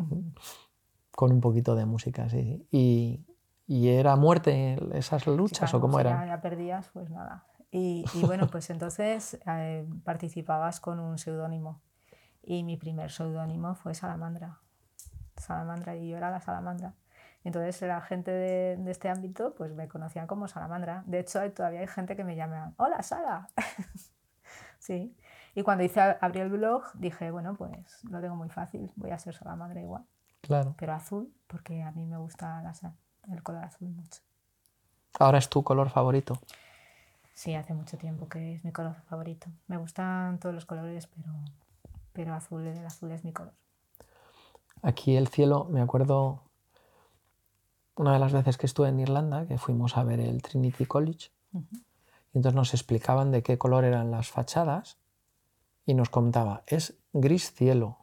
con 1.11 1.31
un 1.31 1.41
poquito 1.41 1.75
de 1.75 1.85
música, 1.85 2.29
sí. 2.29 2.67
Y, 2.71 3.25
y 3.67 3.89
era 3.89 4.15
muerte 4.15 4.77
esas 4.97 5.25
luchas 5.27 5.71
claro, 5.71 5.77
o 5.77 5.81
cómo 5.81 5.97
si 5.97 6.01
eran? 6.01 6.21
Ya, 6.21 6.35
ya 6.35 6.41
perdías, 6.41 6.89
pues 6.93 7.09
nada. 7.09 7.45
Y, 7.71 8.05
y 8.13 8.25
bueno, 8.25 8.47
pues 8.47 8.69
entonces 8.69 9.39
eh, 9.47 9.87
participabas 10.03 10.79
con 10.79 10.99
un 10.99 11.17
seudónimo. 11.17 11.81
Y 12.43 12.63
mi 12.63 12.77
primer 12.77 13.09
seudónimo 13.09 13.73
fue 13.75 13.93
Salamandra. 13.95 14.59
Salamandra, 15.37 15.95
y 15.95 16.09
yo 16.09 16.17
era 16.17 16.29
la 16.29 16.39
Salamandra. 16.41 16.93
Entonces 17.43 17.81
la 17.81 17.99
gente 18.01 18.31
de, 18.31 18.77
de 18.77 18.91
este 18.91 19.09
ámbito 19.09 19.53
pues 19.55 19.73
me 19.73 19.87
conocían 19.87 20.27
como 20.27 20.47
Salamandra. 20.47 21.03
De 21.07 21.19
hecho, 21.19 21.39
todavía 21.51 21.79
hay 21.81 21.87
gente 21.87 22.15
que 22.15 22.23
me 22.23 22.35
llama, 22.35 22.73
hola 22.77 23.01
Sala. 23.01 23.49
sí. 24.79 25.15
Y 25.55 25.63
cuando 25.63 25.83
hice, 25.83 25.99
abrí 26.21 26.39
el 26.39 26.49
blog, 26.49 26.83
dije, 26.95 27.31
bueno, 27.31 27.55
pues 27.55 28.03
lo 28.05 28.21
tengo 28.21 28.35
muy 28.35 28.49
fácil, 28.49 28.91
voy 28.95 29.11
a 29.11 29.19
ser 29.19 29.35
Salamandra 29.35 29.81
igual. 29.81 30.05
Claro. 30.41 30.75
Pero 30.77 30.93
azul, 30.93 31.33
porque 31.47 31.83
a 31.83 31.91
mí 31.91 32.05
me 32.05 32.17
gusta 32.17 32.61
la 32.61 32.73
sa- 32.73 32.95
el 33.31 33.43
color 33.43 33.63
azul 33.63 33.89
mucho. 33.89 34.21
Ahora 35.19 35.37
es 35.37 35.49
tu 35.49 35.63
color 35.63 35.89
favorito. 35.89 36.39
Sí, 37.33 37.55
hace 37.55 37.73
mucho 37.73 37.97
tiempo 37.97 38.27
que 38.27 38.55
es 38.55 38.63
mi 38.63 38.71
color 38.71 38.95
favorito. 39.09 39.47
Me 39.67 39.77
gustan 39.77 40.39
todos 40.39 40.53
los 40.53 40.65
colores, 40.65 41.07
pero, 41.07 41.33
pero 42.13 42.33
azul, 42.33 42.65
el 42.65 42.85
azul 42.85 43.11
es 43.11 43.23
mi 43.23 43.33
color. 43.33 43.53
Aquí 44.81 45.15
el 45.15 45.27
cielo, 45.27 45.65
me 45.69 45.81
acuerdo 45.81 46.43
una 47.95 48.13
de 48.13 48.19
las 48.19 48.33
veces 48.33 48.57
que 48.57 48.65
estuve 48.65 48.89
en 48.89 48.99
Irlanda, 48.99 49.45
que 49.47 49.57
fuimos 49.57 49.97
a 49.97 50.03
ver 50.03 50.19
el 50.19 50.41
Trinity 50.41 50.85
College, 50.85 51.31
y 51.53 52.37
entonces 52.37 52.55
nos 52.55 52.73
explicaban 52.73 53.31
de 53.31 53.43
qué 53.43 53.57
color 53.57 53.83
eran 53.85 54.11
las 54.11 54.29
fachadas 54.29 54.97
y 55.85 55.93
nos 55.93 56.09
contaba, 56.09 56.63
es 56.67 56.95
gris 57.13 57.53
cielo. 57.53 57.97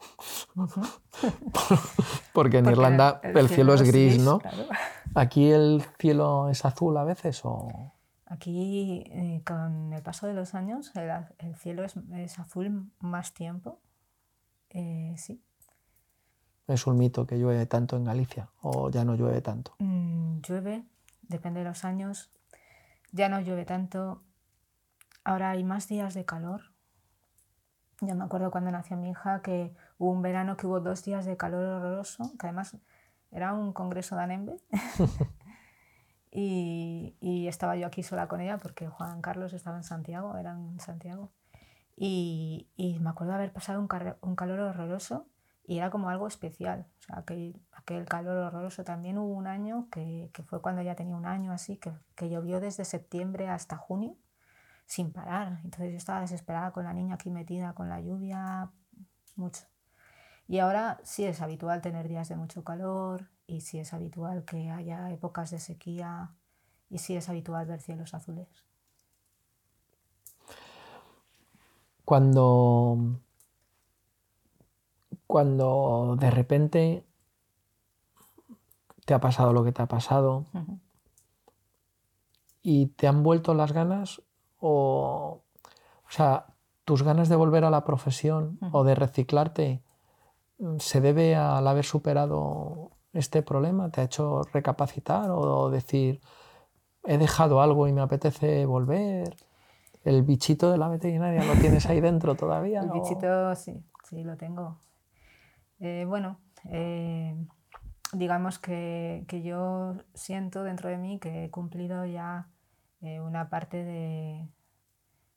Porque 2.32 2.58
en 2.58 2.64
Porque 2.64 2.76
Irlanda 2.76 3.20
el, 3.22 3.48
cielo 3.48 3.74
es 3.74 3.82
gris, 3.82 4.18
¿no? 4.18 4.38
claro. 4.38 4.66
Aquí 5.14 5.50
el 5.50 5.82
cielo 5.98 6.48
es 6.48 6.64
azul 6.64 6.96
a 6.96 7.04
veces 7.04 7.40
o 7.44 7.92
Aquí, 8.30 9.02
eh, 9.11 9.42
con 9.44 9.92
el 9.92 10.02
paso 10.02 10.28
de 10.28 10.34
los 10.34 10.54
años, 10.54 10.92
el, 10.94 11.56
cielo 11.56 11.82
es, 11.82 11.96
es 12.14 12.38
azul 12.38 12.88
más 13.00 13.34
tiempo. 13.34 13.80
Eh, 14.70 15.14
sí. 15.16 15.42
es 16.68 16.86
un 16.86 16.96
mito 16.96 17.26
que 17.26 17.38
llueve 17.38 17.66
tanto 17.66 17.96
en 17.96 18.04
Galicia 18.04 18.48
o 18.62 18.88
ya 18.88 19.04
no 19.04 19.16
llueve 19.16 19.40
tanto. 19.40 19.74
Mm, 19.80 20.42
llueve, 20.42 20.84
depende 21.22 21.58
de 21.58 21.66
los 21.66 21.84
años. 21.84 22.30
Ya 23.11 23.28
no 23.28 23.40
llueve 23.40 23.64
tanto. 23.64 24.22
Ahora 25.24 25.50
hay 25.50 25.64
más 25.64 25.88
días 25.88 26.14
de 26.14 26.24
calor. 26.24 26.70
Yo 28.00 28.14
me 28.14 28.22
acuerdo 28.22 28.52
cuando 28.52 28.70
nació 28.70 28.96
mi 28.96 29.11
hija 29.11 29.42
que 29.42 29.74
hubo 29.98 30.12
un 30.12 30.22
verano 30.22 30.56
que 30.56 30.68
hubo 30.68 30.78
dos 30.78 31.02
días 31.04 31.24
de 31.24 31.36
calor 31.36 31.64
horroroso, 31.64 32.30
que 32.38 32.46
además 32.46 32.76
era 33.30 33.52
un 33.52 33.72
congreso 33.72 34.16
de 34.16 34.22
Anembe. 34.22 34.56
y, 36.30 37.16
y 37.20 37.48
estaba 37.48 37.76
yo 37.76 37.86
aquí 37.86 38.02
sola 38.02 38.28
con 38.28 38.40
ella 38.40 38.58
porque 38.58 38.88
Juan 38.88 39.20
Carlos 39.22 39.52
estaba 39.52 39.76
en 39.76 39.84
Santiago, 39.84 40.36
era 40.36 40.52
en 40.52 40.80
Santiago. 40.80 41.30
Y, 41.96 42.68
y 42.76 42.98
me 43.00 43.10
acuerdo 43.10 43.32
de 43.32 43.38
haber 43.38 43.52
pasado 43.52 43.80
un 43.80 43.86
calor 44.36 44.60
horroroso 44.60 45.26
y 45.70 45.78
era 45.78 45.90
como 45.90 46.08
algo 46.08 46.26
especial. 46.26 46.86
O 46.98 47.02
sea, 47.02 47.18
aquel, 47.18 47.62
aquel 47.72 48.04
calor 48.06 48.36
horroroso. 48.38 48.82
También 48.82 49.18
hubo 49.18 49.32
un 49.32 49.46
año 49.46 49.88
que, 49.90 50.30
que 50.32 50.42
fue 50.42 50.60
cuando 50.60 50.82
ya 50.82 50.96
tenía 50.96 51.14
un 51.14 51.26
año 51.26 51.52
así, 51.52 51.76
que, 51.76 51.92
que 52.16 52.28
llovió 52.28 52.58
desde 52.58 52.84
septiembre 52.84 53.48
hasta 53.48 53.76
junio 53.76 54.16
sin 54.86 55.12
parar. 55.12 55.60
Entonces 55.62 55.92
yo 55.92 55.96
estaba 55.96 56.22
desesperada 56.22 56.72
con 56.72 56.84
la 56.84 56.92
niña 56.92 57.14
aquí 57.14 57.30
metida 57.30 57.72
con 57.74 57.88
la 57.88 58.00
lluvia, 58.00 58.70
mucho. 59.36 59.69
Y 60.51 60.59
ahora 60.59 60.98
sí 61.05 61.24
es 61.24 61.42
habitual 61.42 61.80
tener 61.80 62.09
días 62.09 62.28
de 62.28 62.34
mucho 62.34 62.64
calor 62.64 63.28
y 63.46 63.61
sí 63.61 63.78
es 63.78 63.94
habitual 63.94 64.44
que 64.44 64.68
haya 64.68 65.09
épocas 65.12 65.53
de 65.53 65.61
sequía 65.61 66.32
y 66.88 66.98
sí 66.98 67.14
es 67.14 67.28
habitual 67.28 67.66
ver 67.66 67.80
cielos 67.80 68.14
azules. 68.14 68.48
Cuando, 72.05 72.98
cuando 75.28 76.16
de 76.18 76.32
repente 76.32 77.07
te 79.05 79.14
ha 79.14 79.20
pasado 79.20 79.53
lo 79.53 79.62
que 79.62 79.70
te 79.70 79.82
ha 79.82 79.86
pasado 79.86 80.46
y 82.61 82.86
te 82.86 83.07
han 83.07 83.22
vuelto 83.22 83.55
las 83.55 83.70
ganas 83.70 84.20
o, 84.59 85.42
o 86.05 86.11
sea, 86.11 86.46
tus 86.84 87.05
ganas 87.05 87.28
de 87.28 87.36
volver 87.36 87.62
a 87.62 87.70
la 87.70 87.84
profesión 87.84 88.59
o 88.72 88.82
de 88.82 88.96
reciclarte 88.96 89.84
se 90.78 91.00
debe 91.00 91.34
al 91.36 91.66
haber 91.66 91.84
superado 91.84 92.90
este 93.12 93.42
problema, 93.42 93.90
te 93.90 94.00
ha 94.00 94.04
hecho 94.04 94.42
recapacitar 94.52 95.30
o 95.30 95.70
decir 95.70 96.20
he 97.04 97.18
dejado 97.18 97.61
algo 97.62 97.88
y 97.88 97.92
me 97.92 98.00
apetece 98.02 98.66
volver. 98.66 99.34
El 100.04 100.22
bichito 100.22 100.70
de 100.70 100.78
la 100.78 100.88
veterinaria 100.88 101.44
lo 101.44 101.54
tienes 101.61 101.86
ahí 101.86 102.00
dentro 102.00 102.34
todavía. 102.34 102.80
El 102.82 102.90
o- 102.90 102.94
bichito 102.94 103.54
sí, 103.54 103.82
sí 104.08 104.22
lo 104.24 104.36
tengo. 104.36 104.78
Eh, 105.80 106.04
bueno, 106.06 106.38
eh, 106.70 107.34
digamos 108.12 108.58
que, 108.58 109.24
que 109.28 109.42
yo 109.42 109.94
siento 110.14 110.62
dentro 110.62 110.88
de 110.90 110.98
mí 110.98 111.18
que 111.18 111.44
he 111.44 111.50
cumplido 111.50 112.04
ya 112.04 112.48
eh, 113.00 113.20
una 113.20 113.48
parte 113.48 113.82
de, 113.84 114.48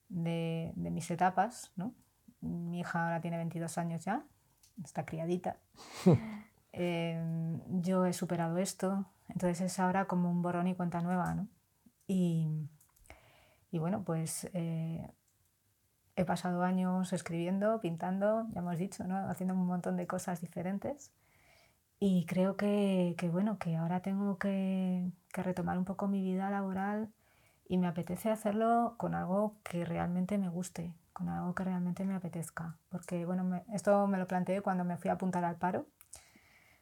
de, 0.10 0.72
de 0.76 0.92
mis 0.92 1.10
etapas, 1.12 1.72
¿no? 1.76 1.94
Mi 2.42 2.80
hija 2.82 3.04
ahora 3.06 3.22
tiene 3.22 3.38
22 3.38 3.78
años 3.78 4.04
ya, 4.04 4.26
está 4.84 5.06
criadita. 5.06 5.58
Eh, 6.76 7.22
yo 7.82 8.08
he 8.08 8.14
superado 8.14 8.58
esto, 8.58 9.06
entonces 9.30 9.62
es 9.62 9.80
ahora 9.80 10.06
como 10.06 10.32
un 10.32 10.42
borrón 10.42 10.68
y 10.68 10.74
cuenta 10.74 11.02
nueva, 11.02 11.36
¿no? 11.36 11.48
Y, 12.08 12.48
y 13.70 13.78
bueno, 13.78 14.04
pues 14.04 14.50
eh, 14.54 15.08
he 16.16 16.26
pasado 16.26 16.64
años 16.64 17.14
escribiendo, 17.14 17.80
pintando, 17.80 18.48
ya 18.54 18.62
hemos 18.62 18.78
dicho, 18.80 19.04
¿no? 19.04 19.30
Haciendo 19.30 19.54
un 19.54 19.68
montón 19.68 19.98
de 19.98 20.08
cosas 20.08 20.42
diferentes. 20.42 21.12
Y 22.00 22.26
creo 22.26 22.58
que, 22.58 23.16
que, 23.18 23.30
bueno, 23.30 23.58
que 23.60 23.76
ahora 23.76 24.02
tengo 24.02 24.38
que, 24.38 25.12
que 25.32 25.44
retomar 25.44 25.78
un 25.78 25.86
poco 25.86 26.08
mi 26.08 26.22
vida 26.22 26.50
laboral 26.50 27.14
y 27.68 27.78
me 27.78 27.88
apetece 27.88 28.30
hacerlo 28.30 28.96
con 28.98 29.16
algo 29.16 29.58
que 29.64 29.86
realmente 29.86 30.38
me 30.38 30.50
guste, 30.50 30.94
con 31.14 31.30
algo 31.30 31.54
que 31.56 31.64
realmente 31.64 32.04
me 32.06 32.16
apetezca. 32.16 32.78
Porque, 32.90 33.26
bueno, 33.26 33.44
me- 33.44 33.64
esto 33.74 34.06
me 34.08 34.18
lo 34.18 34.28
planteé 34.28 34.62
cuando 34.62 34.84
me 34.84 34.98
fui 34.98 35.10
a 35.10 35.14
apuntar 35.14 35.44
al 35.46 35.56
paro. 35.56 35.88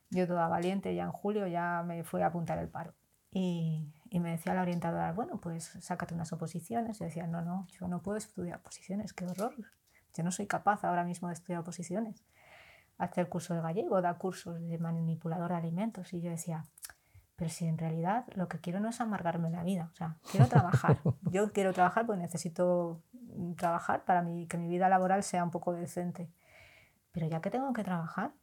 Yo 0.09 0.27
toda 0.27 0.47
valiente, 0.47 0.93
ya 0.95 1.03
en 1.03 1.11
julio 1.11 1.47
ya 1.47 1.83
me 1.85 2.03
fui 2.03 2.21
a 2.21 2.27
apuntar 2.27 2.57
al 2.57 2.67
paro. 2.69 2.93
Y, 3.33 3.93
y 4.09 4.19
me 4.19 4.31
decía 4.31 4.53
la 4.53 4.61
orientadora, 4.61 5.13
bueno, 5.13 5.39
pues 5.39 5.65
sácate 5.79 6.13
unas 6.13 6.33
oposiciones. 6.33 6.99
Yo 6.99 7.05
decía, 7.05 7.27
no, 7.27 7.41
no, 7.41 7.65
yo 7.79 7.87
no 7.87 8.01
puedo 8.01 8.17
estudiar 8.17 8.59
oposiciones, 8.59 9.13
qué 9.13 9.25
horror. 9.25 9.53
Yo 10.13 10.23
no 10.23 10.31
soy 10.31 10.47
capaz 10.47 10.83
ahora 10.83 11.05
mismo 11.05 11.29
de 11.29 11.35
estudiar 11.35 11.61
oposiciones. 11.61 12.25
Hacer 12.97 13.29
curso 13.29 13.53
de 13.53 13.61
gallego, 13.61 14.01
dar 14.01 14.17
cursos 14.17 14.59
de 14.59 14.77
manipulador 14.77 15.51
de 15.51 15.55
alimentos. 15.57 16.11
Y 16.13 16.21
yo 16.21 16.29
decía, 16.29 16.65
pero 17.37 17.49
si 17.49 17.65
en 17.65 17.77
realidad 17.77 18.25
lo 18.35 18.49
que 18.49 18.59
quiero 18.59 18.81
no 18.81 18.89
es 18.89 18.99
amargarme 18.99 19.49
la 19.49 19.63
vida, 19.63 19.89
o 19.93 19.95
sea, 19.95 20.17
quiero 20.29 20.47
trabajar. 20.47 20.97
Yo 21.31 21.51
quiero 21.53 21.71
trabajar 21.73 22.05
porque 22.05 22.21
necesito 22.21 23.01
trabajar 23.57 24.05
para 24.05 24.21
mi- 24.21 24.47
que 24.47 24.57
mi 24.57 24.67
vida 24.67 24.89
laboral 24.89 25.23
sea 25.23 25.43
un 25.43 25.51
poco 25.51 25.73
decente. 25.73 26.31
Pero 27.11 27.27
ya 27.27 27.41
que 27.41 27.51
tengo 27.51 27.73
que 27.73 27.83
trabajar, 27.83 28.33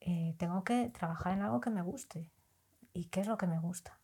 eh, 0.00 0.34
tengo 0.38 0.64
que 0.64 0.88
trabajar 0.90 1.32
en 1.34 1.42
algo 1.42 1.60
que 1.60 1.70
me 1.70 1.82
guste. 1.82 2.30
¿Y 2.92 3.06
qué 3.06 3.20
es 3.20 3.26
lo 3.26 3.36
que 3.36 3.46
me 3.46 3.58
gusta? 3.58 3.98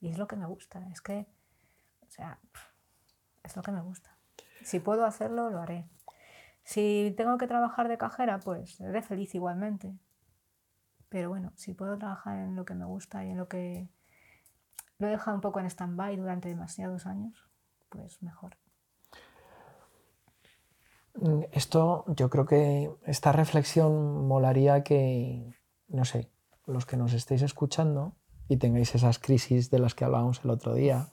Y 0.00 0.08
es 0.08 0.18
lo 0.18 0.26
que 0.26 0.36
me 0.36 0.46
gusta. 0.46 0.86
Es 0.90 1.00
que, 1.00 1.26
o 2.06 2.10
sea, 2.10 2.38
es 3.42 3.56
lo 3.56 3.62
que 3.62 3.72
me 3.72 3.80
gusta. 3.80 4.16
Si 4.62 4.80
puedo 4.80 5.04
hacerlo, 5.04 5.50
lo 5.50 5.60
haré. 5.60 5.88
Si 6.62 7.14
tengo 7.16 7.36
que 7.38 7.46
trabajar 7.46 7.88
de 7.88 7.98
cajera, 7.98 8.38
pues 8.40 8.76
seré 8.76 9.02
feliz 9.02 9.34
igualmente. 9.34 9.94
Pero 11.08 11.28
bueno, 11.28 11.52
si 11.56 11.74
puedo 11.74 11.98
trabajar 11.98 12.38
en 12.38 12.56
lo 12.56 12.64
que 12.64 12.74
me 12.74 12.84
gusta 12.84 13.24
y 13.24 13.30
en 13.30 13.36
lo 13.38 13.48
que 13.48 13.88
lo 14.98 15.06
he 15.06 15.10
dejado 15.10 15.36
un 15.36 15.40
poco 15.40 15.60
en 15.60 15.66
stand-by 15.66 16.16
durante 16.16 16.48
demasiados 16.48 17.06
años, 17.06 17.48
pues 17.88 18.22
mejor. 18.22 18.56
Mm, 21.14 21.42
esto, 21.52 22.04
yo 22.08 22.28
creo 22.28 22.46
que 22.46 22.90
esta 23.04 23.32
reflexión 23.32 24.26
molaría 24.26 24.82
que, 24.82 25.54
no 25.88 26.04
sé, 26.04 26.30
los 26.66 26.86
que 26.86 26.96
nos 26.96 27.12
estéis 27.12 27.42
escuchando 27.42 28.14
y 28.48 28.56
tengáis 28.56 28.94
esas 28.94 29.18
crisis 29.18 29.70
de 29.70 29.78
las 29.78 29.94
que 29.94 30.04
hablábamos 30.04 30.44
el 30.44 30.50
otro 30.50 30.74
día 30.74 31.08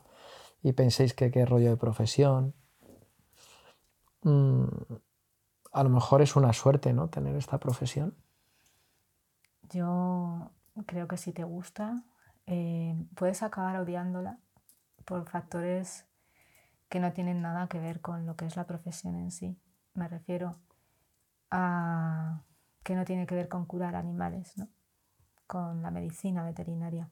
y 0.63 0.73
penséis 0.73 1.13
que 1.13 1.31
qué 1.31 1.45
rollo 1.45 1.69
de 1.69 1.77
profesión, 1.77 2.53
mm, 4.23 4.65
a 5.71 5.83
lo 5.83 5.89
mejor 5.89 6.21
es 6.21 6.35
una 6.35 6.53
suerte, 6.53 6.93
¿no? 6.93 7.09
Tener 7.09 7.35
esta 7.35 7.59
profesión. 7.59 8.15
Yo 9.69 10.51
creo 10.85 11.07
que 11.07 11.17
si 11.17 11.31
te 11.31 11.43
gusta, 11.43 12.03
eh, 12.45 12.95
puedes 13.15 13.41
acabar 13.43 13.77
odiándola 13.77 14.39
por 15.05 15.27
factores 15.29 16.05
que 16.89 16.99
no 16.99 17.13
tienen 17.13 17.41
nada 17.41 17.67
que 17.67 17.79
ver 17.79 18.01
con 18.01 18.25
lo 18.25 18.35
que 18.35 18.45
es 18.45 18.55
la 18.55 18.67
profesión 18.67 19.15
en 19.15 19.31
sí. 19.31 19.57
Me 19.93 20.07
refiero 20.07 20.57
a 21.49 22.43
que 22.83 22.95
no 22.95 23.05
tiene 23.05 23.25
que 23.25 23.35
ver 23.35 23.49
con 23.49 23.65
curar 23.65 23.95
animales, 23.95 24.57
¿no? 24.57 24.67
con 25.47 25.81
la 25.81 25.91
medicina 25.91 26.43
veterinaria. 26.43 27.09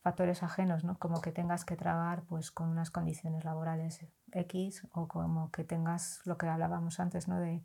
Factores 0.00 0.42
ajenos, 0.42 0.82
¿no? 0.82 0.98
como 0.98 1.20
que 1.20 1.30
tengas 1.30 1.64
que 1.64 1.76
trabajar 1.76 2.24
pues, 2.24 2.50
con 2.50 2.68
unas 2.68 2.90
condiciones 2.90 3.44
laborales 3.44 4.04
X 4.32 4.86
o 4.92 5.06
como 5.06 5.52
que 5.52 5.62
tengas 5.62 6.20
lo 6.24 6.36
que 6.36 6.48
hablábamos 6.48 6.98
antes, 6.98 7.28
¿no? 7.28 7.38
de, 7.38 7.62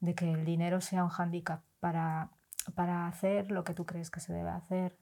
de 0.00 0.14
que 0.14 0.32
el 0.32 0.46
dinero 0.46 0.80
sea 0.80 1.04
un 1.04 1.10
hándicap 1.10 1.62
para, 1.78 2.30
para 2.74 3.06
hacer 3.06 3.50
lo 3.50 3.64
que 3.64 3.74
tú 3.74 3.84
crees 3.84 4.10
que 4.10 4.20
se 4.20 4.32
debe 4.32 4.48
hacer. 4.48 4.96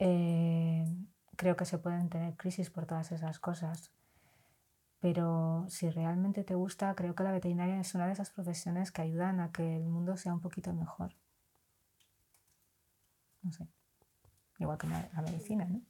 Eh, 0.00 0.84
creo 1.36 1.56
que 1.56 1.64
se 1.64 1.78
pueden 1.78 2.08
tener 2.08 2.36
crisis 2.36 2.70
por 2.70 2.86
todas 2.86 3.12
esas 3.12 3.38
cosas. 3.38 3.92
Pero 5.00 5.64
si 5.68 5.90
realmente 5.90 6.42
te 6.42 6.54
gusta, 6.54 6.94
creo 6.94 7.14
que 7.14 7.22
la 7.22 7.32
veterinaria 7.32 7.80
es 7.80 7.94
una 7.94 8.06
de 8.06 8.12
esas 8.12 8.30
profesiones 8.30 8.90
que 8.90 9.02
ayudan 9.02 9.40
a 9.40 9.52
que 9.52 9.76
el 9.76 9.84
mundo 9.84 10.16
sea 10.16 10.34
un 10.34 10.40
poquito 10.40 10.72
mejor. 10.72 11.14
No 13.42 13.52
sé. 13.52 13.68
Igual 14.58 14.78
que 14.78 14.88
la 14.88 15.22
medicina, 15.22 15.64
¿no? 15.66 15.80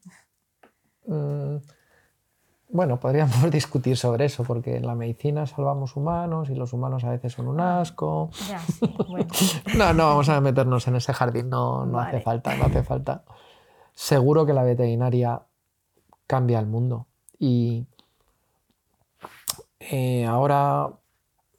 Mm, 1.06 1.62
bueno, 2.70 3.00
podríamos 3.00 3.32
discutir 3.50 3.96
sobre 3.96 4.26
eso, 4.26 4.44
porque 4.44 4.76
en 4.76 4.86
la 4.86 4.94
medicina 4.94 5.46
salvamos 5.46 5.96
humanos 5.96 6.50
y 6.50 6.54
los 6.54 6.72
humanos 6.72 7.02
a 7.04 7.11
veces 7.11 7.32
son 7.32 7.48
un 7.48 7.61
ah, 7.61 7.80
asco. 7.80 8.30
Ya, 8.48 8.59
sí, 8.59 8.94
bueno. 9.09 9.26
no, 9.78 9.94
no 9.94 10.06
vamos 10.06 10.28
a 10.28 10.40
meternos 10.40 10.86
en 10.86 10.96
ese 10.96 11.14
jardín, 11.14 11.48
no, 11.48 11.86
no 11.86 11.98
hace 11.98 12.20
falta, 12.20 12.54
no 12.56 12.66
hace 12.66 12.82
falta. 12.82 13.24
Seguro 13.94 14.44
que 14.44 14.52
la 14.52 14.62
veterinaria 14.62 15.42
cambia 16.26 16.61
el 16.61 16.66
mundo. 16.66 17.06
Y 17.38 17.86
eh, 19.91 20.26
ahora, 20.26 20.91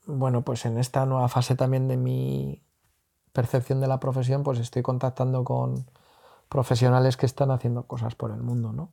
bueno, 0.06 0.44
pues 0.44 0.66
en 0.66 0.78
esta 0.78 1.06
nueva 1.06 1.28
fase 1.30 1.56
también 1.56 1.88
de 1.88 1.98
mi 1.98 2.64
percepción 3.34 3.82
de 3.82 3.88
la 3.88 4.00
profesión, 4.00 4.44
pues 4.44 4.60
estoy 4.60 4.84
contactando 4.84 5.44
con 5.44 5.90
profesionales 6.48 7.18
que 7.18 7.26
están 7.26 7.52
haciendo 7.52 7.88
cosas 7.88 8.16
por 8.16 8.32
el 8.32 8.42
mundo, 8.42 8.72
¿no? 8.72 8.92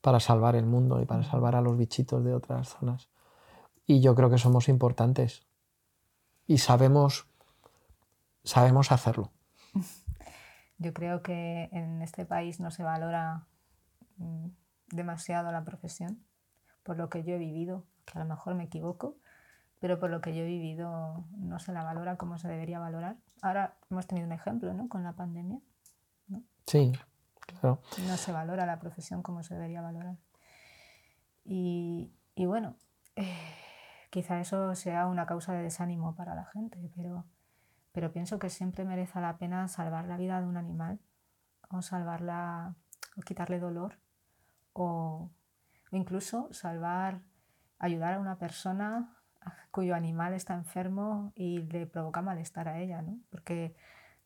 Para 0.00 0.20
salvar 0.20 0.54
el 0.56 0.66
mundo 0.66 1.00
y 1.00 1.06
para 1.06 1.24
salvar 1.24 1.56
a 1.56 1.60
los 1.60 1.76
bichitos 1.76 2.24
de 2.24 2.34
otras 2.34 2.68
zonas. 2.68 3.08
Y 3.86 4.00
yo 4.00 4.14
creo 4.14 4.30
que 4.30 4.38
somos 4.38 4.68
importantes 4.68 5.46
y 6.46 6.58
sabemos, 6.58 7.26
sabemos 8.44 8.92
hacerlo. 8.92 9.32
Yo 10.78 10.92
creo 10.92 11.22
que 11.22 11.68
en 11.70 12.02
este 12.02 12.24
país 12.24 12.58
no 12.58 12.72
se 12.72 12.82
valora 12.82 13.46
mm, 14.16 14.48
demasiado 14.88 15.52
la 15.52 15.62
profesión, 15.62 16.24
por 16.82 16.96
lo 16.96 17.08
que 17.08 17.22
yo 17.22 17.34
he 17.34 17.38
vivido, 17.38 17.84
que 18.04 18.18
a 18.18 18.22
lo 18.22 18.28
mejor 18.28 18.54
me 18.54 18.64
equivoco, 18.64 19.16
pero 19.78 19.98
por 19.98 20.10
lo 20.10 20.20
que 20.20 20.34
yo 20.34 20.42
he 20.42 20.46
vivido 20.46 21.24
no 21.36 21.58
se 21.58 21.72
la 21.72 21.82
valora 21.82 22.16
como 22.16 22.38
se 22.38 22.48
debería 22.48 22.78
valorar. 22.78 23.16
Ahora 23.40 23.74
hemos 23.90 24.06
tenido 24.06 24.26
un 24.26 24.32
ejemplo 24.32 24.72
¿no? 24.74 24.88
con 24.88 25.02
la 25.02 25.12
pandemia. 25.12 25.58
Sí, 26.66 26.92
claro. 27.40 27.80
No 28.06 28.16
se 28.16 28.30
valora 28.30 28.64
la 28.64 28.78
profesión 28.78 29.22
como 29.22 29.42
se 29.42 29.54
debería 29.54 29.82
valorar. 29.82 30.16
Y, 31.44 32.12
y 32.36 32.46
bueno, 32.46 32.76
eh, 33.16 33.36
quizá 34.10 34.40
eso 34.40 34.74
sea 34.74 35.06
una 35.06 35.26
causa 35.26 35.52
de 35.52 35.62
desánimo 35.62 36.14
para 36.14 36.34
la 36.34 36.44
gente, 36.44 36.78
pero, 36.94 37.24
pero 37.90 38.12
pienso 38.12 38.38
que 38.38 38.50
siempre 38.50 38.84
merece 38.84 39.20
la 39.20 39.36
pena 39.38 39.66
salvar 39.68 40.06
la 40.06 40.16
vida 40.16 40.40
de 40.40 40.46
un 40.46 40.56
animal 40.56 41.00
o 41.70 41.82
salvarla 41.82 42.76
o 43.16 43.22
quitarle 43.22 43.58
dolor 43.58 43.98
o, 44.72 45.30
o 45.90 45.96
incluso 45.96 46.52
salvar, 46.52 47.20
ayudar 47.82 48.14
a 48.14 48.20
una 48.20 48.38
persona 48.38 49.10
cuyo 49.72 49.94
animal 49.94 50.34
está 50.34 50.54
enfermo 50.54 51.32
y 51.34 51.58
le 51.58 51.86
provoca 51.86 52.22
malestar 52.22 52.68
a 52.68 52.78
ella, 52.78 53.02
¿no? 53.02 53.18
Porque 53.28 53.74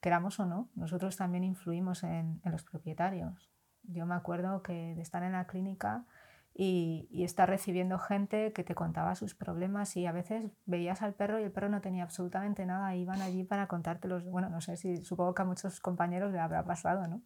queramos 0.00 0.38
o 0.38 0.46
no, 0.46 0.68
nosotros 0.74 1.16
también 1.16 1.42
influimos 1.42 2.04
en, 2.04 2.40
los 2.44 2.62
propietarios. 2.64 3.50
Yo 3.82 4.04
me 4.04 4.14
acuerdo 4.14 4.62
que 4.62 4.94
de 4.94 5.00
estar 5.00 5.22
en 5.22 5.32
la 5.32 5.46
clínica 5.46 6.04
y, 6.52 7.08
estar 7.24 7.48
recibiendo 7.48 7.98
gente 7.98 8.52
que 8.52 8.62
te 8.62 8.74
contaba 8.74 9.14
sus 9.14 9.34
problemas 9.34 9.96
y 9.96 10.04
a 10.06 10.12
veces 10.12 10.50
veías 10.66 11.00
al 11.00 11.14
perro 11.14 11.40
y 11.40 11.44
el 11.44 11.50
perro 11.50 11.70
no 11.70 11.80
tenía 11.80 12.02
absolutamente 12.02 12.66
nada, 12.66 12.94
iban 12.94 13.22
allí 13.22 13.42
para 13.42 13.68
contártelos. 13.68 14.24
Bueno, 14.24 14.50
no 14.50 14.60
sé 14.60 14.76
si 14.76 15.02
supongo 15.02 15.34
que 15.34 15.42
a 15.42 15.46
muchos 15.46 15.80
compañeros 15.80 16.30
le 16.30 16.40
habrá 16.40 16.62
pasado, 16.64 17.06
¿no? 17.08 17.22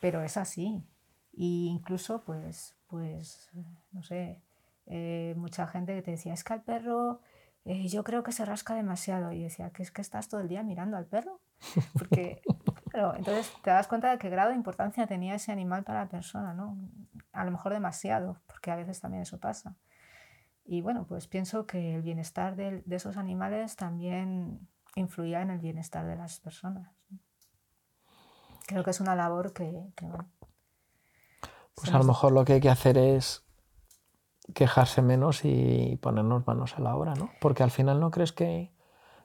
Pero 0.00 0.22
es 0.22 0.38
así. 0.38 0.82
Y 1.32 1.68
incluso, 1.68 2.24
pues, 2.24 2.76
pues 2.86 3.50
no 3.92 4.02
sé, 4.02 4.42
eh, 4.86 5.34
mucha 5.36 5.66
gente 5.66 5.94
que 5.94 6.02
te 6.02 6.12
decía, 6.12 6.34
es 6.34 6.44
que 6.44 6.52
al 6.52 6.62
perro 6.62 7.20
eh, 7.64 7.88
yo 7.88 8.04
creo 8.04 8.22
que 8.22 8.32
se 8.32 8.44
rasca 8.44 8.74
demasiado. 8.74 9.32
Y 9.32 9.42
decía, 9.42 9.70
que 9.70 9.82
es 9.82 9.90
que 9.90 10.02
estás 10.02 10.28
todo 10.28 10.40
el 10.40 10.48
día 10.48 10.62
mirando 10.62 10.96
al 10.96 11.06
perro. 11.06 11.40
Porque, 11.98 12.42
claro, 12.90 13.14
entonces 13.16 13.52
te 13.62 13.70
das 13.70 13.86
cuenta 13.86 14.10
de 14.10 14.18
qué 14.18 14.30
grado 14.30 14.50
de 14.50 14.56
importancia 14.56 15.06
tenía 15.06 15.34
ese 15.34 15.52
animal 15.52 15.84
para 15.84 16.00
la 16.04 16.08
persona, 16.08 16.54
¿no? 16.54 16.78
A 17.32 17.44
lo 17.44 17.50
mejor 17.52 17.72
demasiado, 17.72 18.40
porque 18.46 18.72
a 18.72 18.76
veces 18.76 19.00
también 19.00 19.22
eso 19.22 19.38
pasa. 19.38 19.76
Y 20.64 20.80
bueno, 20.80 21.06
pues 21.06 21.28
pienso 21.28 21.64
que 21.64 21.94
el 21.94 22.02
bienestar 22.02 22.56
de, 22.56 22.82
de 22.84 22.96
esos 22.96 23.16
animales 23.16 23.76
también 23.76 24.68
influía 24.96 25.40
en 25.42 25.50
el 25.50 25.60
bienestar 25.60 26.06
de 26.06 26.16
las 26.16 26.40
personas. 26.40 26.90
Creo 28.66 28.82
que 28.82 28.90
es 28.90 29.00
una 29.00 29.14
labor 29.14 29.52
que, 29.52 29.92
que 29.94 30.06
bueno, 30.06 30.28
pues 31.80 31.94
a 31.94 31.98
lo 31.98 32.04
mejor 32.04 32.32
lo 32.32 32.44
que 32.44 32.54
hay 32.54 32.60
que 32.60 32.68
hacer 32.68 32.98
es 32.98 33.44
quejarse 34.54 35.02
menos 35.02 35.44
y 35.44 35.98
ponernos 36.02 36.46
manos 36.46 36.76
a 36.76 36.80
la 36.80 36.96
obra, 36.96 37.14
¿no? 37.14 37.30
Porque 37.40 37.62
al 37.62 37.70
final 37.70 38.00
no 38.00 38.10
crees 38.10 38.32
que, 38.32 38.72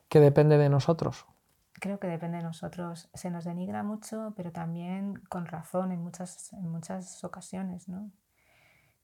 que 0.10 0.20
depende 0.20 0.58
de 0.58 0.70
nosotros. 0.70 1.26
Creo 1.74 2.00
que 2.00 2.08
depende 2.08 2.38
de 2.38 2.44
nosotros. 2.44 3.10
Se 3.14 3.30
nos 3.30 3.44
denigra 3.44 3.84
mucho, 3.84 4.34
pero 4.38 4.52
también 4.52 5.16
con 5.30 5.46
razón 5.46 5.92
en 5.92 6.02
muchas, 6.02 6.54
en 6.54 6.70
muchas 6.70 7.24
ocasiones, 7.24 7.90
¿no? 7.90 8.12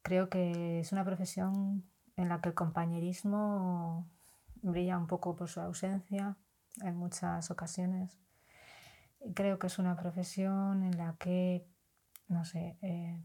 Creo 0.03 0.29
que 0.29 0.79
es 0.79 0.91
una 0.91 1.03
profesión 1.03 1.83
en 2.15 2.29
la 2.29 2.41
que 2.41 2.49
el 2.49 2.55
compañerismo 2.55 4.09
brilla 4.61 4.97
un 4.97 5.07
poco 5.07 5.35
por 5.35 5.49
su 5.49 5.59
ausencia 5.59 6.37
en 6.81 6.95
muchas 6.95 7.51
ocasiones. 7.51 8.19
Creo 9.35 9.59
que 9.59 9.67
es 9.67 9.77
una 9.77 9.95
profesión 9.95 10.83
en 10.83 10.97
la 10.97 11.15
que, 11.19 11.67
no 12.27 12.45
sé, 12.45 12.77
eh, 12.81 13.19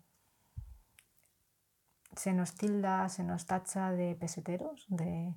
se 2.16 2.32
nos 2.32 2.54
tilda, 2.54 3.08
se 3.08 3.22
nos 3.22 3.46
tacha 3.46 3.92
de 3.92 4.14
peseteros, 4.14 4.86
de, 4.88 5.34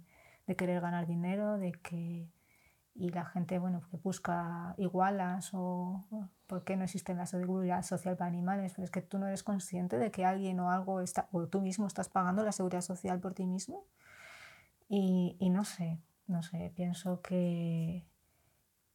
querer 0.58 0.82
ganar 0.82 1.06
dinero, 1.06 1.58
de 1.60 1.74
que 1.74 2.28
y 2.96 3.10
la 3.12 3.24
gente 3.24 3.60
bueno 3.60 3.82
que 3.90 3.98
busca 3.98 4.74
igualas 4.78 5.52
o 5.54 6.04
por 6.48 6.64
qué 6.64 6.76
no 6.76 6.84
existe 6.84 7.14
la 7.14 7.28
seguridad 7.28 7.84
social 7.84 8.18
para 8.18 8.30
animales, 8.30 8.74
pero 8.76 8.84
es 8.84 8.92
que 8.92 9.02
tú 9.02 9.20
no 9.20 9.28
eres 9.28 9.44
consciente 9.44 9.98
de 9.98 10.12
que 10.12 10.26
alguien 10.26 10.60
o 10.60 10.72
algo 10.72 11.00
está 11.00 11.30
o 11.32 11.48
tú 11.48 11.62
mismo 11.62 11.88
estás 11.88 12.10
pagando 12.10 12.44
la 12.44 12.52
seguridad 12.52 12.82
social 12.82 13.20
por 13.20 13.36
ti 13.36 13.46
mismo 13.46 13.86
y, 14.90 15.38
y 15.40 15.50
no 15.52 15.64
sé, 15.64 16.00
no 16.28 16.42
sé, 16.42 16.74
pienso 16.76 17.22
que 17.22 18.06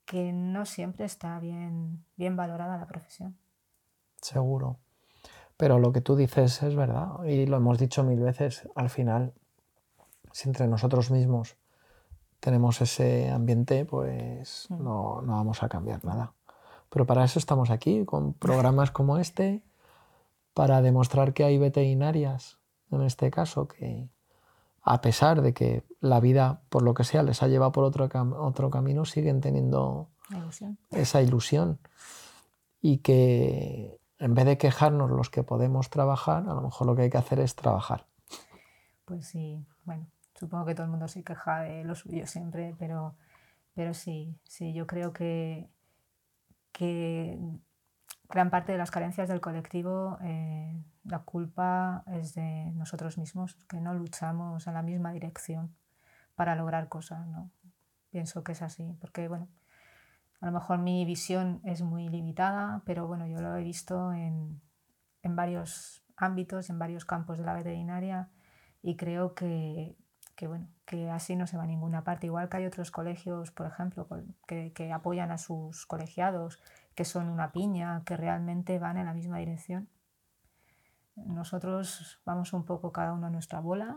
que 0.04 0.32
no 0.32 0.66
siempre 0.66 1.04
está 1.04 1.38
bien, 1.40 2.04
bien 2.16 2.36
valorada 2.36 2.76
la 2.76 2.86
profesión. 2.86 3.38
Seguro. 4.20 4.78
Pero 5.56 5.78
lo 5.78 5.92
que 5.92 6.00
tú 6.00 6.16
dices 6.16 6.62
es 6.62 6.74
verdad 6.74 7.24
y 7.24 7.46
lo 7.46 7.56
hemos 7.56 7.78
dicho 7.78 8.02
mil 8.02 8.20
veces. 8.20 8.68
Al 8.74 8.90
final, 8.90 9.32
si 10.32 10.48
entre 10.48 10.66
nosotros 10.66 11.10
mismos 11.10 11.56
tenemos 12.40 12.80
ese 12.80 13.30
ambiente, 13.30 13.84
pues 13.84 14.66
mm. 14.68 14.82
no, 14.82 15.22
no 15.22 15.32
vamos 15.32 15.62
a 15.62 15.68
cambiar 15.68 16.04
nada. 16.04 16.32
Pero 16.90 17.06
para 17.06 17.24
eso 17.24 17.38
estamos 17.38 17.70
aquí, 17.70 18.04
con 18.04 18.34
programas 18.34 18.90
como 18.90 19.18
este, 19.18 19.62
para 20.54 20.82
demostrar 20.82 21.34
que 21.34 21.44
hay 21.44 21.58
veterinarias, 21.58 22.58
en 22.90 23.02
este 23.02 23.30
caso, 23.30 23.66
que 23.66 24.08
a 24.82 25.00
pesar 25.00 25.42
de 25.42 25.54
que 25.54 25.82
la 26.00 26.20
vida, 26.20 26.60
por 26.68 26.82
lo 26.82 26.94
que 26.94 27.04
sea, 27.04 27.22
les 27.22 27.42
ha 27.42 27.48
llevado 27.48 27.72
por 27.72 27.84
otro, 27.84 28.08
otro 28.38 28.70
camino, 28.70 29.04
siguen 29.04 29.40
teniendo 29.40 30.08
esa 30.90 31.22
ilusión. 31.22 31.78
Y 32.80 32.98
que 32.98 33.98
en 34.18 34.34
vez 34.34 34.44
de 34.44 34.58
quejarnos 34.58 35.10
los 35.10 35.30
que 35.30 35.42
podemos 35.42 35.90
trabajar, 35.90 36.44
a 36.48 36.54
lo 36.54 36.62
mejor 36.62 36.86
lo 36.86 36.96
que 36.96 37.02
hay 37.02 37.10
que 37.10 37.18
hacer 37.18 37.40
es 37.40 37.54
trabajar. 37.54 38.06
Pues 39.04 39.26
sí, 39.26 39.64
bueno, 39.84 40.06
supongo 40.34 40.64
que 40.66 40.74
todo 40.74 40.84
el 40.84 40.90
mundo 40.90 41.08
se 41.08 41.22
queja 41.22 41.60
de 41.60 41.84
lo 41.84 41.94
suyo 41.94 42.26
siempre, 42.26 42.74
pero, 42.78 43.16
pero 43.74 43.94
sí, 43.94 44.38
sí, 44.44 44.72
yo 44.72 44.86
creo 44.86 45.12
que, 45.12 45.68
que 46.72 47.38
gran 48.28 48.50
parte 48.50 48.72
de 48.72 48.78
las 48.78 48.90
carencias 48.90 49.28
del 49.28 49.40
colectivo, 49.40 50.18
eh, 50.22 50.82
la 51.04 51.20
culpa 51.20 52.04
es 52.06 52.34
de 52.34 52.72
nosotros 52.74 53.18
mismos, 53.18 53.56
que 53.68 53.80
no 53.80 53.94
luchamos 53.94 54.66
en 54.66 54.74
la 54.74 54.82
misma 54.82 55.12
dirección 55.12 55.74
para 56.34 56.56
lograr 56.56 56.88
cosas, 56.88 57.26
¿no? 57.26 57.50
Pienso 58.10 58.42
que 58.42 58.52
es 58.52 58.62
así, 58.62 58.96
porque 59.00 59.28
bueno, 59.28 59.48
a 60.44 60.48
lo 60.48 60.52
mejor 60.52 60.78
mi 60.78 61.06
visión 61.06 61.62
es 61.64 61.80
muy 61.80 62.06
limitada, 62.10 62.82
pero 62.84 63.06
bueno, 63.06 63.26
yo 63.26 63.40
lo 63.40 63.56
he 63.56 63.62
visto 63.62 64.12
en, 64.12 64.60
varios 65.22 66.04
ámbitos, 66.18 66.68
en 66.68 66.78
varios 66.78 67.06
campos 67.06 67.38
de 67.38 67.46
la 67.46 67.54
veterinaria 67.54 68.28
y 68.82 68.98
creo 68.98 69.34
que, 69.34 69.96
que, 70.36 70.46
bueno, 70.46 70.68
que 70.84 71.08
así 71.08 71.34
no 71.34 71.46
se 71.46 71.56
va 71.56 71.62
a 71.62 71.66
ninguna 71.66 72.04
parte. 72.04 72.26
Igual 72.26 72.50
que 72.50 72.58
hay 72.58 72.66
otros 72.66 72.90
colegios, 72.90 73.52
por 73.52 73.66
ejemplo, 73.66 74.06
que, 74.46 74.74
que, 74.74 74.92
apoyan 74.92 75.30
a 75.30 75.38
sus 75.38 75.86
colegiados, 75.86 76.60
que 76.94 77.06
son 77.06 77.30
una 77.30 77.50
piña, 77.50 78.02
que 78.04 78.14
realmente 78.14 78.78
van 78.78 78.98
en 78.98 79.06
la 79.06 79.14
misma 79.14 79.38
dirección. 79.38 79.88
Nosotros 81.16 82.20
vamos 82.26 82.52
un 82.52 82.66
poco 82.66 82.92
cada 82.92 83.14
uno 83.14 83.28
a 83.28 83.30
nuestra 83.30 83.60
bola, 83.60 83.96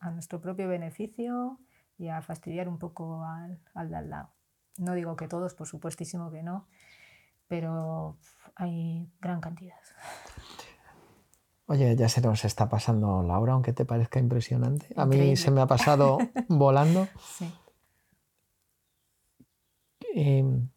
a 0.00 0.10
nuestro 0.10 0.38
propio 0.42 0.68
beneficio 0.68 1.58
y 1.96 2.08
a 2.08 2.20
fastidiar 2.20 2.68
un 2.68 2.78
poco 2.78 3.24
al, 3.24 3.58
al 3.72 3.88
de 3.88 3.96
al 3.96 4.10
lado. 4.10 4.37
No 4.78 4.94
digo 4.94 5.16
que 5.16 5.28
todos, 5.28 5.54
por 5.54 5.66
supuestísimo 5.66 6.30
que 6.30 6.42
no, 6.42 6.66
pero 7.48 8.16
hay 8.54 9.10
gran 9.20 9.40
cantidad. 9.40 9.76
Oye, 11.66 11.94
ya 11.96 12.08
se 12.08 12.22
nos 12.22 12.44
está 12.44 12.68
pasando 12.68 13.22
la 13.22 13.38
hora, 13.38 13.52
aunque 13.52 13.74
te 13.74 13.84
parezca 13.84 14.18
impresionante. 14.18 14.88
A 14.96 15.04
mí 15.04 15.36
se 15.36 15.50
me 15.50 15.60
ha 15.60 15.66
pasado 15.66 16.18
volando. 16.48 17.08
Sí. 17.36 17.52
Em, 20.14 20.68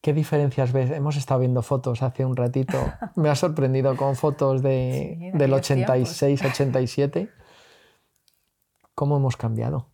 ¿Qué 0.00 0.12
diferencias 0.12 0.72
ves? 0.72 0.90
Hemos 0.90 1.16
estado 1.16 1.40
viendo 1.40 1.62
fotos 1.62 2.02
hace 2.02 2.24
un 2.24 2.36
ratito. 2.36 2.78
Me 3.16 3.28
ha 3.28 3.34
sorprendido 3.34 3.96
con 3.96 4.14
fotos 4.14 4.62
de, 4.62 5.32
del 5.34 5.52
86, 5.52 6.42
87. 6.44 7.28
¿Cómo 8.94 9.16
hemos 9.16 9.36
cambiado? 9.36 9.88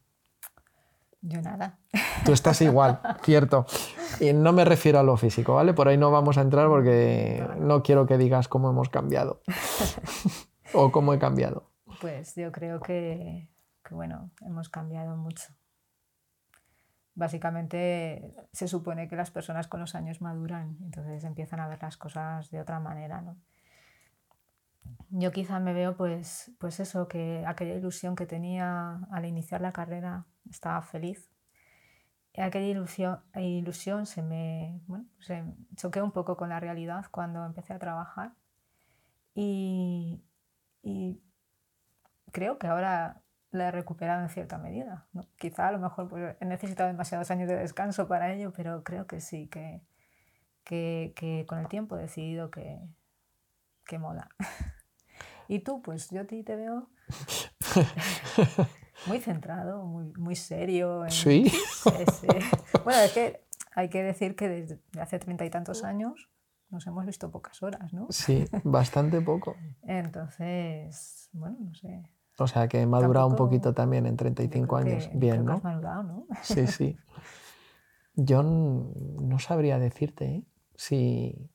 Yo 1.23 1.41
nada. 1.41 1.79
Tú 2.25 2.33
estás 2.33 2.61
igual, 2.63 3.01
cierto. 3.23 3.65
Y 4.19 4.33
no 4.33 4.53
me 4.53 4.65
refiero 4.65 4.99
a 4.99 5.05
lo 5.05 5.17
físico, 5.17 5.55
¿vale? 5.55 5.73
Por 5.73 5.87
ahí 5.87 5.97
no 5.97 6.11
vamos 6.11 6.37
a 6.37 6.43
entrar 6.43 6.67
porque 6.67 7.47
no 7.59 7.83
quiero 7.83 8.07
que 8.07 8.19
digas 8.19 8.49
cómo 8.49 8.71
hemos 8.71 8.89
cambiado 8.89 9.41
o 10.75 10.91
cómo 10.91 11.15
he 11.15 11.21
cambiado. 11.21 11.71
Pues 12.01 12.35
yo 12.35 12.51
creo 12.51 12.81
que, 12.81 13.49
que, 13.85 13.95
bueno, 13.95 14.31
hemos 14.41 14.69
cambiado 14.69 15.17
mucho. 15.17 15.55
Básicamente 17.15 18.35
se 18.53 18.67
supone 18.67 19.07
que 19.07 19.15
las 19.15 19.31
personas 19.31 19.69
con 19.69 19.79
los 19.79 19.95
años 19.95 20.21
maduran, 20.21 20.77
entonces 20.83 21.23
empiezan 21.23 21.61
a 21.61 21.69
ver 21.69 21.81
las 21.83 21.97
cosas 21.97 22.51
de 22.51 22.61
otra 22.61 22.81
manera, 22.81 23.21
¿no? 23.21 23.37
Yo 25.11 25.31
quizá 25.31 25.61
me 25.61 25.73
veo 25.73 25.97
pues, 25.97 26.51
pues 26.59 26.81
eso, 26.81 27.07
que 27.07 27.45
aquella 27.47 27.75
ilusión 27.75 28.17
que 28.17 28.27
tenía 28.27 29.01
al 29.13 29.27
iniciar 29.27 29.61
la 29.61 29.73
carrera 29.73 30.27
estaba 30.51 30.83
feliz. 30.83 31.31
Aquella 32.37 32.67
ilusión, 32.67 33.21
ilusión 33.35 34.07
se 34.07 34.23
me 34.23 34.81
bueno, 34.87 35.07
se 35.21 35.45
un 36.03 36.13
poco 36.13 36.37
con 36.37 36.49
la 36.49 36.61
realidad 36.61 37.07
cuando 37.11 37.45
empecé 37.45 37.75
a 37.75 37.79
trabajar. 37.79 38.33
Y, 39.35 40.23
y 40.83 41.21
creo 42.33 42.59
que 42.59 42.67
ahora 42.67 43.23
la 43.53 43.69
he 43.69 43.71
recuperado 43.71 44.23
en 44.23 44.31
cierta 44.31 44.59
medida. 44.59 45.07
¿no? 45.13 45.23
Quizá 45.37 45.69
a 45.69 45.73
lo 45.73 45.79
mejor 45.79 46.09
pues, 46.09 46.37
he 46.41 46.45
necesitado 46.47 46.89
demasiados 46.89 47.31
años 47.31 47.49
de 47.49 47.57
descanso 47.57 48.09
para 48.09 48.33
ello, 48.33 48.53
pero 48.53 48.83
creo 48.83 49.07
que 49.07 49.21
sí, 49.21 49.47
que, 49.49 49.83
que, 50.65 51.13
que 51.15 51.45
con 51.47 51.59
el 51.59 51.69
tiempo 51.69 51.97
he 51.97 52.03
decidido 52.03 52.51
que, 52.51 52.81
que 53.85 53.99
mola. 53.99 54.29
y 55.49 55.61
tú, 55.61 55.83
pues 55.83 56.11
yo 56.11 56.23
a 56.23 56.25
ti 56.25 56.43
te 56.43 56.57
veo 56.57 56.89
muy 59.07 59.19
centrado, 59.21 59.85
muy, 59.85 60.13
muy 60.19 60.37
serio. 60.37 61.05
¿Sí? 61.09 61.53
Bueno, 62.85 63.01
es 63.01 63.13
que 63.13 63.41
hay 63.75 63.89
que 63.89 64.03
decir 64.03 64.35
que 64.35 64.49
desde 64.49 64.81
hace 65.01 65.19
treinta 65.19 65.45
y 65.45 65.51
tantos 65.51 65.85
años 65.85 66.29
nos 66.71 66.87
hemos 66.87 67.07
visto 67.07 67.31
pocas 67.31 67.63
horas, 67.63 67.93
¿no? 67.93 68.07
Sí, 68.11 68.45
bastante 68.65 69.21
poco. 69.21 69.57
Entonces, 69.83 71.29
bueno, 71.33 71.57
no 71.61 71.75
sé. 71.75 72.03
O 72.39 72.47
sea 72.47 72.67
que 72.67 72.81
he 72.81 72.87
madurado 72.87 73.27
un 73.27 73.37
poquito 73.37 73.75
también 73.75 74.07
en 74.07 74.17
35 74.17 74.77
años. 74.77 75.11
Bien, 75.13 75.45
¿no? 75.45 75.53
Has 75.53 75.65
madurado, 75.65 76.03
¿no? 76.03 76.27
Sí, 76.43 76.67
sí. 76.67 76.97
Yo 78.15 78.43
no 78.43 79.39
sabría 79.39 79.79
decirte 79.79 80.25
¿eh? 80.25 80.45
si 80.75 81.51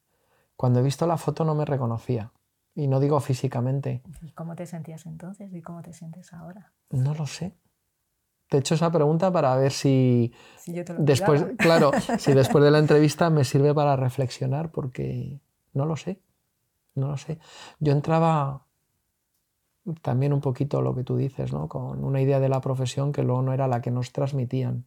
cuando 0.56 0.80
he 0.80 0.84
visto 0.84 1.06
la 1.08 1.18
foto 1.18 1.44
no 1.44 1.56
me 1.56 1.66
reconocía. 1.66 2.32
Y 2.78 2.88
no 2.88 3.00
digo 3.00 3.20
físicamente. 3.20 4.04
¿Y 4.22 4.32
cómo 4.34 4.56
te 4.56 4.68
sentías 4.68 5.08
entonces 5.08 5.52
y 5.52 5.64
cómo 5.64 5.82
te 5.82 5.94
sientes 5.94 6.32
ahora? 6.32 6.74
No 6.92 7.16
lo 7.16 7.26
sé. 7.26 7.56
Te 8.50 8.58
he 8.58 8.60
hecho 8.60 8.76
esa 8.76 8.92
pregunta 8.92 9.32
para 9.32 9.56
ver 9.56 9.72
si, 9.72 10.32
si 10.60 10.74
yo 10.76 10.86
te 10.86 10.94
lo 10.94 11.00
después, 11.00 11.44
claro, 11.58 11.90
si 12.20 12.34
después 12.36 12.64
de 12.64 12.70
la 12.70 12.78
entrevista 12.78 13.32
me 13.32 13.46
sirve 13.46 13.74
para 13.74 13.96
reflexionar, 13.96 14.70
porque 14.70 15.42
no 15.74 15.86
lo 15.86 15.96
sé, 15.96 16.22
no 16.94 17.08
lo 17.08 17.18
sé. 17.18 17.40
Yo 17.80 17.94
entraba 17.94 18.68
también 20.04 20.32
un 20.32 20.42
poquito 20.42 20.80
lo 20.84 20.94
que 20.94 21.04
tú 21.04 21.18
dices, 21.18 21.52
¿no? 21.52 21.68
Con 21.68 22.04
una 22.04 22.22
idea 22.22 22.40
de 22.40 22.48
la 22.48 22.62
profesión 22.62 23.12
que 23.12 23.24
luego 23.24 23.42
no 23.42 23.54
era 23.54 23.68
la 23.68 23.82
que 23.82 23.90
nos 23.90 24.12
transmitían. 24.12 24.86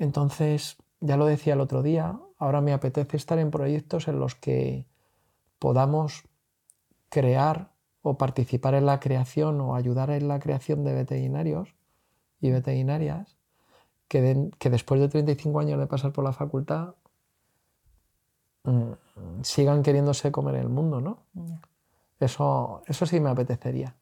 Entonces, 0.00 0.76
ya 0.98 1.16
lo 1.16 1.26
decía 1.26 1.54
el 1.54 1.60
otro 1.60 1.84
día, 1.84 2.18
ahora 2.36 2.60
me 2.60 2.72
apetece 2.72 3.16
estar 3.16 3.38
en 3.38 3.52
proyectos 3.52 4.08
en 4.08 4.18
los 4.18 4.34
que 4.34 4.89
podamos 5.60 6.24
crear 7.10 7.70
o 8.02 8.18
participar 8.18 8.74
en 8.74 8.86
la 8.86 8.98
creación 8.98 9.60
o 9.60 9.76
ayudar 9.76 10.10
en 10.10 10.26
la 10.26 10.40
creación 10.40 10.82
de 10.82 10.94
veterinarios 10.94 11.76
y 12.40 12.50
veterinarias 12.50 13.36
que, 14.08 14.50
que 14.58 14.70
después 14.70 15.00
de 15.00 15.08
35 15.08 15.60
años 15.60 15.78
de 15.78 15.86
pasar 15.86 16.12
por 16.12 16.24
la 16.24 16.32
facultad 16.32 16.94
mm, 18.64 18.92
sigan 19.42 19.82
queriéndose 19.82 20.32
comer 20.32 20.56
el 20.56 20.68
mundo, 20.68 21.00
¿no? 21.00 21.22
Eso, 22.18 22.82
eso 22.86 23.06
sí 23.06 23.20
me 23.20 23.30
apetecería. 23.30 23.94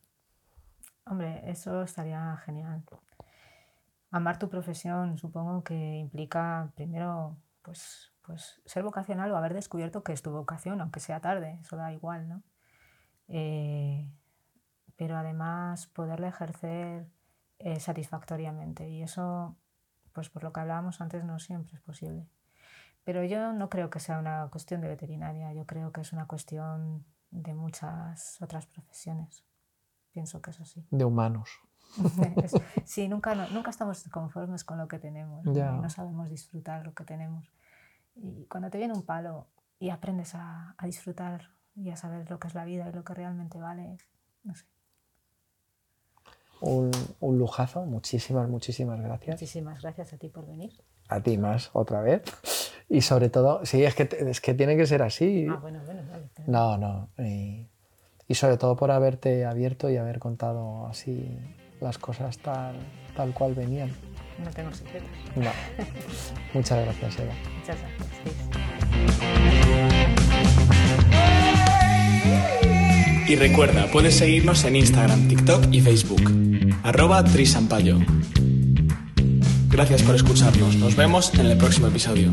Hombre, 1.05 1.43
eso 1.51 1.83
estaría 1.83 2.37
genial. 2.45 2.83
Amar 4.11 4.39
tu 4.39 4.49
profesión 4.49 5.19
supongo 5.19 5.63
que 5.63 5.75
implica 5.75 6.71
primero 6.75 7.37
pues 7.63 8.13
pues 8.29 8.61
ser 8.67 8.83
vocacional 8.83 9.33
o 9.33 9.39
haber 9.39 9.55
descubierto 9.55 10.05
que 10.05 10.13
es 10.13 10.21
tu 10.21 10.31
vocación, 10.31 10.83
aunque 10.83 11.01
sea 11.01 11.21
tarde, 11.21 11.59
eso 11.63 11.77
da 11.79 11.95
igual, 11.95 12.29
¿no? 12.29 12.43
Eh, 13.27 14.07
pero 14.97 15.17
además 15.17 15.87
poderla 15.87 16.29
ejercer 16.29 17.09
eh, 17.59 17.81
satisfactoriamente 17.81 18.87
y 18.87 19.03
eso, 19.03 19.57
pues 20.13 20.29
por 20.29 20.45
lo 20.45 20.53
que 20.53 20.61
hablábamos 20.61 21.01
antes, 21.01 21.25
no 21.25 21.39
siempre 21.39 21.77
es 21.77 21.81
posible. 21.81 22.29
Pero 23.03 23.25
yo 23.25 23.55
no 23.55 23.71
creo 23.71 23.89
que 23.89 23.99
sea 23.99 24.19
una 24.19 24.47
cuestión 24.51 24.83
de 24.83 24.89
veterinaria, 24.89 25.55
yo 25.55 25.65
creo 25.65 25.91
que 25.91 26.03
es 26.03 26.13
una 26.13 26.27
cuestión 26.27 27.07
de 27.31 27.55
muchas 27.55 28.43
otras 28.43 28.67
profesiones. 28.67 29.43
Pienso 30.13 30.43
que 30.43 30.51
es 30.51 30.61
así. 30.61 30.87
De 30.91 31.07
humanos. 31.07 31.49
sí, 32.85 33.09
nunca, 33.09 33.35
nunca 33.35 33.71
estamos 33.71 34.07
conformes 34.11 34.65
con 34.65 34.77
lo 34.77 34.87
que 34.87 34.99
tenemos 34.99 35.47
no 35.47 35.89
sabemos 35.89 36.29
disfrutar 36.29 36.85
lo 36.85 36.93
que 36.93 37.05
tenemos. 37.05 37.51
Y 38.21 38.45
cuando 38.47 38.71
te 38.71 38.79
viene 38.79 38.95
un 38.95 39.03
palo 39.03 39.47
y 39.79 39.91
aprendes 39.91 40.35
a, 40.35 40.75
a, 40.77 40.87
disfrutar 40.87 41.51
y 41.77 41.91
a 41.91 41.97
saber 41.97 42.29
lo 42.31 42.39
que 42.39 42.49
es 42.49 42.55
la 42.55 42.65
vida 42.65 42.89
y 42.89 42.93
lo 42.93 43.05
que 43.05 43.15
realmente 43.15 43.59
vale, 43.59 43.97
no 44.43 44.55
sé. 44.55 44.65
Un, 46.61 46.91
un, 47.21 47.39
lujazo, 47.39 47.87
muchísimas, 47.87 48.49
muchísimas 48.49 49.01
gracias. 49.01 49.37
Muchísimas 49.37 49.81
gracias 49.81 50.13
a 50.13 50.19
ti 50.19 50.29
por 50.29 50.47
venir. 50.47 50.73
A 51.09 51.21
ti 51.21 51.39
más, 51.39 51.71
otra 51.73 52.01
vez. 52.01 52.23
Y 52.89 53.03
sobre 53.03 53.29
todo, 53.29 53.65
sí, 53.65 53.85
es 53.85 53.95
que, 53.95 54.09
es 54.11 54.41
que 54.41 54.55
tiene 54.55 54.77
que 54.77 54.87
ser 54.87 55.03
así. 55.03 55.47
Ah, 55.49 55.59
bueno, 55.61 55.81
bueno, 55.85 56.03
vale. 56.11 56.29
No, 56.47 56.77
no. 56.77 57.11
Y, 57.19 57.69
y, 58.27 58.35
sobre 58.35 58.57
todo 58.57 58.75
por 58.75 58.91
haberte 58.91 59.45
abierto 59.45 59.89
y 59.89 59.97
haber 59.97 60.19
contado 60.19 60.87
así 60.87 61.39
las 61.81 61.99
cosas 61.99 62.39
tal, 62.39 62.77
tal 63.15 63.33
cual 63.35 63.55
venían. 63.55 63.91
No 64.45 64.51
tengo 64.51 64.73
secretos. 64.73 65.09
No. 65.37 65.51
Muchas 66.55 66.85
gracias, 66.85 67.19
Eva. 67.19 67.35
Muchas 67.59 67.77
gracias. 67.79 69.09
Y 73.29 73.37
recuerda, 73.37 73.87
puedes 73.93 74.17
seguirnos 74.17 74.65
en 74.65 74.77
Instagram, 74.77 75.29
TikTok 75.29 75.67
y 75.71 75.83
Facebook. 75.83 76.23
Arroba 76.83 77.23
Trisampayo. 77.25 77.99
Gracias 79.69 80.03
por 80.03 80.15
escucharnos. 80.15 80.77
Nos 80.77 80.97
vemos 80.97 81.35
en 81.35 81.47
el 81.47 81.59
próximo 81.59 81.89
episodio. 81.89 82.33